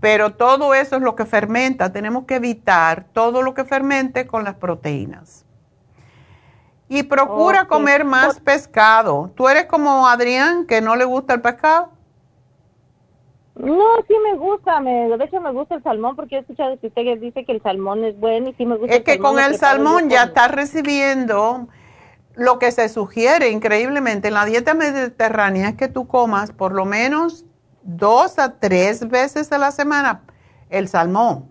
[0.00, 1.92] Pero todo eso es lo que fermenta.
[1.92, 5.44] Tenemos que evitar todo lo que fermente con las proteínas.
[6.88, 9.30] Y procura comer más pescado.
[9.36, 11.92] ¿Tú eres como Adrián, que no le gusta el pescado?
[13.54, 14.80] No, sí me gusta.
[14.80, 17.62] Me, de hecho, me gusta el salmón porque he escuchado que usted dice que el
[17.62, 18.94] salmón es bueno y sí me gusta.
[18.94, 21.68] Es que con el salmón ya está recibiendo
[22.34, 26.84] lo que se sugiere increíblemente en la dieta mediterránea es que tú comas por lo
[26.84, 27.44] menos
[27.82, 30.22] dos a tres veces a la semana
[30.70, 31.50] el salmón.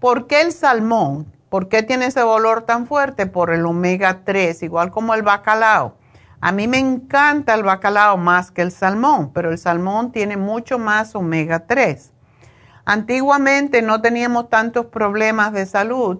[0.00, 1.32] ¿Por qué el salmón?
[1.48, 3.26] ¿Por qué tiene ese olor tan fuerte?
[3.26, 5.94] Por el omega 3, igual como el bacalao.
[6.40, 10.78] A mí me encanta el bacalao más que el salmón, pero el salmón tiene mucho
[10.78, 12.12] más omega 3.
[12.84, 16.18] Antiguamente no teníamos tantos problemas de salud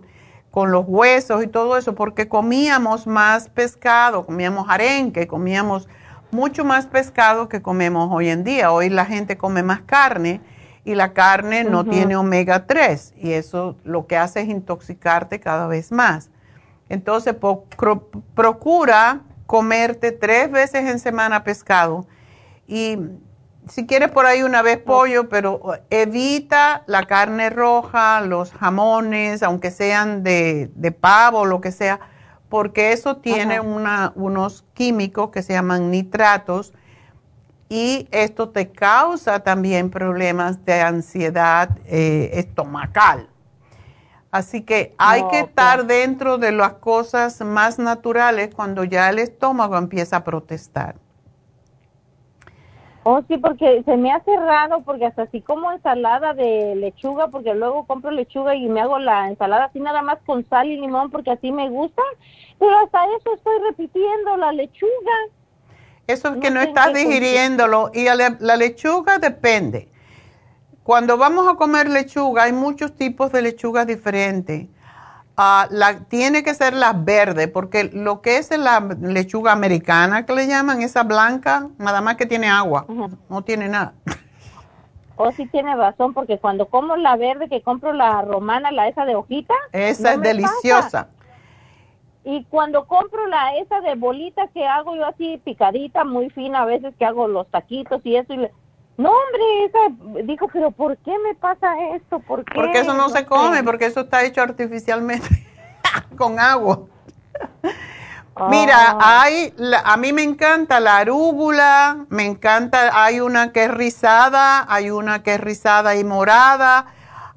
[0.50, 5.86] con los huesos y todo eso, porque comíamos más pescado, comíamos arenque, comíamos
[6.30, 8.72] mucho más pescado que comemos hoy en día.
[8.72, 10.40] Hoy la gente come más carne
[10.84, 15.66] y la carne no tiene omega 3 y eso lo que hace es intoxicarte cada
[15.66, 16.30] vez más.
[16.88, 17.34] Entonces,
[18.34, 22.06] procura comerte tres veces en semana pescado.
[22.66, 22.98] Y
[23.68, 25.60] si quieres por ahí una vez pollo, pero
[25.90, 32.00] evita la carne roja, los jamones, aunque sean de, de pavo o lo que sea,
[32.48, 36.72] porque eso tiene una, unos químicos que se llaman nitratos
[37.68, 43.28] y esto te causa también problemas de ansiedad eh, estomacal.
[44.36, 49.78] Así que hay que estar dentro de las cosas más naturales cuando ya el estómago
[49.78, 50.96] empieza a protestar.
[53.04, 57.54] Oh, sí, porque se me hace raro, porque hasta así como ensalada de lechuga, porque
[57.54, 61.10] luego compro lechuga y me hago la ensalada así nada más con sal y limón,
[61.10, 62.02] porque así me gusta,
[62.58, 65.16] pero hasta eso estoy repitiendo la lechuga.
[66.06, 69.88] Eso es que no, estás digiriéndolo y la, lechuga depende.
[70.86, 74.68] Cuando vamos a comer lechuga, hay muchos tipos de lechuga diferentes.
[75.36, 80.32] Ah, la, tiene que ser la verde, porque lo que es la lechuga americana que
[80.32, 82.86] le llaman, esa blanca, nada más que tiene agua,
[83.28, 83.94] no tiene nada.
[85.16, 88.86] O oh, sí tiene razón, porque cuando como la verde, que compro la romana, la
[88.86, 89.54] esa de hojita.
[89.72, 91.08] Esa es deliciosa.
[92.22, 96.64] Y cuando compro la esa de bolita que hago yo así picadita, muy fina, a
[96.64, 98.52] veces que hago los taquitos y eso, y le,
[98.98, 102.18] no, hombre, esa, dijo, pero ¿por qué me pasa esto?
[102.20, 102.54] ¿Por qué?
[102.54, 105.28] Porque eso no, se come, porque eso está hecho artificialmente
[106.16, 106.80] con agua.
[108.50, 109.22] Mira, ah.
[109.22, 109.54] hay,
[109.84, 115.22] a mí me encanta la arúgula, me encanta, hay una que es rizada, hay una
[115.22, 116.86] que es rizada y morada,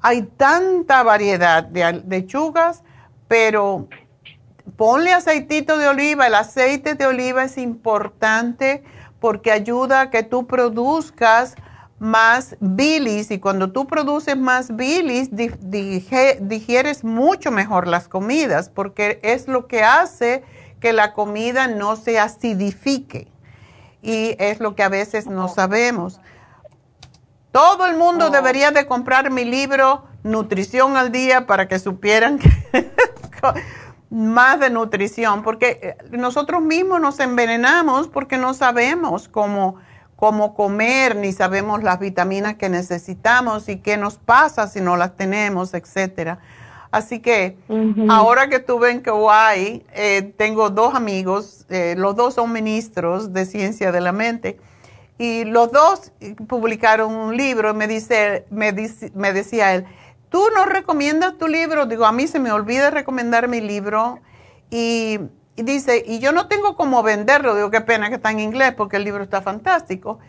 [0.02, 2.82] hay tanta variedad de lechugas,
[3.28, 3.88] pero
[4.76, 8.82] ponle aceitito de oliva, el aceite de oliva es importante
[9.20, 11.54] porque ayuda a que tú produzcas
[11.98, 15.28] más bilis y cuando tú produces más bilis
[16.40, 20.42] digieres mucho mejor las comidas porque es lo que hace
[20.80, 23.28] que la comida no se acidifique
[24.02, 26.20] y es lo que a veces no sabemos.
[27.52, 32.38] Todo el mundo debería de comprar mi libro Nutrición al Día para que supieran
[32.72, 32.90] que
[34.10, 39.76] más de nutrición, porque eh, nosotros mismos nos envenenamos porque no sabemos cómo,
[40.16, 45.16] cómo comer, ni sabemos las vitaminas que necesitamos y qué nos pasa si no las
[45.16, 46.40] tenemos, etcétera.
[46.90, 47.56] Así que
[48.08, 53.46] ahora que estuve en Kauai, eh, tengo dos amigos, eh, los dos son ministros de
[53.46, 54.58] ciencia de la mente,
[55.16, 56.10] y los dos
[56.48, 59.86] publicaron un libro, me, dice, me, dice, me decía él,
[60.30, 61.86] ¿Tú no recomiendas tu libro?
[61.86, 64.20] Digo, a mí se me olvida recomendar mi libro.
[64.70, 65.18] Y,
[65.56, 67.56] dice, y yo no tengo cómo venderlo.
[67.56, 70.20] Digo, qué pena que está en inglés porque el libro está fantástico.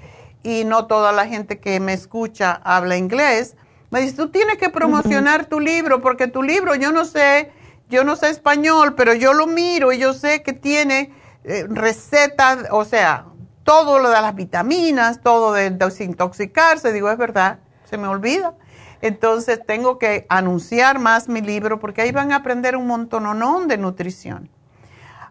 [0.41, 3.55] Y no toda la gente que me escucha habla inglés.
[3.91, 7.51] Me dice, tú tienes que promocionar tu libro porque tu libro, yo no sé,
[7.89, 11.13] yo no sé español, pero yo lo miro y yo sé que tiene
[11.43, 13.25] eh, recetas, o sea,
[13.63, 16.91] todo lo de las vitaminas, todo de desintoxicarse.
[16.91, 18.55] Digo, es verdad, se me olvida.
[19.01, 23.77] Entonces tengo que anunciar más mi libro porque ahí van a aprender un montón de
[23.77, 24.49] nutrición.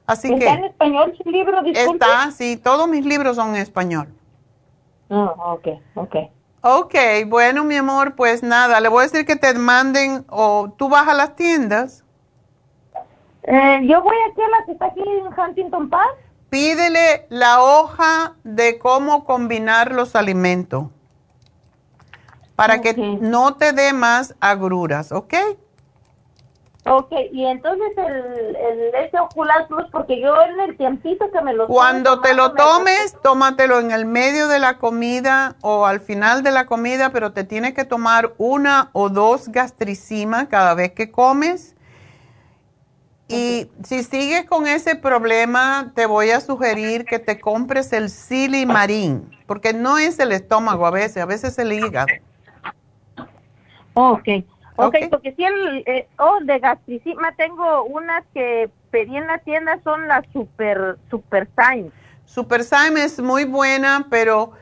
[0.06, 1.62] Así ¿Está en español su libro?
[1.62, 2.04] Disculpe?
[2.04, 4.08] Está, sí, todos mis libros son en español.
[5.08, 6.16] Ah, ok, ok.
[6.62, 6.94] Ok,
[7.28, 11.08] bueno, mi amor, pues nada, le voy a decir que te manden o tú vas
[11.08, 12.04] a las tiendas.
[13.44, 16.16] Eh, yo voy aquí a la que está aquí en Huntington Park.
[16.50, 20.88] Pídele la hoja de cómo combinar los alimentos
[22.60, 22.92] para que
[23.22, 25.34] no te dé más agruras, ¿ok?
[26.84, 31.54] Ok, y entonces el, el ese ocular plus, porque yo en el tiempito que me
[31.54, 36.42] lo Cuando te lo tomes, tómatelo en el medio de la comida o al final
[36.42, 41.10] de la comida, pero te tienes que tomar una o dos gastricimas cada vez que
[41.10, 41.74] comes.
[43.28, 49.30] Y si sigues con ese problema, te voy a sugerir que te compres el silimarín,
[49.46, 52.08] porque no es el estómago a veces, a veces es el hígado.
[53.94, 54.28] Ok.
[54.76, 59.78] Ok, porque si el, eh, oh, de gastricima tengo unas que pedí en la tienda,
[59.84, 61.90] son las Super, Super Time.
[62.24, 64.52] Super Time es muy buena, pero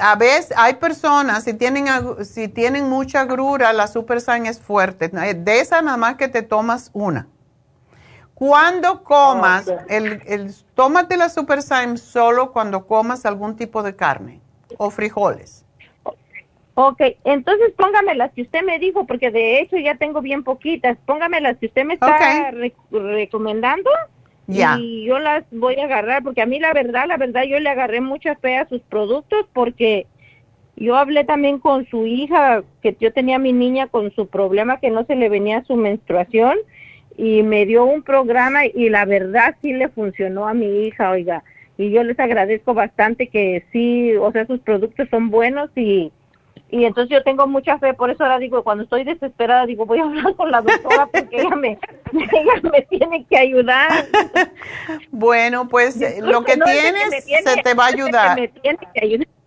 [0.00, 1.86] a veces hay personas, si tienen,
[2.24, 5.08] si tienen mucha agrura, la Super Sign es fuerte.
[5.08, 7.28] De esa nada más que te tomas una.
[8.34, 14.40] Cuando comas, el, el, tómate la Super Sign solo cuando comas algún tipo de carne
[14.78, 15.61] o frijoles.
[16.74, 20.96] Ok, entonces póngame las que usted me dijo, porque de hecho ya tengo bien poquitas.
[21.04, 22.50] Póngame las que usted me está
[22.90, 23.90] recomendando.
[24.46, 24.76] Ya.
[24.78, 27.68] Y yo las voy a agarrar, porque a mí la verdad, la verdad, yo le
[27.68, 30.06] agarré mucha fe a sus productos, porque
[30.76, 34.80] yo hablé también con su hija, que yo tenía a mi niña con su problema
[34.80, 36.56] que no se le venía su menstruación,
[37.16, 41.44] y me dio un programa y la verdad sí le funcionó a mi hija, oiga.
[41.76, 46.10] Y yo les agradezco bastante que sí, o sea, sus productos son buenos y
[46.72, 49.98] y entonces yo tengo mucha fe, por eso ahora digo, cuando estoy desesperada, digo, voy
[49.98, 51.78] a hablar con la doctora porque ella me,
[52.12, 54.06] ella me tiene que ayudar.
[55.10, 58.50] bueno, pues lo que tienes se te va a ayudar.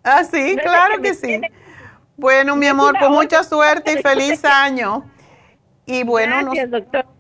[0.04, 1.42] Ah, sí, claro que, sí.
[2.16, 5.04] Bueno, mi amor, con mucha suerte y feliz año.
[5.88, 6.52] Y bueno,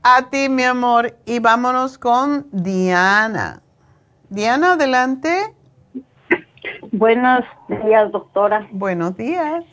[0.03, 3.63] a ti, mi amor, y vámonos con Diana.
[4.29, 5.55] Diana, adelante.
[6.91, 7.43] Buenos
[7.83, 8.67] días, doctora.
[8.71, 9.65] Buenos días.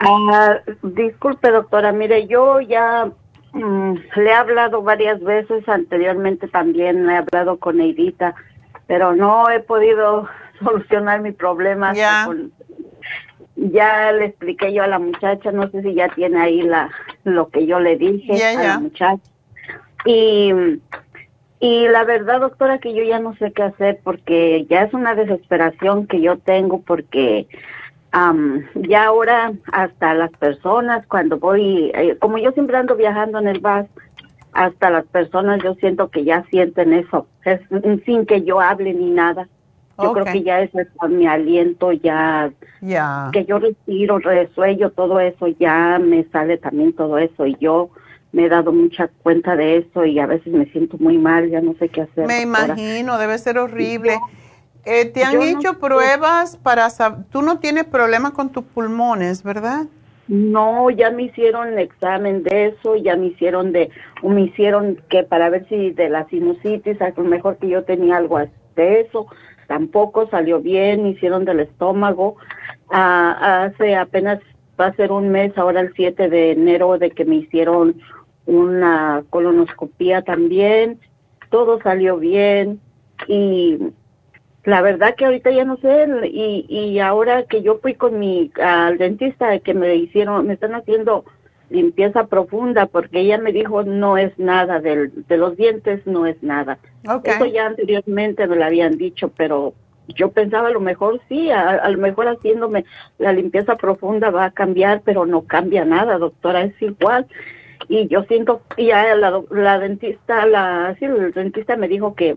[0.00, 3.10] Ah, disculpe, doctora, mire, yo ya
[3.52, 8.34] mm, le he hablado varias veces, anteriormente también he hablado con Neidita,
[8.86, 10.26] pero no he podido
[10.64, 11.92] solucionar mi problema.
[11.92, 12.28] Ya.
[13.56, 16.90] ya le expliqué yo a la muchacha, no sé si ya tiene ahí la
[17.24, 19.20] lo que yo le dije a la muchacha.
[20.06, 20.50] Y,
[21.60, 25.14] y la verdad, doctora, que yo ya no sé qué hacer porque ya es una
[25.14, 27.46] desesperación que yo tengo porque
[28.12, 33.60] ya ahora hasta las personas cuando voy, eh, como yo siempre ando viajando en el
[33.60, 33.86] bus,
[34.52, 37.60] hasta las personas yo siento que ya sienten eso, es,
[38.04, 39.48] sin que yo hable ni nada.
[40.02, 42.50] Yo creo que ya es con mi aliento, ya
[43.32, 47.90] que yo respiro, resuello, todo eso, ya me sale también todo eso y yo
[48.32, 51.60] me he dado mucha cuenta de eso y a veces me siento muy mal, ya
[51.60, 52.26] no sé qué hacer.
[52.26, 54.18] Me imagino, debe ser horrible.
[54.84, 57.24] Eh, ¿Te han hecho pruebas para saber?
[57.30, 59.86] Tú no tienes problemas con tus pulmones, ¿verdad?
[60.28, 63.90] No, ya me hicieron el examen de eso, ya me hicieron de,
[64.22, 68.16] me hicieron que para ver si de la sinusitis, a lo mejor que yo tenía
[68.16, 68.38] algo
[68.76, 69.26] de eso,
[69.66, 72.36] tampoco salió bien, me hicieron del estómago,
[72.92, 74.38] ah, hace apenas
[74.80, 78.00] va a ser un mes, ahora el 7 de enero, de que me hicieron
[78.46, 81.00] una colonoscopía también,
[81.50, 82.80] todo salió bien
[83.26, 83.78] y
[84.64, 88.50] la verdad que ahorita ya no sé y, y ahora que yo fui con mi
[88.62, 91.24] al dentista que me hicieron me están haciendo
[91.70, 96.42] limpieza profunda porque ella me dijo no es nada del, de los dientes no es
[96.42, 96.78] nada
[97.24, 99.74] eso ya anteriormente me lo habían dicho pero
[100.14, 102.84] yo pensaba a lo mejor sí a, lo mejor haciéndome
[103.18, 107.26] la limpieza profunda va a cambiar pero no cambia nada doctora es igual.
[107.88, 112.36] Y yo siento y ya la, la dentista la sí el dentista me dijo que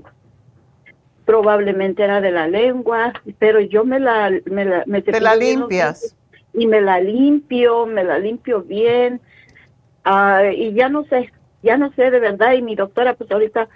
[1.26, 6.16] probablemente era de la lengua, pero yo me la me la me te la limpias
[6.54, 9.22] y me la limpio, me la limpio bien
[10.04, 11.32] ah, y ya no sé,
[11.62, 13.68] ya no sé de verdad y mi doctora pues ahorita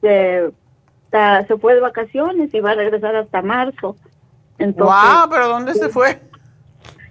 [0.00, 0.50] se,
[1.48, 3.96] se fue de vacaciones y va a regresar hasta marzo.
[4.58, 6.20] Entonces, wow, pero ¿dónde se fue?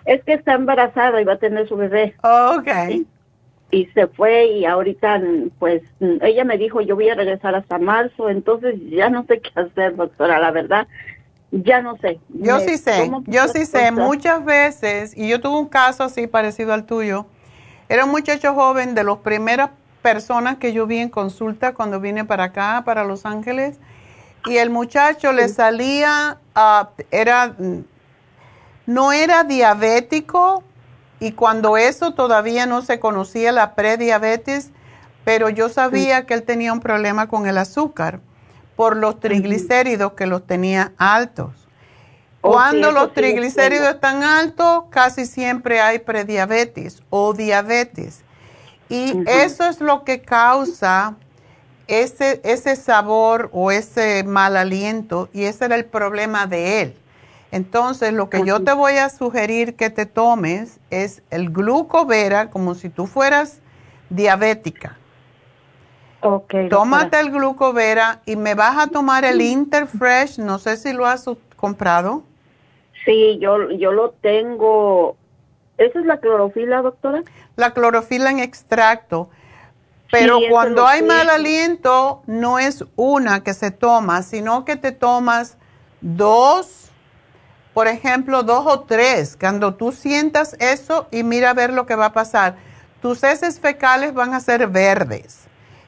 [0.06, 2.16] Es que está embarazada y va a tener su bebé.
[2.22, 3.06] okay
[3.74, 5.20] y se fue y ahorita
[5.58, 5.82] pues
[6.22, 9.96] ella me dijo yo voy a regresar hasta marzo, entonces ya no sé qué hacer,
[9.96, 10.88] doctora, la verdad.
[11.52, 12.20] Ya no sé.
[12.30, 16.74] Yo sí sé, yo sí sé, muchas veces, y yo tuve un caso así parecido
[16.74, 17.28] al tuyo,
[17.90, 19.70] era un muchacho joven de las primeras
[20.02, 23.80] personas que yo vi en consulta cuando vine para acá, para Los Ángeles,
[24.48, 27.56] y el muchacho le salía, uh, era,
[28.88, 30.64] no era diabético,
[31.24, 34.72] y cuando eso todavía no se conocía la prediabetes,
[35.24, 38.20] pero yo sabía que él tenía un problema con el azúcar
[38.76, 41.52] por los triglicéridos que los tenía altos.
[42.42, 48.20] Cuando los triglicéridos están altos, casi siempre hay prediabetes o diabetes.
[48.90, 51.16] Y eso es lo que causa
[51.88, 56.98] ese, ese sabor o ese mal aliento y ese era el problema de él.
[57.54, 62.74] Entonces, lo que yo te voy a sugerir que te tomes es el glucovera, como
[62.74, 63.62] si tú fueras
[64.10, 64.98] diabética.
[66.22, 66.52] Ok.
[66.72, 71.30] Tómate el glucovera y me vas a tomar el Interfresh, no sé si lo has
[71.56, 72.24] comprado.
[73.06, 75.16] Sí, yo, yo lo tengo.
[75.78, 77.22] ¿Esa es la clorofila, doctora?
[77.56, 79.30] La clorofila en extracto.
[80.10, 85.60] Pero cuando hay mal aliento, no es una que se toma, sino que te tomas
[86.02, 86.83] dos
[87.74, 91.96] por ejemplo, dos o tres, cuando tú sientas eso y mira a ver lo que
[91.96, 92.56] va a pasar,
[93.02, 95.40] tus heces fecales van a ser verdes.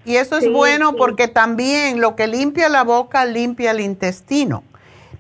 [0.03, 4.64] Y eso es bueno porque también lo que limpia la boca limpia el intestino.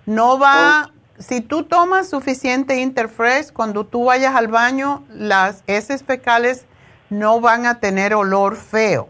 [0.05, 1.21] No va, oh.
[1.21, 6.65] si tú tomas suficiente Interfresh, cuando tú vayas al baño, las heces fecales
[7.09, 9.07] no van a tener olor feo.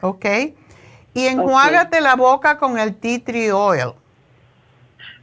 [0.00, 0.26] ¿Ok?
[1.12, 3.94] Y enjuágate la boca con el tea tree oil.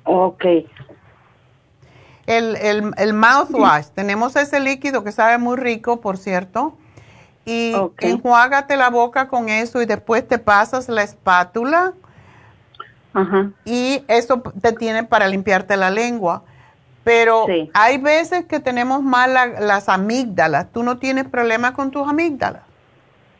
[0.07, 0.45] Ok.
[2.25, 6.75] El, el, el mouthwash, tenemos ese líquido que sabe muy rico, por cierto,
[7.45, 11.93] y enjuágate la boca con eso y después te pasas la espátula
[13.65, 16.43] y eso te tiene para limpiarte la lengua.
[17.03, 20.71] Pero hay veces que tenemos mal las amígdalas.
[20.73, 22.63] ¿Tú no tienes problemas con tus amígdalas?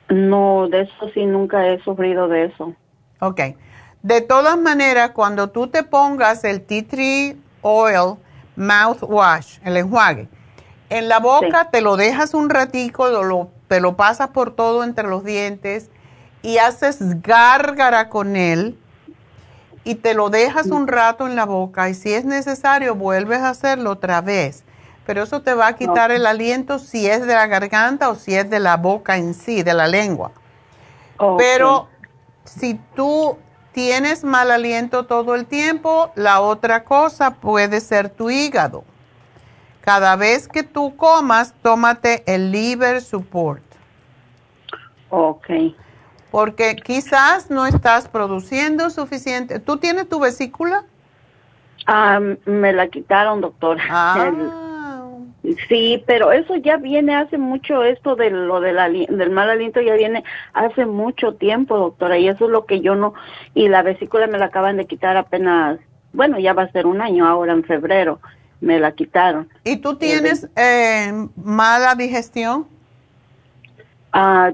[0.07, 2.73] No, de eso sí, nunca he sufrido de eso.
[3.19, 3.41] Ok.
[4.07, 8.13] De todas maneras, cuando tú te pongas el tea tree oil
[8.55, 10.29] mouthwash, el enjuague,
[10.89, 15.09] en la boca te lo dejas un ratico, lo, te lo pasas por todo entre
[15.09, 15.89] los dientes
[16.41, 18.79] y haces gárgara con él
[19.83, 23.49] y te lo dejas un rato en la boca y si es necesario vuelves a
[23.49, 24.63] hacerlo otra vez.
[25.05, 28.35] Pero eso te va a quitar el aliento si es de la garganta o si
[28.35, 30.31] es de la boca en sí, de la lengua.
[31.37, 31.89] Pero
[32.45, 33.37] si tú
[33.77, 38.83] tienes mal aliento todo el tiempo, la otra cosa puede ser tu hígado.
[39.81, 43.61] Cada vez que tú comas, tómate el liver support.
[45.11, 45.45] Ok
[46.31, 49.59] porque quizás no estás produciendo suficiente.
[49.59, 50.83] ¿Tú tienes tu vesícula?
[51.85, 53.77] Ah, me la quitaron, doctor.
[53.89, 54.15] Ah.
[55.67, 60.23] Sí, pero eso ya viene hace mucho, esto de lo del mal aliento ya viene
[60.53, 63.13] hace mucho tiempo, doctora, y eso es lo que yo no,
[63.53, 65.79] y la vesícula me la acaban de quitar apenas,
[66.13, 68.19] bueno, ya va a ser un año ahora en febrero,
[68.61, 69.49] me la quitaron.
[69.63, 72.67] ¿Y tú tienes eh, mala digestión?
[74.11, 74.51] Ah,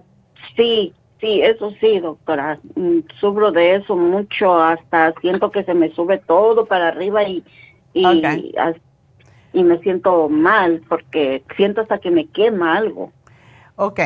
[0.55, 0.93] sí,
[1.23, 2.59] Sí, eso sí, doctora.
[2.75, 7.41] Mm, sufro de eso mucho, hasta siento que se me sube todo para arriba y,
[7.93, 8.53] y,
[9.53, 13.11] y me siento mal porque siento hasta que me quema algo.
[13.75, 13.99] Ok,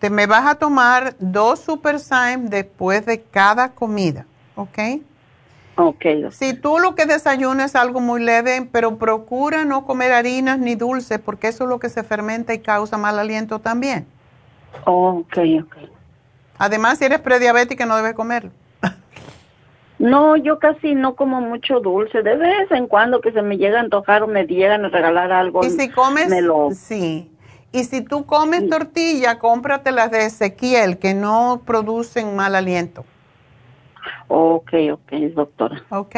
[0.00, 4.78] te me vas a tomar dos Super Syme después de cada comida, ¿ok?
[5.78, 6.04] Ok.
[6.30, 10.74] Si tú lo que desayunas es algo muy leve, pero procura no comer harinas ni
[10.74, 14.06] dulces porque eso es lo que se fermenta y causa mal aliento también.
[14.84, 15.76] ok, ok.
[16.58, 18.50] Además, si eres prediabética, no debes comer.
[19.98, 22.22] No, yo casi no como mucho dulce.
[22.22, 25.32] De vez en cuando que se me llega a antojar o me llegan a regalar
[25.32, 25.64] algo.
[25.64, 26.28] Y si comes,
[26.76, 27.30] sí.
[27.72, 33.04] Y si tú comes tortilla, cómprate las de Ezequiel, que no producen mal aliento.
[34.28, 35.82] Ok, ok, doctora.
[35.90, 36.16] Ok.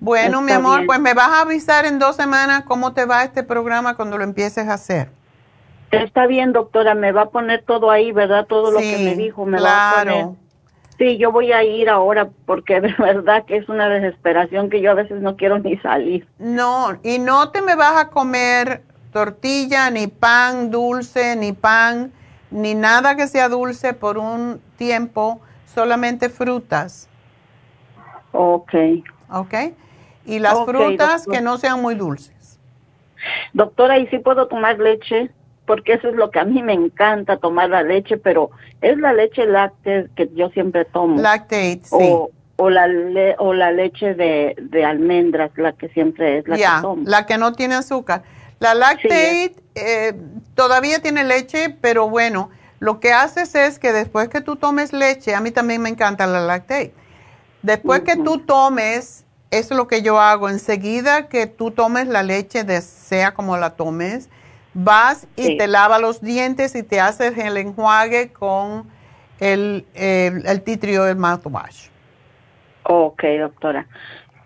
[0.00, 3.44] Bueno, mi amor, pues me vas a avisar en dos semanas cómo te va este
[3.44, 5.10] programa cuando lo empieces a hacer.
[5.92, 8.46] Está bien, doctora, me va a poner todo ahí, ¿verdad?
[8.46, 10.26] Todo lo que me dijo, me va a poner.
[10.98, 14.90] Sí, yo voy a ir ahora porque de verdad que es una desesperación que yo
[14.90, 16.26] a veces no quiero ni salir.
[16.38, 18.82] No, y no te me vas a comer
[19.12, 22.12] tortilla, ni pan dulce, ni pan,
[22.50, 27.08] ni nada que sea dulce por un tiempo, solamente frutas.
[28.32, 28.74] Ok.
[29.30, 29.54] Ok.
[30.24, 32.58] Y las frutas que no sean muy dulces.
[33.52, 35.30] Doctora, ¿y si puedo tomar leche?
[35.66, 39.12] Porque eso es lo que a mí me encanta tomar la leche, pero es la
[39.12, 41.20] leche láctea que yo siempre tomo.
[41.20, 41.96] Lactate, sí.
[41.98, 42.86] O, o la,
[43.38, 47.02] o la leche de, de, almendras, la que siempre es la que tomo.
[47.06, 48.22] La que no tiene azúcar.
[48.58, 50.14] La lactate eh,
[50.54, 55.34] todavía tiene leche, pero bueno, lo que haces es que después que tú tomes leche,
[55.34, 56.92] a mí también me encanta la lactate.
[57.62, 62.22] Después que tú tomes, eso es lo que yo hago, enseguida que tú tomes la
[62.22, 64.28] leche, de, sea como la tomes,
[64.74, 68.86] vas y te lava los dientes y te haces el enjuague con
[69.40, 71.88] el, el titrio del mouthwash.
[72.84, 73.86] Ok, doctora.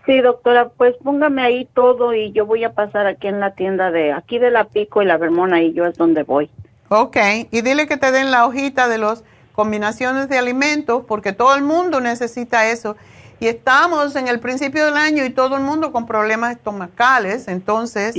[0.06, 3.90] Sí, doctora, pues póngame ahí todo y yo voy a pasar aquí en la tienda
[3.90, 6.48] de aquí de la Pico y la Vermona y yo es donde voy.
[6.88, 7.16] Ok,
[7.50, 11.62] y dile que te den la hojita de las combinaciones de alimentos porque todo el
[11.62, 12.96] mundo necesita eso.
[13.40, 18.14] Y estamos en el principio del año y todo el mundo con problemas estomacales, entonces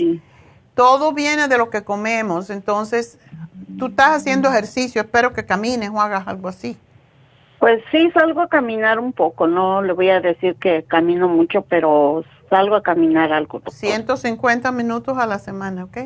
[0.77, 2.51] todo viene de lo que comemos.
[2.51, 3.19] Entonces,
[3.79, 6.77] tú estás haciendo ejercicio, espero que camines o hagas algo así.
[7.59, 11.63] Pues sí, salgo a caminar un poco, no le voy a decir que camino mucho,
[11.63, 13.59] pero salgo a caminar algo.
[13.67, 15.97] 150 minutos a la semana, ¿ok?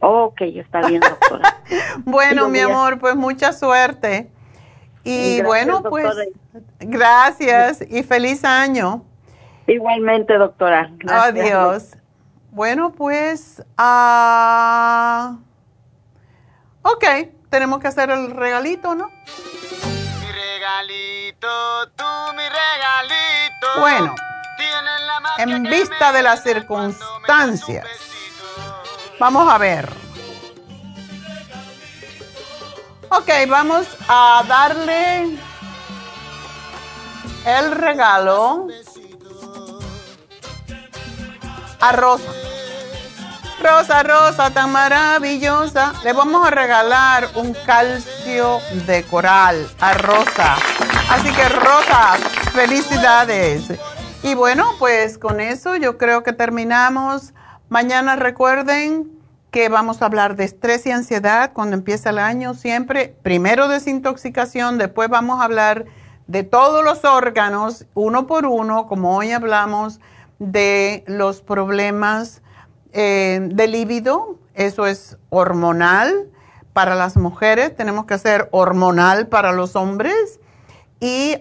[0.00, 1.58] Ok, está bien, doctora.
[2.06, 4.30] bueno, mi amor, pues mucha suerte.
[5.04, 6.08] Y bueno, pues
[6.80, 9.04] gracias y feliz año.
[9.66, 10.90] Igualmente, doctora.
[11.06, 11.90] Adiós.
[12.56, 15.36] Bueno, pues, uh,
[16.80, 17.04] ok,
[17.50, 19.10] tenemos que hacer el regalito, ¿no?
[20.20, 22.04] Mi regalito, tú
[22.34, 23.78] mi regalito.
[23.78, 24.14] Bueno,
[25.36, 27.86] en vista de las circunstancias,
[29.20, 29.92] vamos a ver.
[33.10, 35.38] Ok, vamos a darle
[37.44, 38.66] el regalo
[41.80, 42.30] a Rosa.
[43.62, 45.92] Rosa, Rosa, tan maravillosa.
[46.04, 50.56] Le vamos a regalar un calcio de coral a Rosa.
[51.10, 52.14] Así que Rosa,
[52.52, 53.72] felicidades.
[54.22, 57.32] Y bueno, pues con eso yo creo que terminamos
[57.68, 59.10] Mañana recuerden
[59.50, 62.54] que vamos a hablar de estrés y ansiedad cuando empieza el año.
[62.54, 65.86] Siempre, primero desintoxicación, después vamos a hablar
[66.28, 69.98] de todos los órganos, uno por uno, como hoy hablamos
[70.38, 72.42] de los problemas
[72.92, 76.30] eh, de líbido, eso es hormonal
[76.72, 80.40] para las mujeres, tenemos que hacer hormonal para los hombres
[81.00, 81.36] y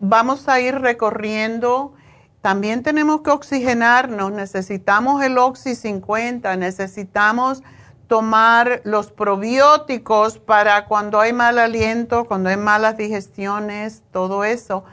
[0.00, 1.94] vamos a ir recorriendo.
[2.40, 7.62] También tenemos que oxigenarnos, necesitamos el Oxy 50, necesitamos
[8.08, 14.84] tomar los probióticos para cuando hay mal aliento, cuando hay malas digestiones, todo eso.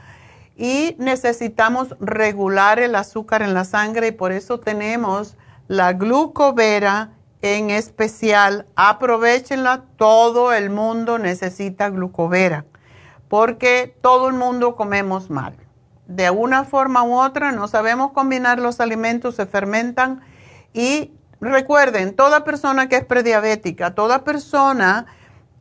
[0.60, 5.38] Y necesitamos regular el azúcar en la sangre y por eso tenemos
[5.68, 8.66] la glucovera en especial.
[8.76, 12.66] Aprovechenla, todo el mundo necesita glucovera
[13.30, 15.56] porque todo el mundo comemos mal.
[16.06, 20.20] De una forma u otra no sabemos combinar los alimentos, se fermentan
[20.74, 25.06] y recuerden, toda persona que es prediabética, toda persona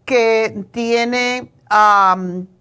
[0.04, 1.54] que tiene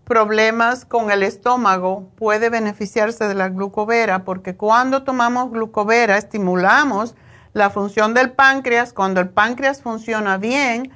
[0.09, 7.15] problemas con el estómago puede beneficiarse de la glucovera porque cuando tomamos glucovera estimulamos
[7.53, 8.93] la función del páncreas.
[8.93, 10.91] Cuando el páncreas funciona bien,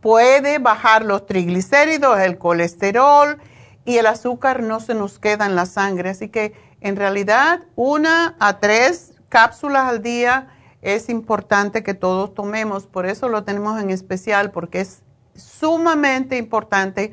[0.00, 3.38] puede bajar los triglicéridos, el colesterol
[3.84, 6.10] y el azúcar no se nos queda en la sangre.
[6.10, 10.48] Así que en realidad una a tres cápsulas al día
[10.80, 12.86] es importante que todos tomemos.
[12.86, 15.02] Por eso lo tenemos en especial porque es
[15.34, 17.12] sumamente importante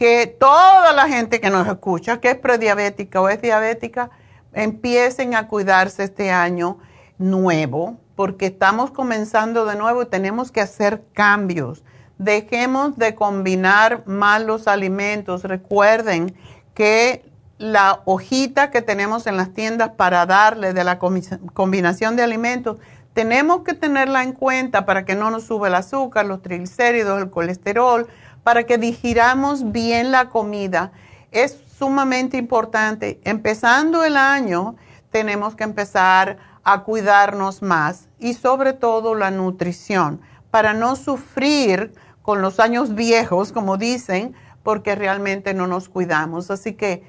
[0.00, 4.08] que toda la gente que nos escucha, que es prediabética o es diabética,
[4.54, 6.78] empiecen a cuidarse este año
[7.18, 11.84] nuevo porque estamos comenzando de nuevo y tenemos que hacer cambios.
[12.16, 15.44] Dejemos de combinar malos alimentos.
[15.44, 16.34] Recuerden
[16.72, 22.78] que la hojita que tenemos en las tiendas para darle de la combinación de alimentos,
[23.12, 27.28] tenemos que tenerla en cuenta para que no nos sube el azúcar, los triglicéridos, el
[27.28, 28.08] colesterol,
[28.42, 30.92] para que digiramos bien la comida.
[31.30, 33.20] Es sumamente importante.
[33.24, 34.76] Empezando el año,
[35.10, 41.92] tenemos que empezar a cuidarnos más y sobre todo la nutrición para no sufrir
[42.22, 46.50] con los años viejos, como dicen, porque realmente no nos cuidamos.
[46.50, 47.02] Así que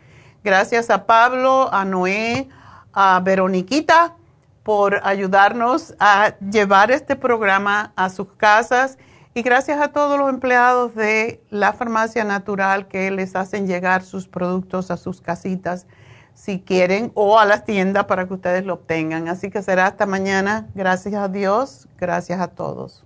[0.44, 2.50] Gracias a Pablo, a Noé,
[2.94, 4.16] a Veroniquita
[4.64, 8.98] por ayudarnos a llevar este programa a sus casas
[9.34, 14.28] y gracias a todos los empleados de la farmacia natural que les hacen llegar sus
[14.28, 15.88] productos a sus casitas
[16.34, 19.28] si quieren o a las tiendas para que ustedes lo obtengan.
[19.28, 20.68] Así que será hasta mañana.
[20.76, 21.88] Gracias a Dios.
[21.98, 23.06] Gracias a todos.